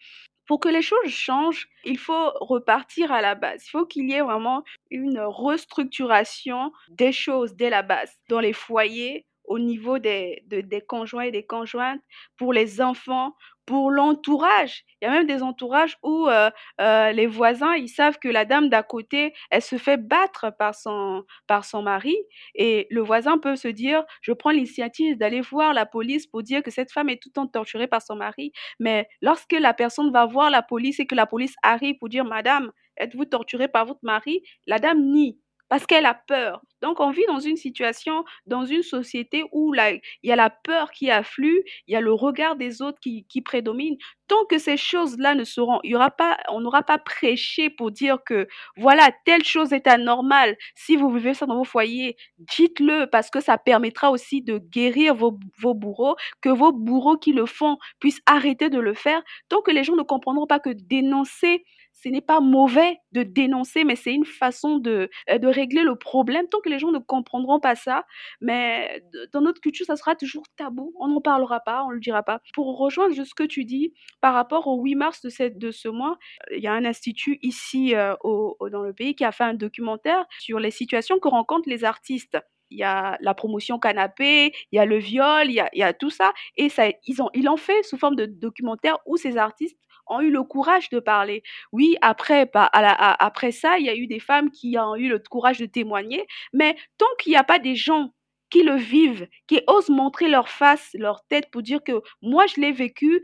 pour 0.45 0.59
que 0.59 0.67
les 0.67 0.81
choses 0.81 1.07
changent, 1.07 1.69
il 1.85 1.97
faut 1.97 2.31
repartir 2.41 3.13
à 3.13 3.21
la 3.21 3.33
base. 3.33 3.65
Il 3.65 3.69
faut 3.69 3.85
qu'il 3.85 4.09
y 4.09 4.13
ait 4.15 4.21
vraiment 4.21 4.65
une 4.89 5.21
restructuration 5.21 6.73
des 6.89 7.13
choses 7.13 7.55
dès 7.55 7.69
la 7.69 7.81
base. 7.81 8.11
Dans 8.27 8.41
les 8.41 8.51
foyers, 8.51 9.25
au 9.51 9.59
niveau 9.59 9.99
des, 9.99 10.43
des 10.47 10.81
conjoints 10.81 11.23
et 11.23 11.31
des 11.31 11.45
conjointes, 11.45 12.01
pour 12.37 12.53
les 12.53 12.81
enfants, 12.81 13.35
pour 13.65 13.91
l'entourage. 13.91 14.85
Il 15.01 15.05
y 15.05 15.07
a 15.07 15.11
même 15.11 15.27
des 15.27 15.43
entourages 15.43 15.97
où 16.03 16.27
euh, 16.29 16.49
euh, 16.79 17.11
les 17.11 17.27
voisins, 17.27 17.75
ils 17.75 17.89
savent 17.89 18.17
que 18.17 18.29
la 18.29 18.45
dame 18.45 18.69
d'à 18.69 18.81
côté, 18.81 19.33
elle 19.49 19.61
se 19.61 19.77
fait 19.77 19.97
battre 19.97 20.53
par 20.57 20.73
son, 20.73 21.25
par 21.47 21.65
son 21.65 21.81
mari. 21.81 22.15
Et 22.55 22.87
le 22.89 23.01
voisin 23.01 23.37
peut 23.37 23.57
se 23.57 23.67
dire, 23.67 24.03
je 24.21 24.31
prends 24.31 24.51
l'initiative 24.51 25.17
d'aller 25.17 25.41
voir 25.41 25.73
la 25.73 25.85
police 25.85 26.27
pour 26.27 26.43
dire 26.43 26.63
que 26.63 26.71
cette 26.71 26.91
femme 26.91 27.09
est 27.09 27.21
tout 27.21 27.29
le 27.29 27.33
temps 27.33 27.47
torturée 27.47 27.87
par 27.87 28.01
son 28.01 28.15
mari. 28.15 28.53
Mais 28.79 29.07
lorsque 29.21 29.53
la 29.53 29.73
personne 29.73 30.11
va 30.11 30.25
voir 30.25 30.49
la 30.49 30.61
police 30.61 30.99
et 31.01 31.05
que 31.05 31.15
la 31.15 31.25
police 31.25 31.55
arrive 31.61 31.97
pour 31.99 32.07
dire, 32.07 32.23
Madame, 32.23 32.71
êtes-vous 32.97 33.25
torturée 33.25 33.67
par 33.67 33.85
votre 33.85 34.03
mari? 34.03 34.41
La 34.65 34.79
dame 34.79 35.01
nie 35.01 35.39
parce 35.71 35.85
qu'elle 35.85 36.05
a 36.05 36.13
peur. 36.13 36.61
Donc 36.81 36.99
on 36.99 37.11
vit 37.11 37.23
dans 37.29 37.39
une 37.39 37.55
situation, 37.55 38.25
dans 38.45 38.65
une 38.65 38.83
société 38.83 39.45
où 39.53 39.73
il 39.73 40.01
y 40.21 40.31
a 40.33 40.35
la 40.35 40.49
peur 40.49 40.91
qui 40.91 41.09
afflue, 41.09 41.63
il 41.87 41.93
y 41.93 41.95
a 41.95 42.01
le 42.01 42.11
regard 42.11 42.57
des 42.57 42.81
autres 42.81 42.99
qui, 42.99 43.41
prédomine. 43.41 43.95
Tant 44.27 44.43
que 44.49 44.57
ces 44.57 44.75
choses-là 44.75 45.33
ne 45.33 45.45
seront, 45.45 45.79
aura 45.93 46.11
pas, 46.11 46.37
on 46.49 46.59
n'aura 46.59 46.83
pas 46.83 46.97
prêché 46.97 47.69
pour 47.69 47.89
dire 47.89 48.17
que 48.25 48.49
voilà, 48.75 49.11
telle 49.23 49.45
chose 49.45 49.71
est 49.71 49.87
anormale. 49.87 50.57
Si 50.75 50.97
vous 50.97 51.09
vivez 51.09 51.33
ça 51.33 51.45
dans 51.45 51.55
vos 51.55 51.63
foyers, 51.63 52.17
dites-le 52.37 53.05
parce 53.09 53.29
que 53.29 53.39
ça 53.39 53.57
permettra 53.57 54.11
aussi 54.11 54.41
de 54.41 54.57
guérir 54.57 55.15
vos 55.15 55.39
bourreaux, 55.63 56.17
que 56.41 56.49
vos 56.49 56.73
bourreaux 56.73 57.17
qui 57.17 57.31
le 57.31 57.45
font 57.45 57.77
puissent 58.01 58.21
arrêter 58.25 58.69
de 58.69 58.79
le 58.79 58.93
faire. 58.93 59.21
Tant 59.47 59.61
que 59.61 59.71
les 59.71 59.85
gens 59.85 59.95
ne 59.95 60.03
comprendront 60.03 60.47
pas 60.47 60.59
que 60.59 60.71
dénoncer 60.71 61.63
ce 62.03 62.09
n'est 62.09 62.21
pas 62.21 62.39
mauvais 62.39 62.97
de 63.11 63.23
dénoncer, 63.23 63.83
mais 63.83 63.95
c'est 63.95 64.13
une 64.13 64.25
façon 64.25 64.77
de, 64.77 65.09
euh, 65.29 65.37
de 65.37 65.47
régler 65.47 65.83
le 65.83 65.95
problème. 65.95 66.47
Tant 66.49 66.59
que 66.61 66.69
les 66.69 66.79
gens 66.79 66.91
ne 66.91 66.99
comprendront 66.99 67.59
pas 67.59 67.75
ça, 67.75 68.05
mais 68.39 69.03
dans 69.33 69.41
notre 69.41 69.61
culture, 69.61 69.85
ça 69.85 69.95
sera 69.95 70.15
toujours 70.15 70.43
tabou. 70.57 70.93
On 70.99 71.07
n'en 71.07 71.21
parlera 71.21 71.59
pas, 71.59 71.83
on 71.83 71.89
ne 71.89 71.95
le 71.95 71.99
dira 71.99 72.23
pas. 72.23 72.41
Pour 72.53 72.77
rejoindre 72.77 73.13
ce 73.13 73.35
que 73.35 73.43
tu 73.43 73.65
dis 73.65 73.93
par 74.21 74.33
rapport 74.33 74.67
au 74.67 74.81
8 74.81 74.95
mars 74.95 75.21
de, 75.21 75.71
ce 75.71 75.87
mois, 75.89 76.17
il 76.51 76.61
y 76.61 76.67
a 76.67 76.73
un 76.73 76.85
institut 76.85 77.39
ici 77.41 77.95
euh, 77.95 78.15
au, 78.23 78.57
dans 78.71 78.81
le 78.81 78.93
pays 78.93 79.15
qui 79.15 79.23
a 79.23 79.31
fait 79.31 79.43
un 79.43 79.53
documentaire 79.53 80.25
sur 80.39 80.59
les 80.59 80.71
situations 80.71 81.19
que 81.19 81.27
rencontrent 81.27 81.69
les 81.69 81.83
artistes 81.83 82.37
il 82.71 82.77
y 82.79 82.83
a 82.83 83.17
la 83.19 83.33
promotion 83.33 83.77
canapé, 83.77 84.53
il 84.71 84.77
y 84.77 84.79
a 84.79 84.85
le 84.85 84.97
viol, 84.97 85.47
il 85.47 85.53
y 85.53 85.59
a, 85.59 85.69
il 85.73 85.79
y 85.79 85.83
a 85.83 85.93
tout 85.93 86.09
ça. 86.09 86.33
Et 86.55 86.69
ça, 86.69 86.85
ils, 87.05 87.21
ont, 87.21 87.29
ils 87.33 87.43
l'ont 87.43 87.57
fait 87.57 87.83
sous 87.83 87.97
forme 87.97 88.15
de 88.15 88.25
documentaire 88.25 88.97
où 89.05 89.17
ces 89.17 89.37
artistes 89.37 89.77
ont 90.07 90.21
eu 90.21 90.31
le 90.31 90.43
courage 90.43 90.89
de 90.89 90.99
parler. 90.99 91.43
Oui, 91.71 91.97
après, 92.01 92.49
après 92.53 93.51
ça, 93.51 93.77
il 93.79 93.85
y 93.85 93.89
a 93.89 93.95
eu 93.95 94.07
des 94.07 94.19
femmes 94.19 94.51
qui 94.51 94.77
ont 94.77 94.95
eu 94.95 95.09
le 95.09 95.19
courage 95.19 95.59
de 95.59 95.65
témoigner, 95.65 96.25
mais 96.53 96.75
tant 96.97 97.07
qu'il 97.19 97.31
n'y 97.31 97.37
a 97.37 97.43
pas 97.43 97.59
des 97.59 97.75
gens 97.75 98.11
qui 98.49 98.63
le 98.63 98.75
vivent, 98.75 99.27
qui 99.47 99.61
osent 99.67 99.89
montrer 99.89 100.27
leur 100.27 100.49
face, 100.49 100.89
leur 100.95 101.25
tête 101.29 101.49
pour 101.51 101.61
dire 101.63 101.81
que 101.83 102.01
moi 102.21 102.45
je 102.47 102.59
l'ai 102.59 102.73
vécu, 102.73 103.21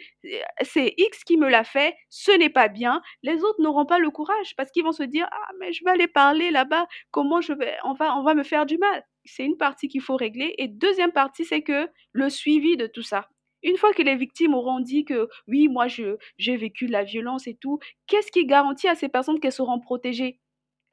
c'est 0.62 0.94
X 0.98 1.24
qui 1.26 1.36
me 1.38 1.50
l'a 1.50 1.66
fait, 1.66 1.96
ce 2.10 2.32
n'est 2.32 2.50
pas 2.50 2.70
bien, 2.70 3.02
les 3.24 3.44
autres 3.44 3.62
n'auront 3.62 3.86
pas 3.86 4.00
le 4.00 4.10
courage 4.10 4.56
parce 4.56 4.72
qu'ils 4.72 4.84
vont 4.86 4.94
se 4.94 5.04
dire 5.04 5.28
ah 5.32 5.52
mais 5.60 5.74
je 5.74 5.84
vais 5.84 5.92
aller 5.92 6.08
parler 6.08 6.50
là-bas, 6.50 6.88
comment 7.12 7.42
je 7.42 7.52
vais 7.54 7.76
on 7.84 7.94
va 7.94 8.16
on 8.18 8.24
va 8.24 8.34
me 8.36 8.44
faire 8.44 8.66
du 8.66 8.78
mal. 8.78 9.04
C'est 9.26 9.44
une 9.44 9.58
partie 9.58 9.90
qu'il 9.90 10.02
faut 10.02 10.16
régler 10.16 10.56
et 10.58 10.70
deuxième 10.70 11.12
partie 11.12 11.44
c'est 11.46 11.62
que 11.62 11.90
le 12.14 12.30
suivi 12.30 12.78
de 12.78 12.88
tout 12.88 13.04
ça. 13.04 13.28
Une 13.68 13.76
fois 13.78 13.92
que 13.94 14.02
les 14.02 14.16
victimes 14.16 14.54
auront 14.56 14.80
dit 14.80 15.04
que 15.04 15.28
oui, 15.48 15.68
moi 15.68 15.88
j'ai 15.90 16.58
vécu 16.58 16.88
de 16.88 16.92
la 16.94 17.04
violence 17.04 17.48
et 17.48 17.56
tout, 17.56 17.80
qu'est-ce 18.08 18.32
qui 18.32 18.46
garantit 18.46 18.88
à 18.88 18.96
ces 18.96 19.10
personnes 19.10 19.42
qu'elles 19.42 19.52
seront 19.52 19.82
protégées? 19.82 20.40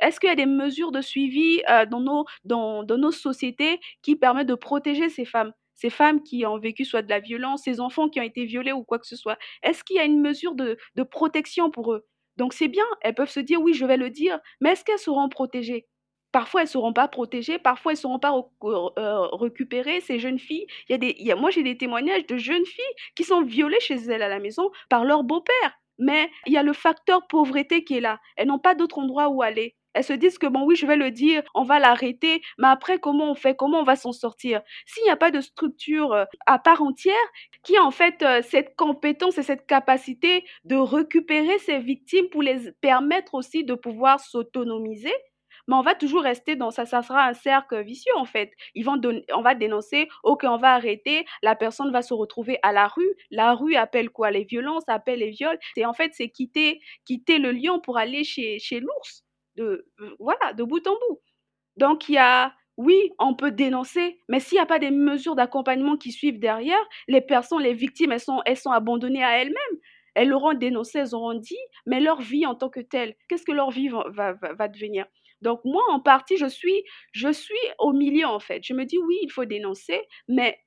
Est-ce 0.01 0.19
qu'il 0.19 0.29
y 0.29 0.33
a 0.33 0.35
des 0.35 0.45
mesures 0.47 0.91
de 0.91 1.01
suivi 1.01 1.63
euh, 1.71 1.87
dans, 1.87 2.01
nos, 2.99 3.13
sociétés 3.13 3.79
qui 4.03 4.17
permettent 4.17 4.49
de 4.49 4.57
protéger 4.57 5.09
ces 5.09 5.25
femmes? 5.25 5.53
Ces 5.77 5.89
femmes 5.89 6.23
qui 6.25 6.45
ont 6.47 6.59
vécu 6.59 6.85
soit 6.85 7.03
de 7.03 7.11
la 7.11 7.21
violence, 7.21 7.63
ces 7.63 7.81
enfants 7.81 8.09
qui 8.09 8.19
ont 8.19 8.25
été 8.25 8.45
violés 8.45 8.73
ou 8.73 8.83
quoi 8.83 8.99
que 8.99 9.07
ce 9.07 9.17
soit. 9.17 9.39
Est-ce 9.63 9.85
qu'il 9.85 9.95
y 9.97 10.01
a 10.01 10.05
une 10.05 10.21
mesure 10.21 10.57
de, 10.57 10.77
de 10.97 11.03
protection 11.05 11.71
pour 11.71 11.93
eux? 11.95 12.05
Donc 12.37 12.55
c'est 12.55 12.69
bien, 12.69 12.85
elles 13.03 13.15
peuvent 13.15 13.31
se 13.31 13.39
dire 13.41 13.61
oui, 13.63 13.75
je 13.75 13.87
vais 13.87 13.97
le 13.97 14.11
dire, 14.11 14.41
mais 14.61 14.71
est-ce 14.71 14.85
qu'elles 14.85 14.99
seront 14.99 15.29
protégées? 15.29 15.87
Parfois, 16.35 16.63
elles 16.63 16.67
ne 16.67 16.71
seront 16.71 16.93
pas 16.93 17.07
protégées, 17.07 17.61
parfois, 17.61 17.93
elles 17.93 17.99
ne 17.99 18.01
seront 18.01 18.19
pas 18.19 18.35
euh, 18.65 19.27
récupérées, 19.37 20.01
ces 20.01 20.19
jeunes 20.19 20.41
filles. 20.41 20.67
Il 20.89 20.93
y 20.93 20.95
a 20.97 20.99
des, 20.99 21.41
moi, 21.41 21.51
j'ai 21.51 21.63
des 21.63 21.79
témoignages 21.79 22.27
de 22.27 22.37
jeunes 22.39 22.67
filles 22.67 22.95
qui 23.15 23.23
sont 23.23 23.43
violées 23.43 23.79
chez 23.79 23.95
elles 23.95 24.21
à 24.21 24.27
la 24.27 24.41
maison 24.41 24.73
par 24.89 25.05
leur 25.05 25.23
beau-père. 25.23 25.79
Mais 26.01 26.29
il 26.47 26.53
y 26.53 26.57
a 26.57 26.65
le 26.65 26.73
facteur 26.73 27.25
pauvreté 27.29 27.85
qui 27.85 27.99
est 27.99 28.01
là. 28.01 28.19
Elles 28.37 28.49
n'ont 28.49 28.59
pas 28.59 28.75
d'autre 28.75 28.99
endroit 28.99 29.29
où 29.29 29.43
aller. 29.43 29.77
Elles 29.93 30.03
se 30.03 30.13
disent 30.13 30.39
que 30.39 30.49
bon 30.49 30.65
oui, 30.65 30.75
je 30.75 30.87
vais 30.87 30.97
le 30.97 31.13
dire, 31.13 31.45
on 31.55 31.63
va 31.63 31.79
l'arrêter, 31.79 32.43
mais 32.59 32.67
après 32.67 32.99
comment 32.99 33.31
on 33.31 33.37
fait, 33.37 33.55
comment 33.55 33.79
on 33.79 33.85
va 33.85 33.95
s'en 33.95 34.11
sortir? 34.11 34.61
S'il 34.87 35.05
n'y 35.05 35.11
a 35.11 35.17
pas 35.17 35.31
de 35.31 35.41
structure 35.41 36.13
euh, 36.15 36.25
à 36.47 36.59
part 36.59 36.83
entière 36.83 37.15
qui 37.63 37.77
a 37.77 37.85
en 37.85 37.93
fait 37.93 38.23
euh, 38.23 38.43
cette 38.43 38.75
compétence 38.75 39.39
et 39.39 39.45
cette 39.45 39.69
capacité 39.69 40.45
de 40.65 40.75
récupérer 40.75 41.61
ces 41.61 41.79
victimes 41.79 42.29
pour 42.29 42.43
les 42.43 42.73
permettre 42.81 43.35
aussi 43.35 43.63
de 43.63 43.75
pouvoir 43.75 44.19
s'autonomiser, 44.19 45.15
mais 45.69 45.75
on 45.77 45.83
va 45.83 45.95
toujours 45.95 46.23
rester 46.23 46.57
dans 46.57 46.71
ça, 46.71 46.85
ça 46.87 47.03
sera 47.03 47.27
un 47.27 47.35
cercle 47.35 47.83
vicieux 47.83 48.13
en 48.17 48.25
fait. 48.25 48.53
Ils 48.75 48.85
vont 48.85 49.01
on 49.35 49.43
va 49.43 49.55
dénoncer, 49.55 50.09
ok, 50.23 50.45
on 50.45 50.57
va 50.59 50.75
arrêter, 50.75 51.25
la 51.43 51.55
personne 51.57 51.91
va 51.93 52.03
se 52.03 52.15
retrouver 52.15 52.59
à 52.63 52.73
la 52.73 52.87
rue. 52.89 53.15
La 53.31 53.55
rue 53.55 53.75
appelle 53.77 54.11
quoi? 54.11 54.31
Les 54.31 54.45
violences, 54.45 54.85
appelle 54.89 55.21
les 55.21 55.31
viols. 55.31 55.59
Et 55.77 55.87
en 55.87 55.93
fait, 55.95 56.13
c'est 56.15 56.29
quitter, 56.31 56.81
quitter 57.05 57.39
le 57.39 57.53
lion 57.53 57.81
pour 57.81 57.99
aller 57.99 58.25
chez, 58.25 58.59
chez 58.59 58.81
l'ours. 58.81 59.25
De, 59.57 59.87
euh, 60.01 60.17
voilà, 60.19 60.53
de 60.55 60.65
bout 60.65 60.87
en 60.87 60.93
bout. 60.95 61.21
Donc 61.77 62.09
il 62.09 62.15
y 62.15 62.19
a, 62.19 62.53
oui, 62.77 63.11
on 63.19 63.35
peut 63.35 63.51
dénoncer, 63.53 64.19
mais 64.29 64.41
s'il 64.41 64.57
n'y 64.57 64.63
a 64.63 64.67
pas 64.67 64.79
des 64.79 64.91
mesures 64.91 65.37
d'accompagnement 65.37 65.97
qui 65.97 66.13
suivent 66.13 66.39
derrière, 66.41 66.83
les 67.09 67.21
personnes, 67.21 67.63
les 67.63 67.75
victimes, 67.75 68.13
elles 68.13 68.21
sont, 68.21 68.43
elles 68.47 68.57
sont 68.57 68.71
abandonnées 68.73 69.25
à 69.25 69.39
elles-mêmes. 69.39 69.79
Elles 70.15 70.29
l'auront 70.29 70.55
dénoncé, 70.55 70.99
elles 71.01 71.15
auront 71.15 71.35
dit, 71.35 71.59
mais 71.87 72.01
leur 72.01 72.21
vie 72.21 72.47
en 72.47 72.55
tant 72.55 72.69
que 72.71 72.81
telle, 72.81 73.17
qu'est-ce 73.29 73.45
que 73.45 73.53
leur 73.53 73.71
vie 73.71 73.89
va, 73.89 74.33
va 74.35 74.69
devenir? 74.69 75.07
Donc 75.43 75.61
moi, 75.65 75.83
en 75.91 76.01
partie, 76.01 76.37
je 76.37 76.47
suis, 76.47 76.85
je 77.13 77.31
suis 77.33 77.55
au 77.79 77.93
milieu, 77.93 78.27
en 78.27 78.41
fait. 78.41 78.63
Je 78.65 78.75
me 78.75 78.85
dis, 78.85 78.99
oui, 78.99 79.19
il 79.23 79.31
faut 79.31 79.45
dénoncer, 79.45 80.01
mais 80.29 80.59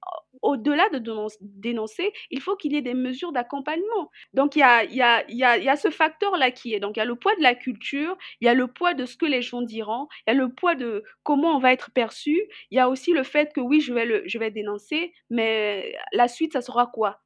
au-delà 0.41 0.88
de 0.89 0.99
dénoncer, 1.41 2.13
il 2.32 2.41
faut 2.41 2.55
qu'il 2.55 2.74
y 2.74 2.78
ait 2.78 2.82
des 2.82 2.93
mesures 2.93 3.32
d'accompagnement. 3.32 4.11
Donc 4.34 4.55
il 4.55 4.59
y 4.59 4.63
a, 4.63 4.84
y, 4.86 5.01
a, 5.01 5.24
y, 5.30 5.43
a, 5.43 5.57
y 5.57 5.68
a 5.70 5.76
ce 5.76 5.89
facteur-là 5.89 6.51
qui 6.51 6.74
est. 6.74 6.80
Donc 6.80 6.97
il 6.97 6.99
y 6.99 7.01
a 7.01 7.05
le 7.05 7.15
poids 7.15 7.36
de 7.36 7.41
la 7.41 7.55
culture, 7.55 8.18
il 8.41 8.45
y 8.45 8.47
a 8.49 8.53
le 8.53 8.68
poids 8.68 8.93
de 8.93 9.05
ce 9.05 9.18
que 9.18 9.26
les 9.26 9.41
gens 9.41 9.61
diront, 9.61 10.07
il 10.28 10.32
y 10.34 10.38
a 10.38 10.39
le 10.39 10.49
poids 10.53 10.76
de 10.76 11.03
comment 11.24 11.55
on 11.55 11.59
va 11.59 11.74
être 11.74 11.91
perçu, 11.91 12.39
il 12.72 12.78
y 12.78 12.80
a 12.80 12.89
aussi 12.89 13.13
le 13.13 13.24
fait 13.24 13.51
que 13.53 13.61
oui, 13.61 13.82
je 13.82 13.93
vais, 13.93 14.05
le, 14.05 14.24
je 14.28 14.38
vais 14.38 14.51
dénoncer, 14.51 15.13
mais 15.30 15.95
la 16.13 16.28
suite, 16.28 16.53
ça 16.53 16.61
sera 16.61 16.86
quoi? 16.88 17.20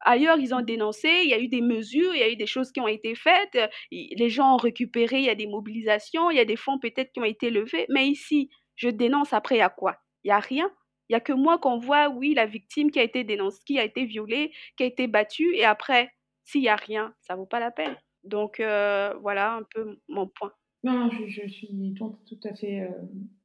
Ailleurs, 0.00 0.38
ils 0.38 0.54
ont 0.54 0.60
dénoncé, 0.60 1.08
il 1.24 1.30
y 1.30 1.34
a 1.34 1.40
eu 1.40 1.48
des 1.48 1.60
mesures, 1.60 2.14
il 2.14 2.20
y 2.20 2.22
a 2.22 2.30
eu 2.30 2.36
des 2.36 2.46
choses 2.46 2.70
qui 2.72 2.80
ont 2.80 2.88
été 2.88 3.14
faites, 3.14 3.58
les 3.90 4.28
gens 4.28 4.54
ont 4.54 4.58
récupéré, 4.58 5.18
il 5.18 5.24
y 5.24 5.30
a 5.30 5.34
des 5.34 5.46
mobilisations, 5.46 6.30
il 6.30 6.36
y 6.36 6.40
a 6.40 6.44
des 6.44 6.56
fonds 6.56 6.78
peut-être 6.78 7.12
qui 7.12 7.20
ont 7.20 7.24
été 7.24 7.50
levés, 7.50 7.86
mais 7.88 8.08
ici, 8.08 8.50
je 8.76 8.88
dénonce, 8.88 9.32
après, 9.32 9.60
a 9.60 9.68
quoi? 9.68 9.96
Il 10.24 10.28
n'y 10.28 10.32
a 10.32 10.40
rien. 10.40 10.70
Il 11.08 11.12
n'y 11.12 11.16
a 11.16 11.20
que 11.20 11.32
moi 11.32 11.58
qu'on 11.58 11.78
voit, 11.78 12.10
oui, 12.10 12.34
la 12.34 12.46
victime 12.46 12.90
qui 12.90 13.00
a 13.00 13.02
été 13.02 13.24
dénoncée, 13.24 13.60
qui 13.64 13.78
a 13.78 13.84
été 13.84 14.04
violée, 14.04 14.52
qui 14.76 14.84
a 14.84 14.86
été 14.86 15.06
battue, 15.06 15.54
et 15.54 15.64
après, 15.64 16.10
s'il 16.44 16.60
n'y 16.60 16.68
a 16.68 16.76
rien, 16.76 17.14
ça 17.20 17.34
ne 17.34 17.40
vaut 17.40 17.46
pas 17.46 17.60
la 17.60 17.70
peine. 17.70 17.96
Donc 18.24 18.60
euh, 18.60 19.14
voilà 19.20 19.54
un 19.54 19.62
peu 19.74 19.98
mon 20.08 20.26
point. 20.26 20.52
Non, 20.84 21.10
je, 21.10 21.48
suis 21.48 21.94
tout, 21.96 22.40
à 22.44 22.54
fait 22.54 22.82
euh, 22.82 22.88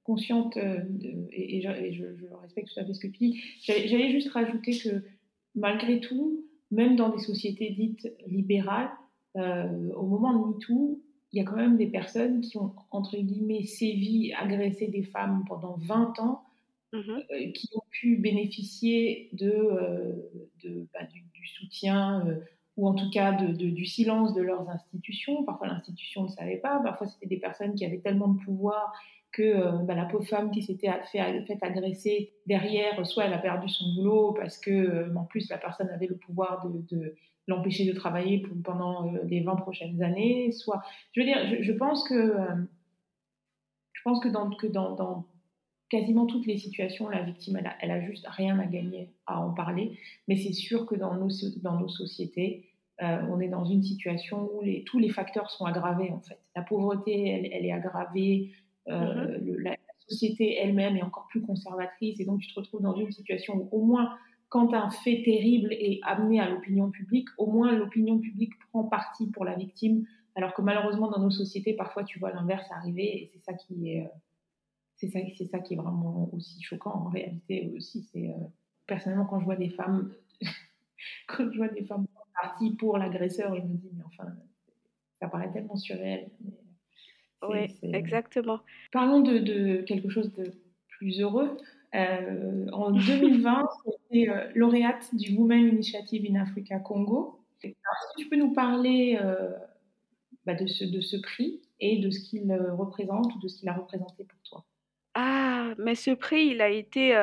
consciente 0.03 0.55
euh, 0.57 0.77
et, 1.31 1.61
je, 1.61 2.03
respecte 2.41 2.69
tout 2.73 2.79
à 2.79 2.85
fait 2.85 2.93
ce 2.93 2.99
que 2.99 3.07
tu 3.07 3.17
dis. 3.17 3.43
J'allais 3.61 4.11
juste 4.11 4.29
rajouter 4.29 4.77
que 4.77 5.03
malgré 5.55 5.99
tout, 5.99 6.45
même 6.71 6.95
dans 6.95 7.09
des 7.09 7.19
sociétés 7.19 7.69
dites 7.71 8.11
libérales, 8.27 8.91
au 9.35 10.05
moment 10.05 10.33
de 10.33 10.55
MeToo, 10.55 11.01
il 11.31 11.37
y 11.37 11.41
a 11.41 11.45
quand 11.45 11.55
même 11.55 11.77
des 11.77 11.87
personnes 11.87 12.41
qui 12.41 12.57
ont, 12.57 12.73
entre 12.91 13.17
guillemets, 13.17 13.63
sévi, 13.63 14.33
agressé 14.33 14.87
des 14.87 15.03
femmes 15.03 15.43
pendant 15.47 15.77
20 15.79 16.19
ans, 16.19 16.43
mmh 16.93 17.19
qui 17.55 17.69
ont 17.73 17.81
pu 17.89 18.17
bénéficier 18.17 19.29
de, 19.33 20.29
de 20.63 20.87
bah, 20.93 21.05
du, 21.11 21.23
du, 21.33 21.47
soutien 21.47 22.23
ou 22.77 22.87
en 22.87 22.93
tout 22.93 23.09
cas 23.09 23.31
de, 23.33 23.51
du 23.51 23.85
silence 23.85 24.33
de 24.33 24.41
leurs 24.41 24.69
institutions. 24.69 25.43
Parfois, 25.43 25.67
l'institution 25.67 26.23
ne 26.23 26.27
savait 26.27 26.57
pas. 26.57 26.79
Parfois, 26.83 27.07
c'était 27.07 27.27
des 27.27 27.39
personnes 27.39 27.73
qui 27.75 27.85
avaient 27.85 27.99
tellement 27.99 28.27
de 28.27 28.43
pouvoir 28.43 28.93
que 29.33 29.41
euh, 29.41 29.71
bah, 29.79 29.95
la 29.95 30.05
pauvre 30.05 30.25
femme 30.25 30.51
qui 30.51 30.61
s'était 30.61 30.89
fait, 31.11 31.19
agresser 31.61 32.33
derrière, 32.45 33.05
soit 33.05 33.25
elle 33.25 33.33
a 33.33 33.39
perdu 33.39 33.67
son 33.67 33.93
boulot 33.95 34.31
parce 34.33 34.57
que, 34.57 34.71
euh, 34.71 35.15
en 35.15 35.25
plus, 35.25 35.49
la 35.49 35.57
personne 35.57 35.89
avait 35.89 36.07
le 36.07 36.15
pouvoir 36.15 36.69
de, 36.69 37.15
l'empêcher 37.47 37.85
de 37.85 37.91
travailler 37.91 38.43
pendant 38.63 39.07
euh, 39.07 39.19
les 39.25 39.41
20 39.41 39.55
prochaines 39.57 40.01
années. 40.01 40.51
Soit, 40.51 40.81
je 41.11 41.21
veux 41.21 41.25
dire, 41.25 41.61
je, 41.61 41.71
pense 41.73 42.07
que 42.07 42.35
je 43.91 44.01
pense 44.03 44.21
que 44.21 44.29
dans, 44.29 45.25
quasiment 45.89 46.27
toutes 46.27 46.45
les 46.45 46.57
situations, 46.57 47.09
la 47.09 47.23
victime, 47.23 47.59
elle 47.81 47.91
a, 47.91 48.01
juste 48.01 48.25
rien 48.29 48.59
à 48.59 48.65
gagner 48.65 49.09
à 49.25 49.41
en 49.41 49.51
parler. 49.51 49.97
Mais 50.27 50.37
c'est 50.37 50.53
sûr 50.53 50.85
que 50.85 50.95
dans 50.95 51.15
nos, 51.15 51.29
sociétés, 51.89 52.69
on 53.01 53.39
est 53.39 53.49
dans 53.49 53.65
une 53.65 53.81
situation 53.81 54.49
où 54.53 54.63
tous 54.85 54.99
les 54.99 55.09
facteurs 55.09 55.49
sont 55.49 55.65
aggravés, 55.65 56.11
en 56.11 56.21
fait. 56.21 56.39
La 56.55 56.61
pauvreté, 56.61 57.49
elle 57.51 57.65
est 57.65 57.71
aggravée. 57.71 58.51
Euh, 58.89 59.39
mm-hmm. 59.39 59.57
la, 59.63 59.77
société 60.07 60.57
elle-même 60.57 60.97
est 60.97 61.01
encore 61.01 61.27
plus 61.27 61.41
conservatrice. 61.41 62.19
Et 62.19 62.25
donc, 62.25 62.41
tu 62.41 62.47
te 62.47 62.59
retrouves 62.59 62.81
dans 62.81 62.95
une 62.95 63.11
situation 63.11 63.55
où, 63.55 63.69
au 63.71 63.83
moins, 63.83 64.17
quand 64.49 64.73
un 64.73 64.89
fait 64.89 65.23
terrible 65.23 65.73
est 65.73 65.99
amené 66.03 66.39
à 66.39 66.49
l'opinion 66.49 66.91
publique, 66.91 67.27
au 67.37 67.47
moins 67.47 67.71
l'opinion 67.71 68.19
publique 68.19 68.53
prend 68.69 68.83
parti 68.83 69.31
pour 69.31 69.45
la 69.45 69.55
victime. 69.55 70.05
Alors 70.35 70.53
que 70.53 70.61
malheureusement, 70.61 71.09
dans 71.09 71.19
nos 71.19 71.31
sociétés, 71.31 71.73
parfois, 71.73 72.03
tu 72.03 72.19
vois 72.19 72.31
l'inverse 72.31 72.65
arriver. 72.71 73.23
Et 73.23 73.31
c'est 73.33 73.39
ça 73.39 73.53
qui 73.53 73.89
est. 73.89 74.01
Euh, 74.01 74.09
c'est 74.95 75.07
ça, 75.09 75.19
c'est 75.37 75.47
ça 75.47 75.59
qui 75.59 75.73
est 75.73 75.77
vraiment 75.77 76.29
aussi 76.33 76.61
choquant 76.61 76.93
en 76.93 77.09
réalité 77.09 77.71
aussi. 77.75 78.03
C'est 78.11 78.29
euh, 78.29 78.45
personnellement 78.85 79.25
quand 79.25 79.39
je 79.39 79.45
vois 79.45 79.55
des 79.55 79.69
femmes, 79.69 80.13
quand 81.27 81.51
je 81.51 81.57
vois 81.57 81.69
des 81.69 81.83
femmes 81.83 82.05
parties 82.41 82.71
pour 82.71 82.97
l'agresseur, 82.97 83.55
je 83.55 83.61
me 83.61 83.75
dis 83.75 83.89
mais 83.93 84.03
enfin, 84.05 84.29
ça 85.19 85.27
paraît 85.27 85.51
tellement 85.51 85.75
surréel. 85.75 86.29
Oui, 87.49 87.75
exactement. 87.93 88.59
Parlons 88.91 89.21
de, 89.21 89.37
de, 89.39 89.81
quelque 89.81 90.09
chose 90.09 90.31
de 90.33 90.51
plus 90.87 91.19
heureux. 91.19 91.57
Euh, 91.95 92.67
en 92.71 92.91
2020, 92.91 93.69
c'était 93.85 94.29
euh, 94.29 94.49
lauréate 94.55 95.13
du 95.13 95.35
Women 95.35 95.67
Initiative 95.67 96.25
in 96.29 96.39
Africa 96.39 96.79
Congo. 96.79 97.39
Est-ce 97.63 97.71
que 97.71 98.21
tu 98.21 98.29
peux 98.29 98.35
nous 98.35 98.51
parler 98.51 99.17
bah, 100.45 100.53
de, 100.53 100.67
ce, 100.67 100.83
de 100.83 100.99
ce 100.99 101.15
prix 101.15 101.61
et 101.79 101.99
de 101.99 102.09
ce 102.09 102.19
qu'il 102.29 102.53
représente 102.53 103.33
ou 103.33 103.39
de 103.39 103.47
ce 103.47 103.59
qu'il 103.59 103.69
a 103.69 103.73
représenté 103.73 104.25
pour 104.25 104.39
toi? 104.43 104.65
Ah, 105.13 105.73
mais 105.77 105.95
ce 105.95 106.11
prix, 106.11 106.47
il 106.47 106.61
a 106.61 106.67
été, 106.67 107.15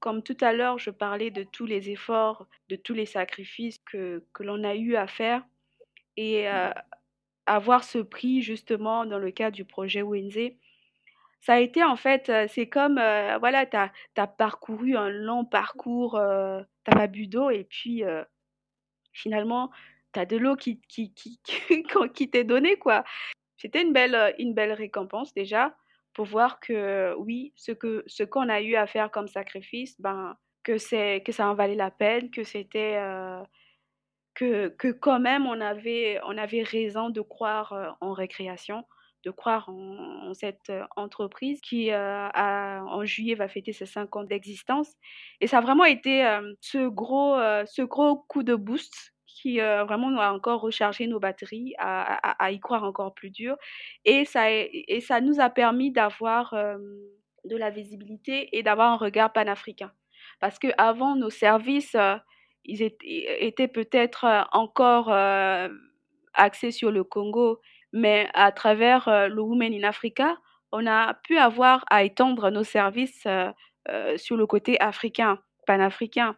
comme 0.00 0.22
tout 0.24 0.36
à 0.40 0.52
l'heure, 0.52 0.80
je 0.80 0.90
parlais 0.90 1.30
de 1.30 1.44
tous 1.44 1.64
les 1.64 1.90
efforts, 1.90 2.48
de 2.68 2.74
tous 2.74 2.94
les 2.94 3.06
sacrifices 3.06 3.78
que, 3.78 4.24
que 4.32 4.42
l'on 4.42 4.64
a 4.64 4.74
eu 4.74 4.96
à 4.96 5.06
faire. 5.06 5.46
Et 6.16 6.48
avoir 7.46 7.84
ce 7.84 7.98
prix, 7.98 8.42
justement, 8.42 9.06
dans 9.06 9.18
le 9.18 9.30
cadre 9.30 9.56
du 9.56 9.64
projet 9.64 10.02
Wenze, 10.02 10.52
ça 11.40 11.54
a 11.54 11.60
été 11.60 11.84
en 11.84 11.96
fait, 11.96 12.32
c'est 12.48 12.68
comme, 12.68 12.94
voilà, 12.94 13.66
tu 13.66 13.76
as, 13.76 14.26
parcouru 14.26 14.96
un 14.96 15.10
long 15.10 15.44
parcours, 15.44 16.12
tu 16.12 16.90
n'as 16.90 16.96
pas 16.96 17.06
bu 17.06 17.28
d'eau 17.28 17.50
et 17.50 17.64
puis 17.64 18.02
finalement, 19.12 19.70
tu 20.12 20.20
as 20.20 20.26
de 20.26 20.36
l'eau 20.36 20.56
qui, 20.56 20.80
qui, 20.88 21.12
qui, 21.14 21.38
qui 22.14 22.30
t'est 22.30 22.44
donnée, 22.44 22.76
quoi. 22.76 23.04
C'était 23.56 23.82
une 23.82 23.92
belle, 23.92 24.34
une 24.38 24.54
belle 24.54 24.72
récompense 24.72 25.32
déjà 25.34 25.74
pour 26.16 26.24
voir 26.24 26.60
que 26.60 27.14
oui, 27.18 27.52
ce 27.56 27.72
que 27.72 28.02
ce 28.06 28.22
qu'on 28.22 28.48
a 28.48 28.62
eu 28.62 28.74
à 28.74 28.86
faire 28.86 29.10
comme 29.10 29.28
sacrifice, 29.28 30.00
ben 30.00 30.36
que 30.62 31.18
que 31.18 31.32
ça 31.32 31.48
en 31.48 31.54
valait 31.54 31.74
la 31.74 31.90
peine, 31.90 32.30
que 32.30 32.42
c'était 32.42 32.96
euh, 32.96 33.42
que, 34.36 34.68
que 34.68 34.88
quand 34.88 35.18
même 35.18 35.46
on 35.46 35.60
avait 35.60 36.20
on 36.26 36.38
avait 36.38 36.62
raison 36.62 37.10
de 37.10 37.20
croire 37.20 37.72
euh, 37.72 37.88
en 38.00 38.12
récréation, 38.12 38.84
de 39.24 39.30
croire 39.30 39.68
en, 39.68 40.32
cette 40.34 40.70
euh, 40.70 40.84
entreprise 40.94 41.60
qui 41.60 41.90
a, 41.90 42.84
en 42.86 43.04
juillet 43.04 43.34
va 43.34 43.48
fêter 43.48 43.72
ses 43.72 43.86
cinq 43.86 44.14
ans 44.14 44.24
d'existence 44.24 44.92
et 45.40 45.48
ça 45.48 45.58
a 45.58 45.60
vraiment 45.60 45.84
été 45.84 46.24
ce 46.60 46.86
gros 46.86 47.36
ce 47.66 47.82
gros 47.82 48.16
coup 48.28 48.42
de 48.42 48.54
boost 48.54 49.12
qui 49.26 49.60
euh, 49.60 49.84
vraiment 49.84 50.10
nous 50.10 50.20
a 50.20 50.32
encore 50.32 50.60
rechargé 50.60 51.06
nos 51.06 51.20
batteries, 51.20 51.74
à, 51.78 52.50
y 52.52 52.58
croire 52.58 52.84
encore 52.84 53.12
plus 53.12 53.28
dur. 53.28 53.56
Et 54.06 54.24
ça, 54.24 54.50
et 54.50 55.00
ça 55.02 55.20
nous 55.20 55.40
a 55.40 55.50
permis 55.50 55.92
d'avoir 55.92 56.54
de 57.46 57.56
la 57.56 57.70
visibilité 57.70 58.48
et 58.56 58.62
d'avoir 58.62 58.92
un 58.92 58.96
regard 58.96 59.32
panafricain. 59.32 59.92
Parce 60.40 60.58
qu'avant, 60.58 61.16
nos 61.16 61.30
services, 61.30 61.94
euh, 61.94 62.16
ils 62.66 62.82
étaient, 62.82 63.68
peut-être 63.68 64.24
euh, 64.24 64.42
encore 64.52 65.10
axés 66.34 66.70
sur 66.70 66.90
le 66.90 67.04
Congo, 67.04 67.60
mais 67.92 68.28
à 68.34 68.52
travers 68.52 69.28
le 69.28 69.40
Women 69.40 69.72
in 69.72 69.84
Africa, 69.84 70.36
on 70.72 70.86
a 70.86 71.14
pu 71.14 71.38
avoir 71.38 71.84
à 71.88 72.04
étendre 72.04 72.50
nos 72.50 72.64
services 72.64 73.26
sur 74.16 74.36
le 74.36 74.46
côté 74.46 74.78
africain, 74.80 75.38
panafricain 75.66 76.36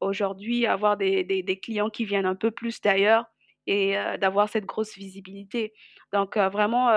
aujourd'hui 0.00 0.66
avoir 0.66 0.96
des, 0.96 1.24
des, 1.24 1.60
clients 1.60 1.90
qui 1.90 2.04
viennent 2.04 2.26
un 2.26 2.34
peu 2.34 2.50
plus 2.50 2.80
d'ailleurs 2.80 3.24
et 3.66 3.96
d'avoir 4.20 4.48
cette 4.48 4.66
grosse 4.66 4.96
visibilité. 4.96 5.72
Donc 6.12 6.36
vraiment, 6.36 6.88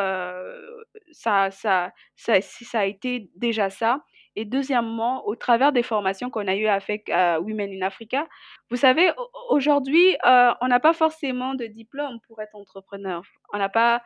ça, 1.12 1.52
ça, 1.52 1.92
ça, 2.16 2.42
ça, 2.42 2.80
a 2.80 2.86
été 2.86 3.30
déjà 3.36 3.70
ça. 3.70 4.04
Et 4.36 4.46
deuxièmement, 4.46 5.28
au 5.28 5.36
travers 5.36 5.72
des 5.72 5.84
formations 5.84 6.30
qu'on 6.30 6.48
a 6.48 6.56
eues 6.56 6.68
avec 6.68 7.10
Women 7.10 7.72
in 7.72 7.86
Africa, 7.86 8.28
vous 8.70 8.78
savez, 8.78 9.12
aujourd'hui, 9.50 10.16
on 10.24 10.68
n'a 10.68 10.80
pas 10.80 10.94
forcément 10.94 11.54
de 11.54 11.66
diplôme 11.66 12.20
pour 12.28 12.42
être 12.42 12.56
entrepreneur. 12.56 13.22
On 13.54 13.58
n'a 13.58 13.70
pas, 13.70 14.02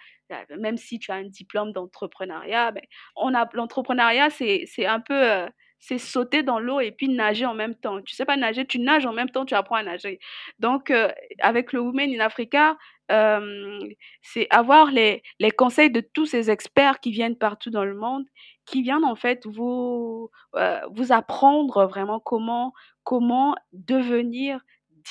même 0.57 0.77
si 0.77 0.97
tu 0.99 1.11
as 1.11 1.15
un 1.15 1.25
diplôme 1.25 1.73
d'entrepreneuriat, 1.73 2.73
on 3.15 3.35
a 3.35 3.47
l'entrepreneuriat, 3.53 4.29
c'est 4.29 4.85
un 4.85 4.99
peu 4.99 5.47
c'est 5.79 5.97
sauter 5.99 6.41
dans 6.41 6.59
l'eau 6.59 6.79
et 6.79 6.91
puis 6.91 7.07
nager 7.09 7.45
en 7.45 7.53
même 7.53 7.75
temps. 7.75 8.01
Tu 8.01 8.15
sais 8.15 8.25
pas 8.25 8.37
nager, 8.37 8.65
tu 8.65 8.79
nages 8.79 9.05
en 9.05 9.13
même 9.13 9.29
temps, 9.29 9.45
tu 9.45 9.53
apprends 9.53 9.75
à 9.75 9.83
nager. 9.83 10.19
Donc, 10.59 10.89
euh, 10.89 11.11
avec 11.39 11.73
le 11.73 11.79
Women 11.79 12.11
in 12.11 12.19
Africa, 12.25 12.77
euh, 13.11 13.79
c'est 14.23 14.47
avoir 14.49 14.89
les, 14.89 15.21
les 15.39 15.51
conseils 15.51 15.91
de 15.91 16.01
tous 16.01 16.25
ces 16.25 16.49
experts 16.49 16.99
qui 16.99 17.11
viennent 17.11 17.37
partout 17.37 17.69
dans 17.69 17.85
le 17.85 17.93
monde, 17.93 18.25
qui 18.65 18.81
viennent 18.81 19.05
en 19.05 19.15
fait 19.15 19.45
vous, 19.45 20.29
euh, 20.55 20.79
vous 20.91 21.11
apprendre 21.11 21.85
vraiment 21.85 22.19
comment, 22.19 22.73
comment 23.03 23.55
devenir 23.73 24.59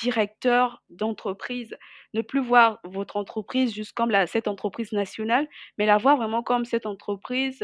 directeur 0.01 0.83
d'entreprise, 0.89 1.75
ne 2.13 2.21
plus 2.21 2.41
voir 2.41 2.79
votre 2.83 3.15
entreprise 3.15 3.73
juste 3.73 3.93
comme 3.93 4.11
cette 4.27 4.47
entreprise 4.47 4.91
nationale, 4.91 5.47
mais 5.77 5.85
la 5.85 5.97
voir 5.97 6.17
vraiment 6.17 6.43
comme 6.43 6.65
cette 6.65 6.85
entreprise 6.85 7.63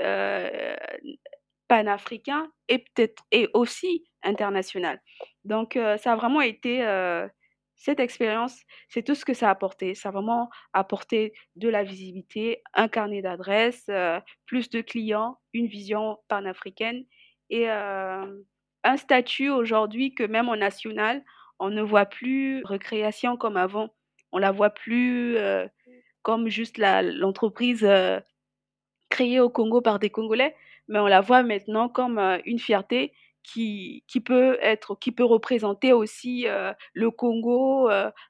euh, 0.00 0.76
panafricain 1.68 2.50
et 2.68 2.78
peut-être 2.78 3.24
et 3.30 3.48
aussi 3.54 4.04
international. 4.22 5.00
Donc 5.44 5.76
euh, 5.76 5.96
ça 5.98 6.12
a 6.12 6.16
vraiment 6.16 6.40
été 6.40 6.84
euh, 6.84 7.28
cette 7.84 8.00
expérience, 8.00 8.62
c'est 8.88 9.02
tout 9.02 9.14
ce 9.14 9.26
que 9.26 9.34
ça 9.34 9.48
a 9.48 9.50
apporté. 9.50 9.94
Ça 9.94 10.08
a 10.08 10.12
vraiment 10.12 10.48
apporté 10.72 11.34
de 11.56 11.68
la 11.68 11.84
visibilité, 11.84 12.62
un 12.72 12.88
carnet 12.88 13.20
d'adresses, 13.20 13.84
euh, 13.90 14.18
plus 14.46 14.70
de 14.70 14.80
clients, 14.80 15.36
une 15.52 15.66
vision 15.66 16.16
panafricaine 16.28 17.04
et 17.50 17.68
un 17.68 18.96
statut 18.96 19.50
aujourd'hui 19.50 20.14
que 20.14 20.22
même 20.22 20.48
en 20.48 20.56
national, 20.56 21.22
on 21.58 21.68
ne 21.68 21.82
voit 21.82 22.06
plus 22.06 22.62
recréation 22.64 23.36
comme 23.36 23.58
avant. 23.58 23.90
On 24.32 24.38
la 24.38 24.50
voit 24.50 24.70
plus 24.70 25.36
comme 26.22 26.48
juste 26.48 26.78
l'entreprise 26.78 27.86
créée 29.10 29.40
au 29.40 29.50
Congo 29.50 29.82
par 29.82 29.98
des 29.98 30.08
Congolais, 30.08 30.56
mais 30.88 31.00
on 31.00 31.06
la 31.06 31.20
voit 31.20 31.42
maintenant 31.42 31.90
comme 31.90 32.18
une 32.46 32.58
fierté 32.58 33.12
qui, 33.44 34.02
peut 34.24 34.58
être, 34.60 34.98
qui 34.98 35.12
peut 35.12 35.24
représenter 35.24 35.92
aussi 35.92 36.46
le 36.94 37.10
Congo 37.10 37.88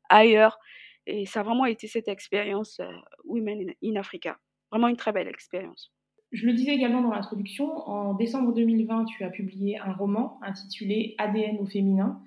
ailleurs. 0.09 0.59
Et 1.07 1.27
ça 1.27 1.41
a 1.41 1.43
vraiment 1.43 1.67
été 1.67 1.87
cette 1.87 2.09
expérience 2.09 2.81
Women 3.25 3.73
in, 3.83 3.97
Africa. 3.97 4.39
Vraiment 4.71 4.89
une 4.89 4.97
très 4.97 5.13
belle 5.13 5.29
expérience. 5.29 5.93
Je 6.33 6.47
le 6.47 6.53
disais 6.53 6.75
également 6.75 7.01
dans 7.01 7.13
l'introduction, 7.13 7.67
en 7.89 8.15
décembre 8.15 8.53
2020, 8.53 9.05
tu 9.05 9.23
as 9.23 9.31
publié 9.31 9.79
un 9.79 9.93
roman 9.93 10.41
intitulé 10.43 11.15
ADN 11.19 11.59
au 11.59 11.67
féminin. 11.67 12.21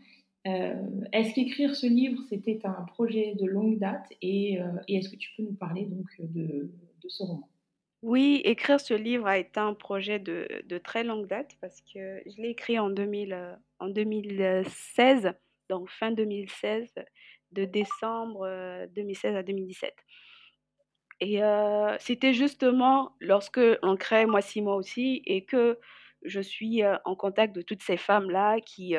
Euh, 0.47 0.75
est-ce 1.11 1.33
qu'écrire 1.33 1.75
ce 1.75 1.87
livre, 1.87 2.21
c'était 2.29 2.59
un 2.63 2.83
projet 2.83 3.35
de 3.35 3.45
longue 3.45 3.79
date 3.79 4.05
et, 4.21 4.61
euh, 4.61 4.67
est-ce 4.87 5.09
que 5.09 5.17
tu 5.17 5.29
peux 5.35 5.43
nous 5.43 5.55
parler 5.55 5.85
donc 5.85 6.07
de, 6.19 6.71
ce 7.09 7.23
roman? 7.23 7.49
Oui, 8.03 8.41
écrire 8.45 8.79
ce 8.79 8.93
livre 8.93 9.25
a 9.27 9.37
été 9.37 9.59
un 9.59 9.73
projet 9.73 10.19
de, 10.19 10.77
très 10.83 11.03
longue 11.03 11.27
date 11.27 11.57
parce 11.61 11.81
que 11.81 12.21
je 12.25 12.41
l'ai 12.41 12.49
écrit 12.49 12.77
en, 12.77 12.89
2000, 12.89 13.57
en 13.79 13.87
2016, 13.89 15.33
donc 15.69 15.89
fin 15.89 16.11
2016, 16.11 16.93
de 17.53 17.65
décembre 17.65 18.47
2016 18.93 19.35
à 19.35 19.43
2017. 19.43 19.93
Et 21.21 21.41
c'était 21.99 22.33
justement 22.33 23.15
lorsque 23.19 23.61
on 23.81 23.95
crée 23.95 24.27
Moi 24.27 24.41
si 24.41 24.61
moi 24.61 24.75
aussi 24.75 25.23
et 25.25 25.43
que 25.45 25.79
je 26.23 26.39
suis 26.39 26.83
en 27.05 27.15
contact 27.15 27.55
de 27.55 27.63
toutes 27.63 27.81
ces 27.81 27.97
femmes-là 27.97 28.59
qui, 28.61 28.95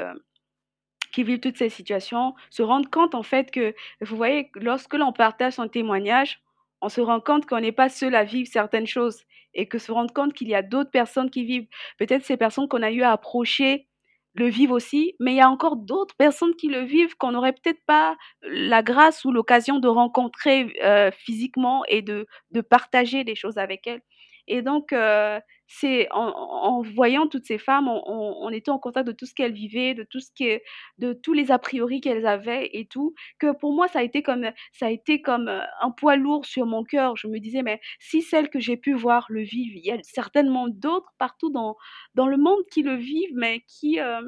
qui 1.12 1.22
vivent 1.22 1.40
toutes 1.40 1.59
ces 1.59 1.68
situations, 1.68 2.34
se 2.51 2.62
rendre 2.62 2.90
compte 2.90 3.14
en 3.14 3.22
fait 3.22 3.53
que, 3.53 3.74
vous 4.01 4.16
voyez, 4.16 4.51
lorsque 4.55 4.94
l'on 4.94 5.12
partage 5.12 5.55
son 5.55 5.68
témoignage, 5.68 6.40
on 6.81 6.89
se 6.89 7.01
rend 7.01 7.20
compte 7.20 7.47
qu'on 7.47 7.61
n'est 7.61 7.72
pas 7.72 7.89
seul 7.89 8.14
à 8.14 8.24
vivre 8.24 8.49
certaines 8.51 8.87
choses 8.87 9.22
et 9.55 9.66
que 9.68 9.79
se 9.79 9.91
rendre 9.93 10.12
compte 10.12 10.33
qu'il 10.35 10.49
y 10.49 10.55
a 10.55 10.62
d'autres 10.62 10.91
personnes 10.91 11.31
qui 11.31 11.45
vivent, 11.45 11.66
peut-être 11.99 12.24
ces 12.24 12.37
personnes 12.37 12.68
qu'on 12.68 12.83
a 12.83 12.91
eu 12.91 13.03
à 13.03 13.12
approcher 13.12 13.87
le 14.35 14.47
vivent 14.49 14.70
aussi, 14.72 15.14
mais 15.18 15.33
il 15.33 15.37
y 15.37 15.41
a 15.41 15.51
encore 15.51 15.76
d'autres 15.76 16.14
personnes 16.16 16.55
qui 16.55 16.68
le 16.68 16.83
vivent 16.83 17.16
qu'on 17.16 17.33
n'aurait 17.33 17.55
peut-être 17.55 17.81
pas 17.87 18.16
la 18.43 18.83
grâce 18.83 19.24
ou 19.24 19.33
l'occasion 19.33 19.81
de 19.81 19.89
rencontrer 19.89 20.72
euh, 20.85 21.11
physiquement 21.11 21.83
et 21.89 22.03
de, 22.03 22.26
de 22.53 22.61
partager 22.61 23.24
des 23.24 23.35
choses 23.35 23.59
avec 23.59 23.87
elles. 23.87 24.03
Et 24.49 24.62
donc, 24.62 24.92
euh, 24.92 25.40
c'est 25.68 26.09
en, 26.11 26.82
voyant 26.82 27.28
toutes 27.28 27.44
ces 27.44 27.59
femmes, 27.59 27.88
on, 27.88 28.49
était 28.51 28.70
en 28.70 28.78
contact 28.78 29.07
de 29.07 29.12
tout 29.12 29.26
ce 29.26 29.34
qu'elles 29.34 29.53
vivaient, 29.53 29.94
de 29.94 30.03
tout 30.03 30.20
ce 30.20 30.30
qui 30.34 30.59
de 30.96 31.12
tous 31.12 31.34
les 31.34 31.53
a 31.53 31.59
priori 31.59 32.01
qu'elles 32.01 32.26
avaient 32.26 32.70
et 32.72 32.86
tout, 32.86 33.14
que 33.38 33.53
pour 33.53 33.74
moi 33.74 33.86
ça 33.88 33.99
a 33.99 34.03
été 34.03 34.22
comme 34.22 34.51
ça 34.72 34.86
a 34.86 34.90
été 34.90 35.20
comme 35.20 35.49
euh, 35.49 35.61
un 35.82 35.90
poids 35.90 36.16
lourd 36.16 36.46
sur 36.46 36.64
mon 36.64 36.84
cœur. 36.84 37.16
Je 37.16 37.28
me 37.28 37.38
disais 37.38 37.62
mais 37.62 37.80
si 38.01 38.22
celles 38.22 38.49
que 38.49 38.61
j'ai 38.61 38.78
pu 38.78 38.94
voir 38.94 39.26
le 39.28 39.42
vivent, 39.42 39.76
il 39.76 39.84
y 39.84 39.90
a 39.90 39.99
certainement 40.03 40.68
d'autres 40.68 41.12
partout 41.18 41.51
dans 41.51 41.76
dans 42.14 42.26
le 42.26 42.38
monde 42.38 42.64
qui 42.72 42.82
le 42.82 42.96
vivent, 42.96 43.34
mais 43.34 43.62
qui 43.68 44.01
euh, 44.01 44.22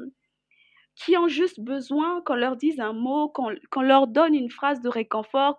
qui 0.95 1.17
ont 1.17 1.27
juste 1.27 1.59
besoin 1.59 2.21
qu'on 2.21 2.35
leur 2.35 2.55
dise 2.55 2.79
un 2.79 2.93
mot, 2.93 3.29
qu'on 3.29 3.81
leur 3.81 4.07
donne 4.07 4.35
une 4.35 4.51
phrase 4.51 4.81
de 4.81 4.89
réconfort, 4.89 5.57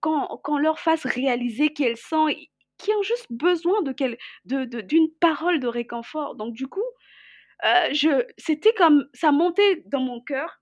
qu'on 0.00 0.58
leur 0.58 0.80
fasse 0.80 1.04
réaliser 1.04 1.72
qu'elles 1.72 1.96
sont 1.96 2.28
qui 2.78 2.92
ont 2.92 3.02
juste 3.02 3.26
besoin 3.30 3.82
de 3.82 3.92
d'une 4.44 4.66
de, 4.66 5.12
parole 5.20 5.60
de 5.60 5.66
réconfort. 5.68 6.34
Donc 6.34 6.54
du 6.54 6.66
coup, 6.66 6.82
euh, 7.64 7.88
je, 7.92 8.24
c'était 8.38 8.74
comme 8.74 9.06
ça 9.14 9.32
montait 9.32 9.82
dans 9.86 10.00
mon 10.00 10.20
cœur. 10.20 10.60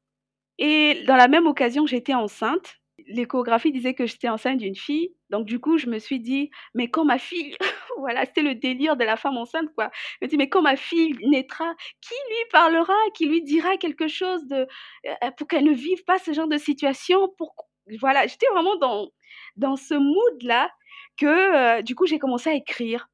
Et 0.59 1.05
dans 1.07 1.17
la 1.17 1.29
même 1.29 1.47
occasion, 1.47 1.87
j'étais 1.87 2.15
enceinte. 2.15 2.77
L'échographie 3.07 3.73
disait 3.73 3.95
que 3.95 4.05
j'étais 4.05 4.29
enceinte 4.29 4.59
d'une 4.59 4.77
fille. 4.77 5.15
Donc 5.31 5.47
du 5.47 5.59
coup, 5.59 5.79
je 5.79 5.87
me 5.87 5.99
suis 5.99 6.21
dit, 6.21 6.51
mais 6.75 6.91
quand 6.91 7.07
ma 7.07 7.19
fille, 7.19 7.57
voilà, 7.99 8.27
c'était 8.27 8.43
le 8.43 8.55
délire 8.55 8.97
de 8.97 9.05
la 9.05 9.17
femme 9.17 9.39
enceinte, 9.39 9.71
quoi. 9.75 9.91
Je 10.21 10.27
me 10.27 10.31
dis, 10.31 10.37
mais 10.37 10.51
quand 10.51 10.61
ma 10.61 10.77
fille 10.77 11.17
naîtra, 11.27 11.75
qui 12.03 12.15
lui 12.29 12.45
parlera, 12.53 12.95
qui 13.15 13.27
lui 13.27 13.43
dira 13.43 13.79
quelque 13.79 14.07
chose 14.07 14.47
de, 14.49 14.67
euh, 15.07 15.31
pour 15.39 15.49
qu'elle 15.49 15.65
ne 15.65 15.73
vive 15.73 16.05
pas 16.05 16.19
ce 16.19 16.33
genre 16.35 16.49
de 16.49 16.59
situation? 16.59 17.29
Pour, 17.39 17.55
Voilà, 18.01 18.27
j'étais 18.27 18.47
vraiment 18.53 18.77
dans, 18.77 19.09
dans 19.57 19.77
ce 19.77 19.95
mood-là 19.95 20.71
que 21.17 21.83
du 21.83 21.95
coup 21.95 22.07
j'ai 22.07 22.19
commencé 22.19 22.51
à 22.51 22.55
écrire 22.55 23.09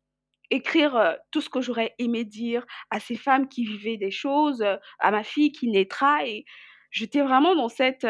écrire 0.50 1.16
tout 1.32 1.40
ce 1.40 1.48
que 1.48 1.60
j'aurais 1.60 1.94
aimé 1.98 2.24
dire 2.24 2.66
à 2.90 3.00
ces 3.00 3.16
femmes 3.16 3.48
qui 3.48 3.64
vivaient 3.64 3.96
des 3.96 4.10
choses, 4.10 4.64
à 5.00 5.10
ma 5.10 5.24
fille 5.24 5.52
qui 5.52 5.68
naîtra. 5.68 6.26
Et 6.26 6.44
j'étais 6.90 7.20
vraiment 7.22 7.54
dans 7.56 7.68
cette, 7.68 8.06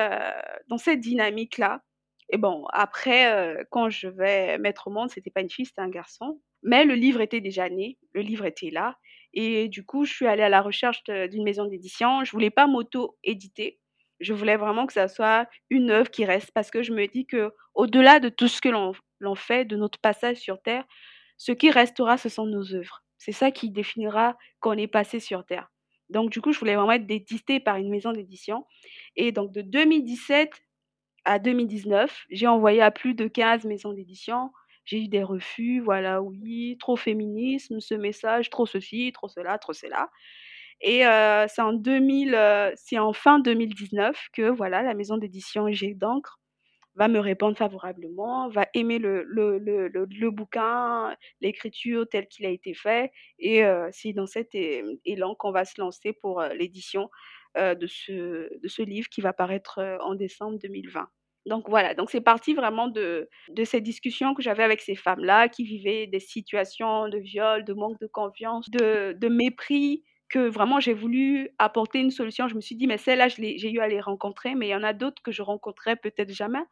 dans 0.68 0.78
cette 0.78 1.00
dynamique-là. 1.00 1.82
Et 2.30 2.38
bon, 2.38 2.66
après, 2.72 3.56
quand 3.70 3.88
je 3.88 4.08
vais 4.08 4.58
mettre 4.58 4.88
au 4.88 4.90
monde, 4.90 5.10
c'était 5.10 5.30
pas 5.30 5.40
une 5.40 5.50
fille, 5.50 5.66
c'était 5.66 5.80
un 5.80 5.88
garçon. 5.88 6.40
Mais 6.62 6.84
le 6.84 6.94
livre 6.94 7.20
était 7.20 7.40
déjà 7.40 7.68
né, 7.68 7.98
le 8.12 8.22
livre 8.22 8.44
était 8.44 8.70
là. 8.70 8.98
Et 9.32 9.68
du 9.68 9.84
coup, 9.84 10.04
je 10.04 10.12
suis 10.12 10.26
allée 10.26 10.42
à 10.42 10.48
la 10.48 10.62
recherche 10.62 11.04
d'une 11.04 11.44
maison 11.44 11.66
d'édition. 11.66 12.24
Je 12.24 12.32
voulais 12.32 12.50
pas 12.50 12.66
m'auto-éditer. 12.66 13.78
Je 14.20 14.32
voulais 14.32 14.56
vraiment 14.56 14.86
que 14.86 14.92
ça 14.92 15.08
soit 15.08 15.48
une 15.70 15.90
œuvre 15.90 16.10
qui 16.10 16.24
reste 16.24 16.50
parce 16.52 16.70
que 16.70 16.82
je 16.82 16.92
me 16.92 17.06
dis 17.06 17.26
que 17.26 17.52
au-delà 17.74 18.20
de 18.20 18.28
tout 18.28 18.48
ce 18.48 18.60
que 18.60 18.68
l'on 18.68 19.34
fait 19.34 19.64
de 19.64 19.76
notre 19.76 19.98
passage 19.98 20.38
sur 20.38 20.60
Terre, 20.62 20.84
ce 21.36 21.52
qui 21.52 21.70
restera, 21.70 22.16
ce 22.18 22.28
sont 22.28 22.46
nos 22.46 22.74
œuvres. 22.74 23.02
C'est 23.18 23.32
ça 23.32 23.50
qui 23.50 23.70
définira 23.70 24.36
qu'on 24.60 24.72
est 24.74 24.86
passé 24.86 25.20
sur 25.20 25.44
Terre. 25.44 25.68
Donc, 26.08 26.30
du 26.30 26.40
coup, 26.40 26.52
je 26.52 26.58
voulais 26.58 26.76
vraiment 26.76 26.92
être 26.92 27.10
édité 27.10 27.60
par 27.60 27.76
une 27.76 27.90
maison 27.90 28.12
d'édition. 28.12 28.64
Et 29.16 29.32
donc, 29.32 29.52
de 29.52 29.60
2017 29.62 30.50
à 31.24 31.38
2019, 31.38 32.24
j'ai 32.30 32.46
envoyé 32.46 32.80
à 32.82 32.90
plus 32.90 33.14
de 33.14 33.26
15 33.26 33.64
maisons 33.64 33.92
d'édition. 33.92 34.52
J'ai 34.84 35.02
eu 35.02 35.08
des 35.08 35.22
refus, 35.24 35.80
voilà, 35.80 36.22
oui, 36.22 36.76
trop 36.78 36.96
féminisme, 36.96 37.80
ce 37.80 37.94
message, 37.94 38.50
trop 38.50 38.66
ceci, 38.66 39.10
trop 39.12 39.28
cela, 39.28 39.58
trop 39.58 39.72
cela. 39.72 40.10
Et 40.80 41.06
euh, 41.06 41.46
c'est 41.48 41.62
en 41.62 41.72
2000, 41.72 42.34
euh, 42.34 42.70
c'est 42.76 42.98
en 42.98 43.12
fin 43.12 43.38
2019 43.38 44.28
que 44.32 44.48
voilà, 44.50 44.82
la 44.82 44.94
maison 44.94 45.16
d'édition 45.16 45.70
G 45.72 45.94
d'encre 45.94 46.38
va 46.94 47.08
me 47.08 47.18
répondre 47.18 47.56
favorablement, 47.56 48.48
va 48.48 48.66
aimer 48.74 48.98
le, 48.98 49.22
le, 49.24 49.58
le, 49.58 49.88
le, 49.88 50.30
bouquin, 50.30 51.14
l'écriture 51.40 52.08
telle 52.08 52.26
qu'il 52.28 52.46
a 52.46 52.50
été 52.50 52.72
fait. 52.74 53.10
Et 53.38 53.64
euh, 53.64 53.88
c'est 53.92 54.12
dans 54.14 54.26
cet 54.26 54.54
élan 54.54 55.34
qu'on 55.34 55.52
va 55.52 55.64
se 55.66 55.78
lancer 55.80 56.14
pour 56.14 56.42
l'édition 56.42 57.10
de, 57.56 57.86
ce, 57.86 58.12
de 58.62 58.68
ce 58.68 58.82
livre 58.82 59.08
qui 59.08 59.20
va 59.22 59.32
paraître 59.32 59.98
en 60.02 60.14
décembre 60.14 60.58
2020. 60.58 61.06
Donc 61.46 61.68
voilà, 61.68 61.94
donc 61.94 62.10
c'est 62.10 62.20
parti 62.20 62.54
vraiment 62.54 62.88
de, 62.88 63.28
de 63.50 63.64
ces 63.64 63.80
discussions 63.80 64.34
que 64.34 64.42
j'avais 64.42 64.64
avec 64.64 64.80
ces 64.80 64.96
femmes-là 64.96 65.48
qui 65.48 65.64
vivaient 65.64 66.06
des 66.08 66.18
situations 66.18 67.08
de 67.08 67.18
viol, 67.18 67.64
de 67.64 67.72
manque 67.72 68.00
de 68.00 68.08
confiance, 68.08 68.68
de, 68.70 69.12
de 69.12 69.28
mépris, 69.28 70.02
que 70.28 70.48
vraiment 70.48 70.80
j'ai 70.80 70.94
voulu 70.94 71.50
apporter 71.58 72.00
une 72.00 72.10
solution. 72.10 72.48
Je 72.48 72.54
me 72.56 72.60
suis 72.60 72.76
dit, 72.76 72.86
mais 72.86 72.98
celle-là, 72.98 73.28
j'ai 73.28 73.70
eu 73.70 73.80
à 73.80 73.88
les 73.88 74.00
rencontrer, 74.00 74.54
mais 74.54 74.68
il 74.68 74.70
y 74.70 74.74
en 74.74 74.82
a 74.82 74.92
d'autres 74.92 75.22
que 75.22 75.32
je 75.32 75.42
rencontrerai 75.42 75.96
peut-être 75.96 76.32
jamais. 76.32 76.62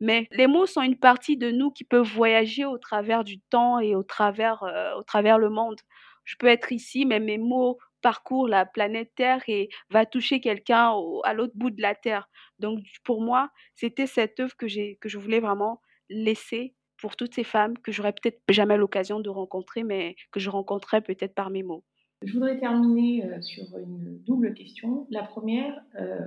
Mais 0.00 0.26
les 0.32 0.46
mots 0.46 0.66
sont 0.66 0.82
une 0.82 0.98
partie 0.98 1.36
de 1.36 1.50
nous 1.50 1.70
qui 1.70 1.84
peut 1.84 1.98
voyager 1.98 2.64
au 2.64 2.78
travers 2.78 3.24
du 3.24 3.40
temps 3.40 3.78
et 3.78 3.94
au 3.94 4.02
travers, 4.02 4.62
euh, 4.64 4.94
au 4.96 5.02
travers 5.02 5.38
le 5.38 5.50
monde. 5.50 5.80
Je 6.24 6.36
peux 6.36 6.46
être 6.46 6.72
ici, 6.72 7.06
mais 7.06 7.20
mes 7.20 7.38
mots 7.38 7.78
parcourent 8.02 8.48
la 8.48 8.66
planète 8.66 9.12
Terre 9.14 9.42
et 9.48 9.68
va 9.90 10.06
toucher 10.06 10.40
quelqu'un 10.40 10.92
à 11.24 11.32
l'autre 11.34 11.54
bout 11.56 11.70
de 11.70 11.80
la 11.82 11.94
Terre. 11.94 12.28
Donc 12.58 12.80
pour 13.04 13.20
moi, 13.22 13.50
c'était 13.74 14.06
cette 14.06 14.38
œuvre 14.40 14.56
que, 14.56 14.66
que 14.96 15.08
je 15.08 15.18
voulais 15.18 15.40
vraiment 15.40 15.80
laisser 16.10 16.74
pour 16.98 17.16
toutes 17.16 17.34
ces 17.34 17.44
femmes 17.44 17.78
que 17.78 17.92
j'aurais 17.92 18.12
peut-être 18.12 18.40
jamais 18.48 18.76
l'occasion 18.76 19.20
de 19.20 19.30
rencontrer, 19.30 19.84
mais 19.84 20.16
que 20.32 20.40
je 20.40 20.50
rencontrerai 20.50 21.00
peut-être 21.02 21.34
par 21.34 21.50
mes 21.50 21.62
mots. 21.62 21.84
Je 22.22 22.32
voudrais 22.32 22.58
terminer 22.58 23.24
euh, 23.24 23.40
sur 23.40 23.64
une 23.76 24.18
double 24.24 24.54
question. 24.54 25.06
La 25.10 25.22
première, 25.22 25.82
euh, 25.98 26.20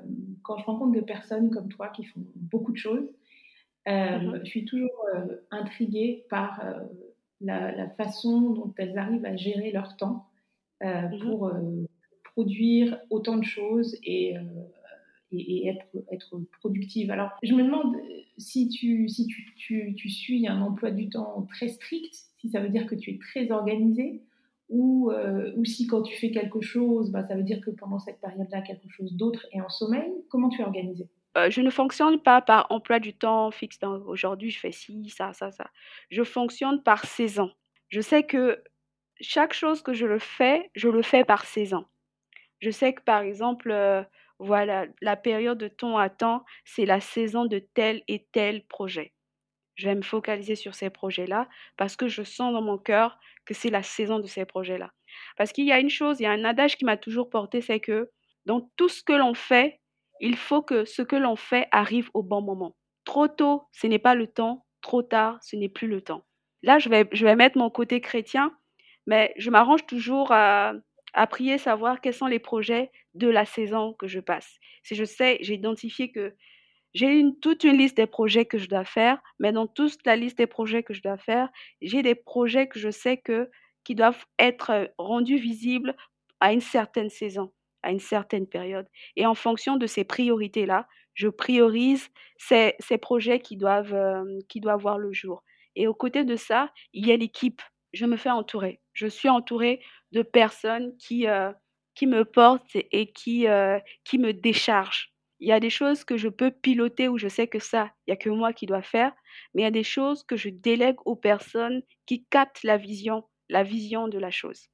quand 0.44 0.58
je 0.58 0.66
rencontre 0.66 0.92
des 0.92 1.02
personnes 1.02 1.50
comme 1.50 1.70
toi 1.70 1.88
qui 1.90 2.04
font 2.04 2.22
beaucoup 2.36 2.72
de 2.72 2.78
choses, 2.78 3.10
euh, 3.88 4.20
mhm. 4.20 4.42
je 4.44 4.50
suis 4.50 4.66
toujours 4.66 5.06
intriguée 5.50 6.26
par 6.30 6.62
la, 7.40 7.90
façon 7.92 8.52
dont 8.52 8.74
elles 8.78 8.98
arrivent 8.98 9.26
à 9.26 9.36
gérer 9.36 9.72
leur 9.72 9.96
temps 9.96 10.28
mhm. 10.84 11.20
pour 11.22 11.52
produire 12.34 13.00
autant 13.10 13.38
de 13.38 13.46
choses 13.46 13.96
et, 14.04 14.36
et, 15.32 15.68
être, 15.70 15.86
être, 16.12 16.42
productive. 16.60 17.12
Alors, 17.12 17.32
je 17.44 17.54
me 17.54 17.64
demande 17.64 17.96
si, 18.38 18.68
tu, 18.68 19.08
si 19.08 19.26
tu, 19.26 19.56
tu, 19.56 19.96
tu 19.96 20.10
suis 20.10 20.48
un 20.48 20.62
emploi 20.62 20.92
du 20.92 21.10
temps 21.10 21.48
très 21.50 21.70
strict, 21.70 22.14
si 22.40 22.50
ça 22.50 22.60
veut 22.60 22.70
dire 22.70 22.88
que 22.88 22.96
tu 22.96 23.12
es 23.12 23.18
très 23.18 23.52
organisée 23.52 24.22
ou, 24.70 25.12
euh, 25.12 25.54
ou 25.56 25.66
si 25.66 25.88
quand 25.88 26.02
tu 26.02 26.16
fais 26.18 26.32
quelque 26.32 26.62
chose, 26.62 27.12
bah, 27.12 27.24
ça 27.28 27.36
veut 27.36 27.44
dire 27.44 27.62
que 27.62 27.72
pendant 27.72 28.00
cette 28.00 28.20
période-là, 28.20 28.62
quelque 28.62 28.90
chose 28.90 29.14
d'autre 29.14 29.46
est 29.52 29.62
en 29.62 29.70
sommeil. 29.70 30.12
Comment 30.30 30.50
tu 30.50 30.62
es 30.62 30.66
organisé? 30.66 31.10
Euh, 31.38 31.50
je 31.50 31.62
ne 31.62 31.70
fonctionne 31.70 32.20
pas 32.20 32.42
par 32.42 32.68
emploi 32.72 33.00
du 33.00 33.14
temps 33.14 33.52
fixe. 33.52 33.80
Aujourd'hui, 34.06 34.50
je 34.50 34.60
fais 34.60 34.72
ci, 34.72 35.10
ça, 35.10 35.34
ça, 35.34 35.52
ça. 35.52 35.70
Je 36.10 36.24
fonctionne 36.24 36.82
par 36.82 37.06
saison. 37.06 37.52
Je 37.90 38.02
sais 38.02 38.24
que 38.24 38.62
chaque 39.22 39.54
chose 39.54 39.82
que 39.82 39.94
je 39.94 40.06
le 40.06 40.20
fais, 40.20 40.70
je 40.76 40.90
le 40.90 41.02
fais 41.02 41.24
par 41.24 41.46
saison. 41.46 41.86
Je 42.60 42.72
sais 42.72 42.94
que 42.94 43.04
par 43.04 43.22
exemple, 43.22 43.72
euh, 43.72 44.04
voilà, 44.40 44.88
la 45.02 45.16
période 45.16 45.58
de 45.58 45.68
temps 45.68 45.98
à 45.98 46.10
temps, 46.10 46.44
c'est 46.66 46.86
la 46.86 47.00
saison 47.00 47.46
de 47.46 47.60
tel 47.60 48.02
et 48.08 48.28
tel 48.32 48.66
projet. 48.66 49.14
Je 49.76 49.88
vais 49.88 49.96
me 49.96 50.02
focaliser 50.02 50.56
sur 50.56 50.74
ces 50.74 50.90
projets-là 50.90 51.48
parce 51.78 51.96
que 51.96 52.08
je 52.08 52.24
sens 52.24 52.52
dans 52.52 52.64
mon 52.64 52.80
cœur 52.80 53.20
que 53.48 53.56
c'est 53.56 53.70
la 53.72 53.84
saison 53.84 54.20
de 54.20 54.28
ces 54.28 54.46
projets-là. 54.46 54.92
Parce 55.38 55.52
qu'il 55.52 55.66
y 55.66 55.72
a 55.72 55.80
une 55.80 55.90
chose, 55.90 56.20
il 56.20 56.24
y 56.24 56.26
a 56.28 56.32
un 56.32 56.44
adage 56.46 56.78
qui 56.78 56.86
m'a 56.86 56.98
toujours 56.98 57.30
porté, 57.30 57.62
c'est 57.62 57.80
que 57.80 58.12
dans 58.46 58.70
tout 58.76 58.90
ce 58.90 59.02
que 59.04 59.14
l'on 59.14 59.34
fait, 59.34 59.80
il 60.20 60.36
faut 60.36 60.62
que 60.62 60.86
ce 60.86 61.02
que 61.02 61.16
l'on 61.16 61.36
fait 61.36 61.68
arrive 61.72 62.10
au 62.14 62.24
bon 62.24 62.42
moment. 62.42 62.76
Trop 63.06 63.28
tôt, 63.28 63.64
ce 63.72 63.88
n'est 63.88 64.00
pas 64.00 64.16
le 64.16 64.28
temps. 64.28 64.66
Trop 64.82 65.02
tard, 65.02 65.40
ce 65.42 65.56
n'est 65.56 65.70
plus 65.70 65.88
le 65.88 66.02
temps. 66.02 66.24
Là, 66.64 66.80
je 66.80 66.90
vais, 66.90 67.08
je 67.12 67.26
vais 67.26 67.36
mettre 67.36 67.58
mon 67.58 67.70
côté 67.70 68.02
chrétien. 68.02 68.56
Mais 69.06 69.34
je 69.38 69.50
m'arrange 69.50 69.86
toujours 69.86 70.32
à, 70.32 70.74
à 71.14 71.28
prier, 71.28 71.58
savoir 71.58 72.02
quels 72.02 72.14
sont 72.14 72.28
les 72.28 72.40
projets 72.40 72.92
de 73.14 73.28
la 73.28 73.46
saison 73.46 73.94
que 73.94 74.08
je 74.08 74.20
passe. 74.20 74.58
Si 74.84 74.96
je 74.96 75.06
sais, 75.06 75.38
j'ai 75.42 75.56
identifié 75.56 76.12
que 76.12 76.36
j'ai 76.94 77.08
une, 77.20 77.38
toute 77.40 77.64
une 77.64 77.78
liste 77.78 77.98
des 77.98 78.08
projets 78.08 78.46
que 78.46 78.58
je 78.58 78.68
dois 78.68 78.86
faire, 78.86 79.20
mais 79.40 79.52
dans 79.52 79.68
toute 79.68 80.06
la 80.06 80.16
liste 80.16 80.38
des 80.38 80.48
projets 80.48 80.84
que 80.84 80.94
je 80.94 81.02
dois 81.02 81.18
faire, 81.18 81.50
j'ai 81.82 82.02
des 82.02 82.16
projets 82.16 82.68
que 82.68 82.80
je 82.80 82.90
sais 82.90 83.18
que 83.18 83.50
qui 83.84 83.96
doivent 83.96 84.26
être 84.40 84.92
rendus 84.98 85.38
visibles 85.38 85.96
à 86.40 86.52
une 86.54 86.62
certaine 86.62 87.10
saison, 87.10 87.54
à 87.84 87.92
une 87.92 88.00
certaine 88.00 88.48
période. 88.48 88.88
Et 89.16 89.26
en 89.26 89.36
fonction 89.36 89.78
de 89.78 89.88
ces 89.88 90.04
priorités-là, 90.04 90.88
je 91.14 91.30
priorise 91.30 92.10
ces, 92.38 92.76
ces 92.80 92.98
projets 92.98 93.40
qui 93.40 93.58
doivent, 93.58 93.94
euh, 93.94 94.24
qui 94.50 94.60
doivent 94.60 94.82
voir 94.82 94.98
le 94.98 95.14
jour. 95.14 95.44
Et 95.76 95.88
aux 95.88 95.94
côtés 95.94 96.26
de 96.26 96.36
ça, 96.36 96.72
il 96.94 97.08
y 97.08 97.12
a 97.12 97.18
l'équipe. 97.18 97.62
Je 97.94 98.06
me 98.06 98.18
fais 98.18 98.30
entourer. 98.30 98.82
Je 98.94 99.08
suis 99.08 99.30
entourée 99.30 99.82
de 100.12 100.22
personnes 100.22 100.96
qui, 100.98 101.28
euh, 101.28 101.52
qui 101.96 102.08
me 102.08 102.26
portent 102.26 102.76
et 102.76 103.12
qui, 103.12 103.48
euh, 103.48 103.80
qui 104.04 104.20
me 104.20 104.34
déchargent. 104.34 105.14
Il 105.40 105.48
y 105.48 105.52
a 105.52 105.60
des 105.60 105.70
choses 105.70 106.04
que 106.04 106.18
je 106.18 106.30
peux 106.30 106.52
piloter 106.52 107.08
où 107.08 107.18
je 107.18 107.28
sais 107.28 107.48
que 107.48 107.60
ça, 107.60 107.92
il 108.06 108.12
n'y 108.12 108.14
a 108.14 108.18
que 108.18 108.30
moi 108.30 108.54
qui 108.54 108.66
dois 108.66 108.82
faire, 108.82 109.14
mais 109.54 109.62
il 109.62 109.66
y 109.66 109.68
a 109.68 109.72
des 109.72 109.84
choses 109.84 110.24
que 110.24 110.36
je 110.36 110.50
délègue 110.50 110.98
aux 111.06 111.16
personnes 111.16 111.84
qui 112.06 112.26
captent 112.26 112.64
la 112.64 112.78
vision, 112.78 113.24
la 113.50 113.64
vision 113.64 114.08
de 114.08 114.18
la 114.18 114.32
chose. 114.32 114.70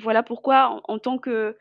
Voilà 0.00 0.22
pourquoi, 0.22 0.80
en, 0.84 0.98
tant 1.00 1.18
que 1.18 1.58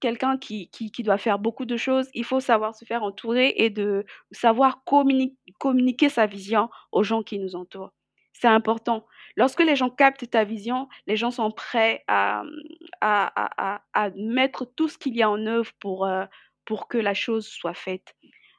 quelqu'un 0.00 0.38
qui, 0.38 0.70
qui, 0.70 1.02
doit 1.02 1.18
faire 1.18 1.38
beaucoup 1.38 1.66
de 1.66 1.76
choses, 1.76 2.08
il 2.14 2.24
faut 2.24 2.40
savoir 2.40 2.74
se 2.74 2.86
faire 2.86 3.02
entourer 3.02 3.52
et 3.56 3.68
de 3.68 4.06
savoir 4.32 4.82
communiquer 4.84 6.08
sa 6.08 6.26
vision 6.26 6.70
aux 6.92 7.02
gens 7.02 7.22
qui 7.22 7.38
nous 7.38 7.54
entourent. 7.54 7.92
C'est 8.32 8.48
important. 8.48 9.06
Lorsque 9.36 9.62
les 9.62 9.76
gens 9.76 9.90
captent 9.90 10.28
ta 10.30 10.44
vision, 10.44 10.88
les 11.06 11.16
gens 11.16 11.30
sont 11.30 11.50
prêts 11.50 12.02
à, 12.08 12.42
à, 13.00 13.74
à, 13.76 13.82
à 13.92 14.10
mettre 14.16 14.64
tout 14.64 14.88
ce 14.88 14.98
qu'il 14.98 15.16
y 15.16 15.22
a 15.22 15.30
en 15.30 15.46
œuvre 15.46 15.70
pour, 15.78 16.06
euh, 16.06 16.24
pour 16.64 16.88
que 16.88 16.98
la 16.98 17.14
chose 17.14 17.46
soit 17.46 17.74
faite. 17.74 18.14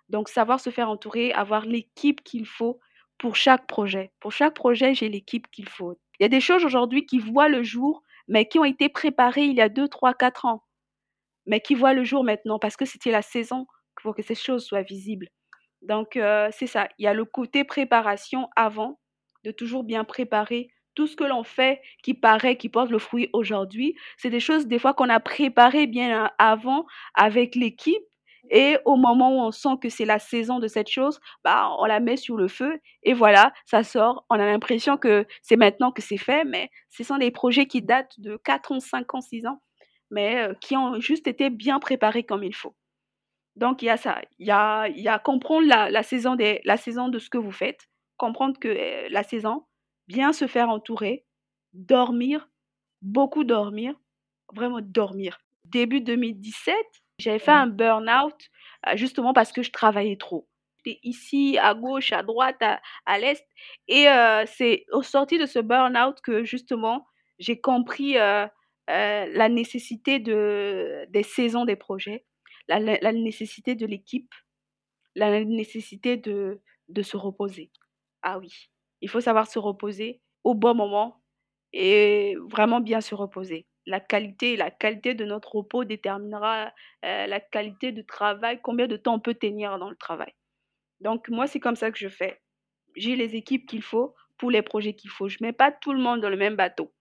Donc, 0.09 0.29
savoir 0.29 0.59
se 0.59 0.69
faire 0.69 0.89
entourer, 0.89 1.33
avoir 1.33 1.65
l'équipe 1.65 2.23
qu'il 2.23 2.45
faut 2.45 2.79
pour 3.17 3.35
chaque 3.35 3.67
projet. 3.67 4.11
Pour 4.19 4.31
chaque 4.31 4.53
projet, 4.55 4.93
j'ai 4.93 5.09
l'équipe 5.09 5.49
qu'il 5.51 5.67
faut. 5.69 5.97
Il 6.19 6.23
y 6.23 6.25
a 6.25 6.29
des 6.29 6.41
choses 6.41 6.65
aujourd'hui 6.65 7.05
qui 7.05 7.19
voient 7.19 7.49
le 7.49 7.63
jour, 7.63 8.03
mais 8.27 8.47
qui 8.47 8.59
ont 8.59 8.65
été 8.65 8.89
préparées 8.89 9.45
il 9.45 9.55
y 9.55 9.61
a 9.61 9.69
2, 9.69 9.87
3, 9.87 10.13
4 10.13 10.45
ans, 10.45 10.63
mais 11.45 11.61
qui 11.61 11.75
voient 11.75 11.93
le 11.93 12.03
jour 12.03 12.23
maintenant 12.23 12.59
parce 12.59 12.77
que 12.77 12.85
c'était 12.85 13.11
la 13.11 13.21
saison 13.21 13.67
pour 14.01 14.15
que 14.15 14.23
ces 14.23 14.35
choses 14.35 14.65
soient 14.65 14.83
visibles. 14.83 15.29
Donc, 15.81 16.17
euh, 16.17 16.49
c'est 16.51 16.67
ça. 16.67 16.89
Il 16.99 17.05
y 17.05 17.07
a 17.07 17.13
le 17.13 17.25
côté 17.25 17.63
préparation 17.63 18.49
avant, 18.55 18.99
de 19.43 19.51
toujours 19.51 19.83
bien 19.83 20.03
préparer 20.03 20.69
tout 20.95 21.07
ce 21.07 21.15
que 21.15 21.23
l'on 21.23 21.43
fait 21.43 21.81
qui 22.03 22.13
paraît, 22.13 22.57
qui 22.57 22.69
porte 22.69 22.89
le 22.89 22.99
fruit 22.99 23.29
aujourd'hui. 23.33 23.95
C'est 24.17 24.29
des 24.29 24.39
choses, 24.39 24.67
des 24.67 24.79
fois, 24.79 24.93
qu'on 24.93 25.09
a 25.09 25.19
préparées 25.19 25.87
bien 25.87 26.31
avant 26.37 26.85
avec 27.13 27.55
l'équipe 27.55 28.03
et 28.51 28.77
au 28.85 28.95
moment 28.95 29.35
où 29.35 29.47
on 29.47 29.51
sent 29.51 29.77
que 29.81 29.89
c'est 29.89 30.05
la 30.05 30.19
saison 30.19 30.59
de 30.59 30.67
cette 30.67 30.89
chose, 30.89 31.19
bah, 31.43 31.71
on 31.79 31.85
la 31.85 31.99
met 31.99 32.17
sur 32.17 32.37
le 32.37 32.47
feu 32.47 32.79
et 33.03 33.13
voilà, 33.13 33.53
ça 33.65 33.83
sort. 33.83 34.25
On 34.29 34.35
a 34.35 34.45
l'impression 34.45 34.97
que 34.97 35.25
c'est 35.41 35.55
maintenant 35.55 35.91
que 35.91 36.01
c'est 36.01 36.17
fait, 36.17 36.45
mais 36.45 36.69
ce 36.89 37.03
sont 37.03 37.17
des 37.17 37.31
projets 37.31 37.65
qui 37.65 37.81
datent 37.81 38.19
de 38.19 38.37
4 38.37 38.71
ans, 38.73 38.79
5 38.79 39.15
ans, 39.15 39.21
6 39.21 39.47
ans, 39.47 39.61
mais 40.11 40.37
euh, 40.43 40.53
qui 40.61 40.77
ont 40.77 40.99
juste 40.99 41.27
été 41.27 41.49
bien 41.49 41.79
préparés 41.79 42.23
comme 42.23 42.43
il 42.43 42.55
faut. 42.55 42.75
Donc 43.55 43.81
il 43.81 43.85
y 43.85 43.89
a 43.89 43.97
ça, 43.97 44.21
il 44.39 44.47
y 44.47 44.51
a, 44.51 44.87
il 44.89 45.01
y 45.01 45.07
a 45.07 45.17
comprendre 45.17 45.67
la, 45.67 45.89
la, 45.89 46.03
saison 46.03 46.35
des, 46.35 46.61
la 46.65 46.77
saison 46.77 47.07
de 47.07 47.19
ce 47.19 47.29
que 47.29 47.37
vous 47.37 47.51
faites, 47.53 47.87
comprendre 48.17 48.59
que 48.59 48.67
euh, 48.67 49.07
la 49.09 49.23
saison, 49.23 49.65
bien 50.07 50.33
se 50.33 50.47
faire 50.47 50.69
entourer, 50.69 51.25
dormir, 51.73 52.49
beaucoup 53.01 53.43
dormir, 53.43 53.95
vraiment 54.53 54.81
dormir. 54.81 55.39
Début 55.65 56.01
2017, 56.01 56.75
j'avais 57.19 57.39
fait 57.39 57.51
un 57.51 57.67
burn-out 57.67 58.35
euh, 58.87 58.95
justement 58.95 59.33
parce 59.33 59.51
que 59.51 59.63
je 59.63 59.71
travaillais 59.71 60.17
trop. 60.17 60.47
J'étais 60.83 60.99
ici, 61.03 61.57
à 61.59 61.73
gauche, 61.73 62.11
à 62.11 62.23
droite, 62.23 62.61
à, 63.05 63.19
l'est. 63.19 63.45
Et 63.87 64.07
euh, 64.07 64.43
c'est 64.45 64.85
au 64.91 65.01
sorti 65.01 65.37
de 65.37 65.45
ce 65.45 65.59
burn-out 65.59 66.19
que 66.21 66.43
justement 66.43 67.05
j'ai 67.39 67.59
compris 67.59 68.17
euh, 68.17 68.47
la 68.87 69.49
nécessité 69.49 70.19
de, 70.19 71.05
des 71.09 71.23
saisons 71.23 71.65
des 71.65 71.75
projets, 71.75 72.25
la, 72.67 72.79
la 72.79 73.11
nécessité 73.11 73.75
de 73.75 73.85
l'équipe, 73.85 74.33
la 75.15 75.43
nécessité 75.43 76.17
de, 76.17 76.61
de 76.89 77.01
se 77.01 77.17
reposer. 77.17 77.71
Ah 78.21 78.39
oui, 78.39 78.69
il 79.01 79.09
faut 79.09 79.21
savoir 79.21 79.47
se 79.47 79.59
reposer 79.59 80.21
au 80.43 80.53
bon 80.53 80.75
moment 80.75 81.21
et 81.73 82.35
vraiment 82.49 82.79
bien 82.79 83.01
se 83.01 83.15
reposer 83.15 83.67
la 83.85 83.99
qualité, 83.99 84.55
la 84.55 84.71
qualité 84.71 85.13
de 85.13 85.25
notre 85.25 85.55
repos 85.55 85.83
déterminera 85.83 86.73
euh, 87.03 87.27
la 87.27 87.39
qualité 87.39 87.91
du 87.91 88.05
travail, 88.05 88.59
combien 88.61 88.87
de 88.87 88.97
temps 88.97 89.15
on 89.15 89.19
peut 89.19 89.35
tenir 89.35 89.77
dans 89.77 89.89
le 89.89 89.95
travail. 89.95 90.33
Donc 91.01 91.29
moi, 91.29 91.47
c'est 91.47 91.59
comme 91.59 91.75
ça 91.75 91.91
que 91.91 91.97
je 91.97 92.07
fais. 92.07 92.41
J'ai 92.95 93.15
les 93.15 93.35
équipes 93.35 93.67
qu'il 93.67 93.81
faut 93.81 94.15
pour 94.37 94.49
les 94.51 94.61
projets 94.61 94.93
qu'il 94.93 95.09
faut. 95.09 95.27
Je 95.27 95.37
ne 95.41 95.47
mets 95.47 95.53
pas 95.53 95.71
tout 95.71 95.93
le 95.93 95.99
monde 95.99 96.21
dans 96.21 96.29
le 96.29 96.37
même 96.37 96.55
bateau. 96.55 96.93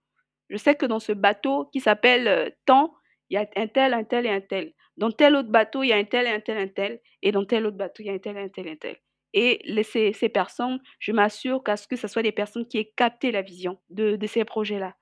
Je 0.49 0.57
sais 0.57 0.75
que 0.75 0.85
dans 0.85 0.99
ce 0.99 1.11
bateau 1.11 1.65
qui 1.73 1.79
s'appelle 1.79 2.27
euh, 2.27 2.49
temps, 2.65 2.93
il 3.29 3.35
y 3.35 3.37
a 3.37 3.47
un 3.55 3.67
tel, 3.67 3.93
un 3.93 4.03
tel 4.03 4.25
et 4.27 4.29
un 4.29 4.41
tel. 4.41 4.73
Dans 4.97 5.11
tel 5.11 5.35
autre 5.35 5.49
bateau, 5.49 5.81
il 5.81 5.87
y 5.87 5.93
a 5.93 5.97
un 5.97 6.03
tel, 6.03 6.27
un 6.27 6.39
tel, 6.39 6.57
un 6.57 6.67
tel. 6.67 7.01
Et 7.23 7.31
dans 7.31 7.45
tel 7.45 7.65
autre 7.65 7.77
bateau, 7.77 8.03
il 8.03 8.07
y 8.07 8.09
a 8.09 8.13
un 8.13 8.19
tel, 8.19 8.37
un 8.37 8.49
tel, 8.49 8.67
un 8.67 8.75
tel. 8.75 8.97
Et 9.35 9.61
ces, 9.83 10.29
personnes, 10.29 10.79
je 10.99 11.11
m'assure 11.11 11.61
qu'à 11.61 11.75
ce 11.75 11.87
que 11.87 11.97
ce 11.97 12.07
soit 12.07 12.23
des 12.23 12.31
personnes 12.31 12.65
qui 12.65 12.77
aient 12.77 12.91
capté 12.95 13.31
la 13.31 13.41
vision 13.41 13.77
de, 13.89 14.17
ces 14.25 14.45
projets-là. 14.45 14.95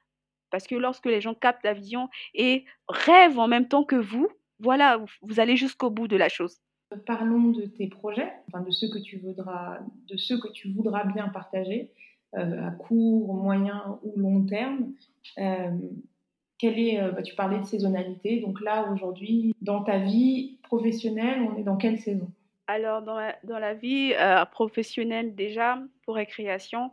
Parce 0.49 0.65
que 0.67 0.75
lorsque 0.75 1.05
les 1.05 1.21
gens 1.21 1.35
captent 1.35 1.63
la 1.63 1.73
vision 1.73 2.09
et 2.33 2.65
rêvent 2.89 3.39
en 3.39 3.47
même 3.47 3.67
temps 3.67 3.83
que 3.83 3.95
vous, 3.95 4.27
voilà, 4.59 5.03
vous 5.21 5.39
allez 5.39 5.55
jusqu'au 5.55 5.91
bout 5.91 6.07
de 6.07 6.17
la 6.17 6.29
chose. 6.29 6.57
Parlons 7.05 7.51
de 7.51 7.65
tes 7.65 7.87
projets, 7.87 8.31
enfin 8.47 8.63
de 8.63 8.71
ceux 8.71 8.89
que 8.89 8.99
tu 8.99 9.17
voudras, 9.17 9.79
de 10.09 10.17
ceux 10.17 10.39
que 10.39 10.51
tu 10.51 10.69
voudras 10.69 11.05
bien 11.05 11.29
partager 11.29 11.91
euh, 12.35 12.67
à 12.67 12.71
court, 12.71 13.35
moyen 13.35 13.99
ou 14.03 14.19
long 14.19 14.45
terme. 14.45 14.93
Euh, 15.37 15.71
est, 16.61 16.99
euh, 16.99 17.11
bah, 17.11 17.21
tu 17.21 17.35
parlais 17.35 17.59
de 17.59 17.65
saisonnalité, 17.65 18.39
donc 18.39 18.61
là 18.61 18.89
aujourd'hui, 18.91 19.53
dans 19.61 19.83
ta 19.83 19.99
vie 19.99 20.59
professionnelle, 20.63 21.41
on 21.41 21.57
est 21.57 21.63
dans 21.63 21.77
quelle 21.77 21.99
saison? 21.99 22.29
Alors 22.67 23.01
dans 23.01 23.19
la, 23.19 23.37
dans 23.43 23.59
la 23.59 23.73
vie 23.73 24.13
euh, 24.13 24.45
professionnelle 24.45 25.35
déjà, 25.35 25.79
pour 26.05 26.15
récréation, 26.15 26.91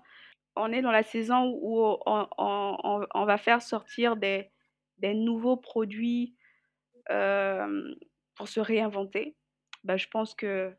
on 0.57 0.73
est 0.73 0.83
dans 0.83 0.91
la 0.91 1.03
saison 1.03 1.53
où 1.63 1.97
on, 2.07 3.25
va 3.25 3.39
faire 3.39 3.63
sortir 3.63 4.17
des, 4.17 4.51
nouveaux 5.03 5.57
produits 5.57 6.35
euh, 7.11 7.95
pour 8.35 8.49
se 8.49 8.61
réinventer. 8.61 9.37
Ben, 9.85 9.97
je 9.97 10.09
pense 10.09 10.35
que 10.35 10.75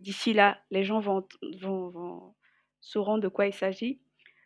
d'ici 0.00 0.34
là, 0.34 0.58
les 0.70 0.84
gens 0.84 1.00
vont, 1.00 1.26
vont, 1.60 2.34
sauront 2.80 3.18
de 3.18 3.28
quoi 3.28 3.46
il 3.46 3.54
s'agit. 3.54 4.00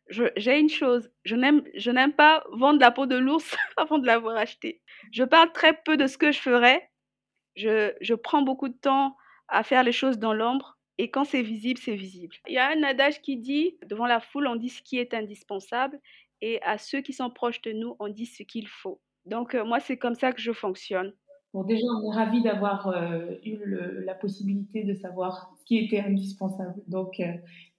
J'ai 0.08 0.58
une 0.58 0.68
chose, 0.68 1.10
je 1.24 1.36
n'aime 1.36 2.12
pas 2.12 2.44
vendre 2.52 2.80
la 2.80 2.90
peau 2.90 3.06
de 3.06 3.16
l'ours 3.16 3.56
avant 3.76 3.98
de 3.98 4.06
l'avoir 4.06 4.36
acheté. 4.36 4.80
Je 5.12 5.24
parle 5.24 5.52
très 5.52 5.74
peu 5.82 5.96
de 5.96 6.06
ce 6.06 6.18
que 6.18 6.32
je 6.32 6.40
ferai. 6.40 6.88
Je, 7.56 7.92
je 8.00 8.14
prends 8.14 8.42
beaucoup 8.42 8.68
de 8.68 8.78
temps 8.78 9.16
à 9.50 9.62
faire 9.62 9.82
les 9.82 9.92
choses 9.92 10.18
dans 10.18 10.32
l'ombre 10.32 10.78
et 11.00 11.10
quand 11.10 11.24
c'est 11.24 11.40
visible, 11.40 11.80
c'est 11.82 11.96
visible. 11.96 12.36
Il 12.46 12.52
y 12.52 12.58
a 12.58 12.68
un 12.68 12.82
adage 12.82 13.22
qui 13.22 13.38
dit, 13.38 13.78
devant 13.86 14.04
la 14.04 14.20
foule, 14.20 14.46
on 14.46 14.54
dit 14.54 14.68
ce 14.68 14.82
qui 14.82 14.98
est 14.98 15.14
indispensable, 15.14 15.98
et 16.42 16.60
à 16.60 16.76
ceux 16.76 17.00
qui 17.00 17.14
sont 17.14 17.30
proches 17.30 17.62
de 17.62 17.72
nous, 17.72 17.96
on 18.00 18.08
dit 18.08 18.26
ce 18.26 18.42
qu'il 18.42 18.68
faut. 18.68 19.00
Donc 19.24 19.54
euh, 19.54 19.64
moi, 19.64 19.80
c'est 19.80 19.96
comme 19.96 20.14
ça 20.14 20.34
que 20.34 20.42
je 20.42 20.52
fonctionne. 20.52 21.14
Bon, 21.54 21.64
déjà, 21.64 21.86
on 21.86 22.12
est 22.12 22.14
ravis 22.14 22.42
d'avoir 22.42 22.88
euh, 22.88 23.30
eu 23.46 23.58
la 24.04 24.14
possibilité 24.14 24.84
de 24.84 24.92
savoir 24.92 25.54
ce 25.58 25.64
qui 25.64 25.78
était 25.78 26.00
indispensable. 26.00 26.82
Donc, 26.86 27.18
euh, 27.18 27.32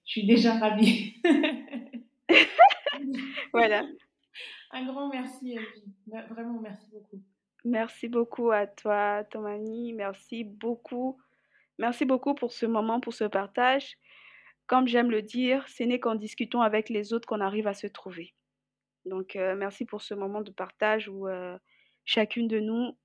je 0.04 0.10
suis 0.10 0.26
déjà 0.26 0.58
ravie. 0.58 1.14
voilà. 3.52 3.86
Un 4.72 4.84
grand 4.84 5.08
merci, 5.08 5.52
Elvie. 5.52 6.24
Vraiment, 6.28 6.58
merci 6.60 6.86
beaucoup. 6.92 7.22
Merci 7.64 8.08
beaucoup 8.08 8.50
à 8.50 8.66
toi, 8.66 9.22
Tomani. 9.30 9.92
Merci 9.92 10.42
beaucoup 10.42 11.18
Merci 11.78 12.04
beaucoup 12.04 12.34
pour 12.34 12.52
ce 12.52 12.66
moment, 12.66 13.00
pour 13.00 13.14
ce 13.14 13.24
partage. 13.24 13.96
Comme 14.66 14.86
j'aime 14.86 15.10
le 15.10 15.22
dire, 15.22 15.66
ce 15.68 15.82
n'est 15.82 16.00
qu'en 16.00 16.14
discutant 16.14 16.62
avec 16.62 16.88
les 16.88 17.12
autres 17.12 17.26
qu'on 17.26 17.40
arrive 17.40 17.66
à 17.66 17.74
se 17.74 17.86
trouver. 17.86 18.34
Donc, 19.04 19.36
euh, 19.36 19.56
merci 19.56 19.84
pour 19.84 20.02
ce 20.02 20.14
moment 20.14 20.40
de 20.42 20.50
partage 20.50 21.08
où 21.08 21.26
euh, 21.28 21.58
chacune 22.04 22.48
de 22.48 22.60
nous 22.60 22.96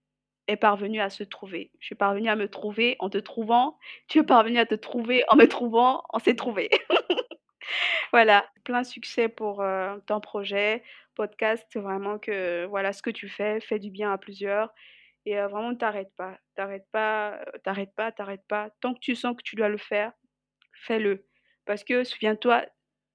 est 0.47 0.57
parvenue 0.57 1.01
à 1.01 1.09
se 1.09 1.24
trouver. 1.24 1.72
Je 1.80 1.88
suis 1.88 1.95
parvenue 1.95 2.30
à 2.30 2.36
me 2.36 2.47
trouver 2.47 2.95
en 2.99 3.09
te 3.09 3.18
trouvant. 3.18 3.78
Tu 4.07 4.20
es 4.20 4.24
parvenue 4.24 4.59
à 4.59 4.65
te 4.65 4.76
trouver 4.76 5.24
en 5.28 5.36
me 5.36 5.47
trouvant. 5.47 6.03
On 6.13 6.20
s'est 6.20 6.36
trouvé. 6.36 6.70
voilà, 8.13 8.47
plein 8.63 8.84
succès 8.84 9.28
pour 9.28 9.61
euh, 9.61 9.97
ton 10.05 10.22
projet, 10.22 10.84
podcast. 11.15 11.68
Vraiment 11.76 12.18
que 12.20 12.65
voilà 12.65 12.93
ce 12.93 13.01
que 13.01 13.09
tu 13.09 13.28
fais, 13.28 13.59
fait 13.59 13.80
du 13.80 13.89
bien 13.89 14.11
à 14.11 14.18
plusieurs. 14.18 14.74
Et 15.30 15.36
vraiment, 15.36 15.75
t'arrêtes 15.75 16.15
pas, 16.15 16.39
t'arrêtes 16.55 16.88
pas, 16.89 17.43
t'arrêtes 17.65 17.93
pas, 17.95 18.13
t'arrêtes 18.13 18.47
pas. 18.47 18.69
Tant 18.80 18.93
que 18.93 18.99
tu 18.99 19.13
sens 19.13 19.36
que 19.36 19.43
tu 19.43 19.57
dois 19.57 19.67
le 19.67 19.78
faire, 19.78 20.13
fais-le. 20.71 21.28
Parce 21.65 21.84
que 21.84 22.05
souviens-toi, 22.05 22.65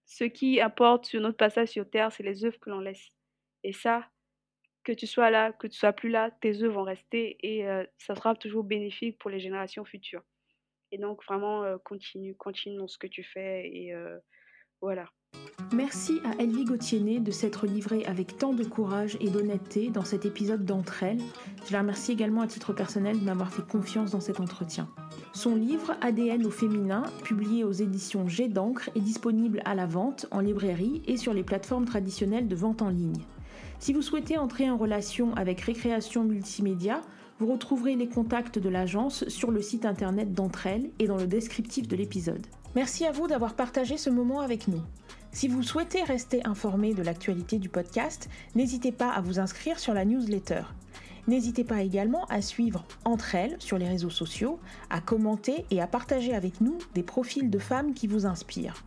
ce 0.04 0.24
qui 0.24 0.60
importe 0.60 1.06
sur 1.06 1.22
notre 1.22 1.38
passage 1.38 1.68
sur 1.68 1.88
Terre, 1.88 2.12
c'est 2.12 2.22
les 2.22 2.44
œuvres 2.44 2.60
que 2.60 2.68
l'on 2.68 2.80
laisse. 2.80 3.08
Et 3.62 3.72
ça, 3.72 4.10
que 4.84 4.92
tu 4.92 5.06
sois 5.06 5.30
là, 5.30 5.52
que 5.52 5.66
tu 5.66 5.78
sois 5.78 5.94
plus 5.94 6.10
là, 6.10 6.30
tes 6.42 6.62
œuvres 6.62 6.74
vont 6.74 6.82
rester 6.82 7.38
et 7.40 7.64
ça 7.96 8.14
sera 8.14 8.34
toujours 8.34 8.64
bénéfique 8.64 9.18
pour 9.18 9.30
les 9.30 9.40
générations 9.40 9.86
futures. 9.86 10.22
Et 10.90 10.98
donc 10.98 11.24
vraiment, 11.24 11.78
continue, 11.78 12.36
continue 12.36 12.76
dans 12.76 12.88
ce 12.88 12.98
que 12.98 13.06
tu 13.06 13.24
fais 13.24 13.68
et 13.68 13.94
voilà. 14.82 15.08
Merci 15.72 16.20
à 16.26 16.42
Elvie 16.42 16.66
Gauthier 16.66 17.18
de 17.18 17.30
s'être 17.30 17.66
livrée 17.66 18.04
avec 18.04 18.36
tant 18.36 18.52
de 18.52 18.62
courage 18.62 19.16
et 19.20 19.30
d'honnêteté 19.30 19.88
dans 19.88 20.04
cet 20.04 20.26
épisode 20.26 20.66
d'Entre 20.66 21.02
elles. 21.02 21.22
Je 21.66 21.72
la 21.72 21.80
remercie 21.80 22.12
également 22.12 22.42
à 22.42 22.46
titre 22.46 22.74
personnel 22.74 23.18
de 23.18 23.24
m'avoir 23.24 23.50
fait 23.50 23.66
confiance 23.66 24.10
dans 24.10 24.20
cet 24.20 24.38
entretien. 24.38 24.86
Son 25.32 25.54
livre 25.54 25.94
ADN 26.02 26.44
au 26.44 26.50
féminin, 26.50 27.04
publié 27.24 27.64
aux 27.64 27.72
éditions 27.72 28.28
G 28.28 28.48
d'encre, 28.48 28.90
est 28.94 29.00
disponible 29.00 29.62
à 29.64 29.74
la 29.74 29.86
vente 29.86 30.26
en 30.30 30.40
librairie 30.40 31.00
et 31.06 31.16
sur 31.16 31.32
les 31.32 31.42
plateformes 31.42 31.86
traditionnelles 31.86 32.48
de 32.48 32.56
vente 32.56 32.82
en 32.82 32.90
ligne. 32.90 33.24
Si 33.78 33.94
vous 33.94 34.02
souhaitez 34.02 34.36
entrer 34.36 34.68
en 34.68 34.76
relation 34.76 35.34
avec 35.36 35.62
Récréation 35.62 36.24
Multimédia, 36.24 37.00
vous 37.38 37.50
retrouverez 37.50 37.96
les 37.96 38.08
contacts 38.08 38.58
de 38.58 38.68
l'agence 38.68 39.26
sur 39.28 39.50
le 39.50 39.62
site 39.62 39.86
internet 39.86 40.34
d'entre 40.34 40.66
elles 40.66 40.90
et 40.98 41.06
dans 41.06 41.16
le 41.16 41.26
descriptif 41.26 41.88
de 41.88 41.96
l'épisode. 41.96 42.46
Merci 42.74 43.06
à 43.06 43.12
vous 43.12 43.26
d'avoir 43.26 43.54
partagé 43.54 43.96
ce 43.96 44.10
moment 44.10 44.40
avec 44.40 44.68
nous. 44.68 44.82
Si 45.32 45.48
vous 45.48 45.62
souhaitez 45.62 46.02
rester 46.02 46.46
informé 46.46 46.92
de 46.92 47.02
l'actualité 47.02 47.58
du 47.58 47.70
podcast, 47.70 48.28
n'hésitez 48.54 48.92
pas 48.92 49.10
à 49.10 49.22
vous 49.22 49.40
inscrire 49.40 49.78
sur 49.78 49.94
la 49.94 50.04
newsletter. 50.04 50.62
N'hésitez 51.26 51.64
pas 51.64 51.80
également 51.82 52.26
à 52.26 52.42
suivre 52.42 52.84
Entre 53.04 53.34
elles 53.34 53.56
sur 53.58 53.78
les 53.78 53.88
réseaux 53.88 54.10
sociaux, 54.10 54.60
à 54.90 55.00
commenter 55.00 55.64
et 55.70 55.80
à 55.80 55.86
partager 55.86 56.34
avec 56.34 56.60
nous 56.60 56.76
des 56.94 57.02
profils 57.02 57.48
de 57.48 57.58
femmes 57.58 57.94
qui 57.94 58.06
vous 58.06 58.26
inspirent. 58.26 58.84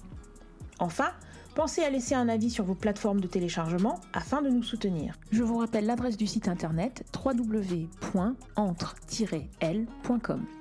Enfin, 0.78 1.10
pensez 1.56 1.82
à 1.82 1.89
laisser 1.89 2.14
un 2.14 2.30
avis 2.30 2.52
sur 2.52 2.64
vos 2.64 2.76
plateformes 2.76 3.22
de 3.22 3.28
téléchargement 3.28 4.00
afin 4.14 4.43
de 4.43 4.50
nous 4.50 4.64
soutenir. 4.64 5.18
Je 5.32 5.41
vous 5.41 5.58
rappelle 5.58 5.86
l'adresse 5.86 6.18
du 6.18 6.28
site 6.28 6.48
internet 6.48 7.06
www.entre-l.com. 7.26 8.06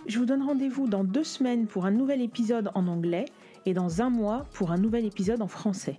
Je 0.07 0.19
vous 0.19 0.25
donne 0.25 0.43
rendez-vous 0.43 0.87
dans 0.87 1.05
deux 1.05 1.25
semaines 1.25 1.67
pour 1.67 1.85
un 1.85 1.91
nouvel 1.91 2.23
épisode 2.23 2.71
en 2.75 2.87
anglais 2.87 3.27
et 3.67 3.75
dans 3.75 4.03
un 4.03 4.11
mois 4.11 4.47
pour 4.53 4.71
un 4.71 4.79
nouvel 4.79 5.05
épisode 5.05 5.43
en 5.43 5.49
français. 5.49 5.99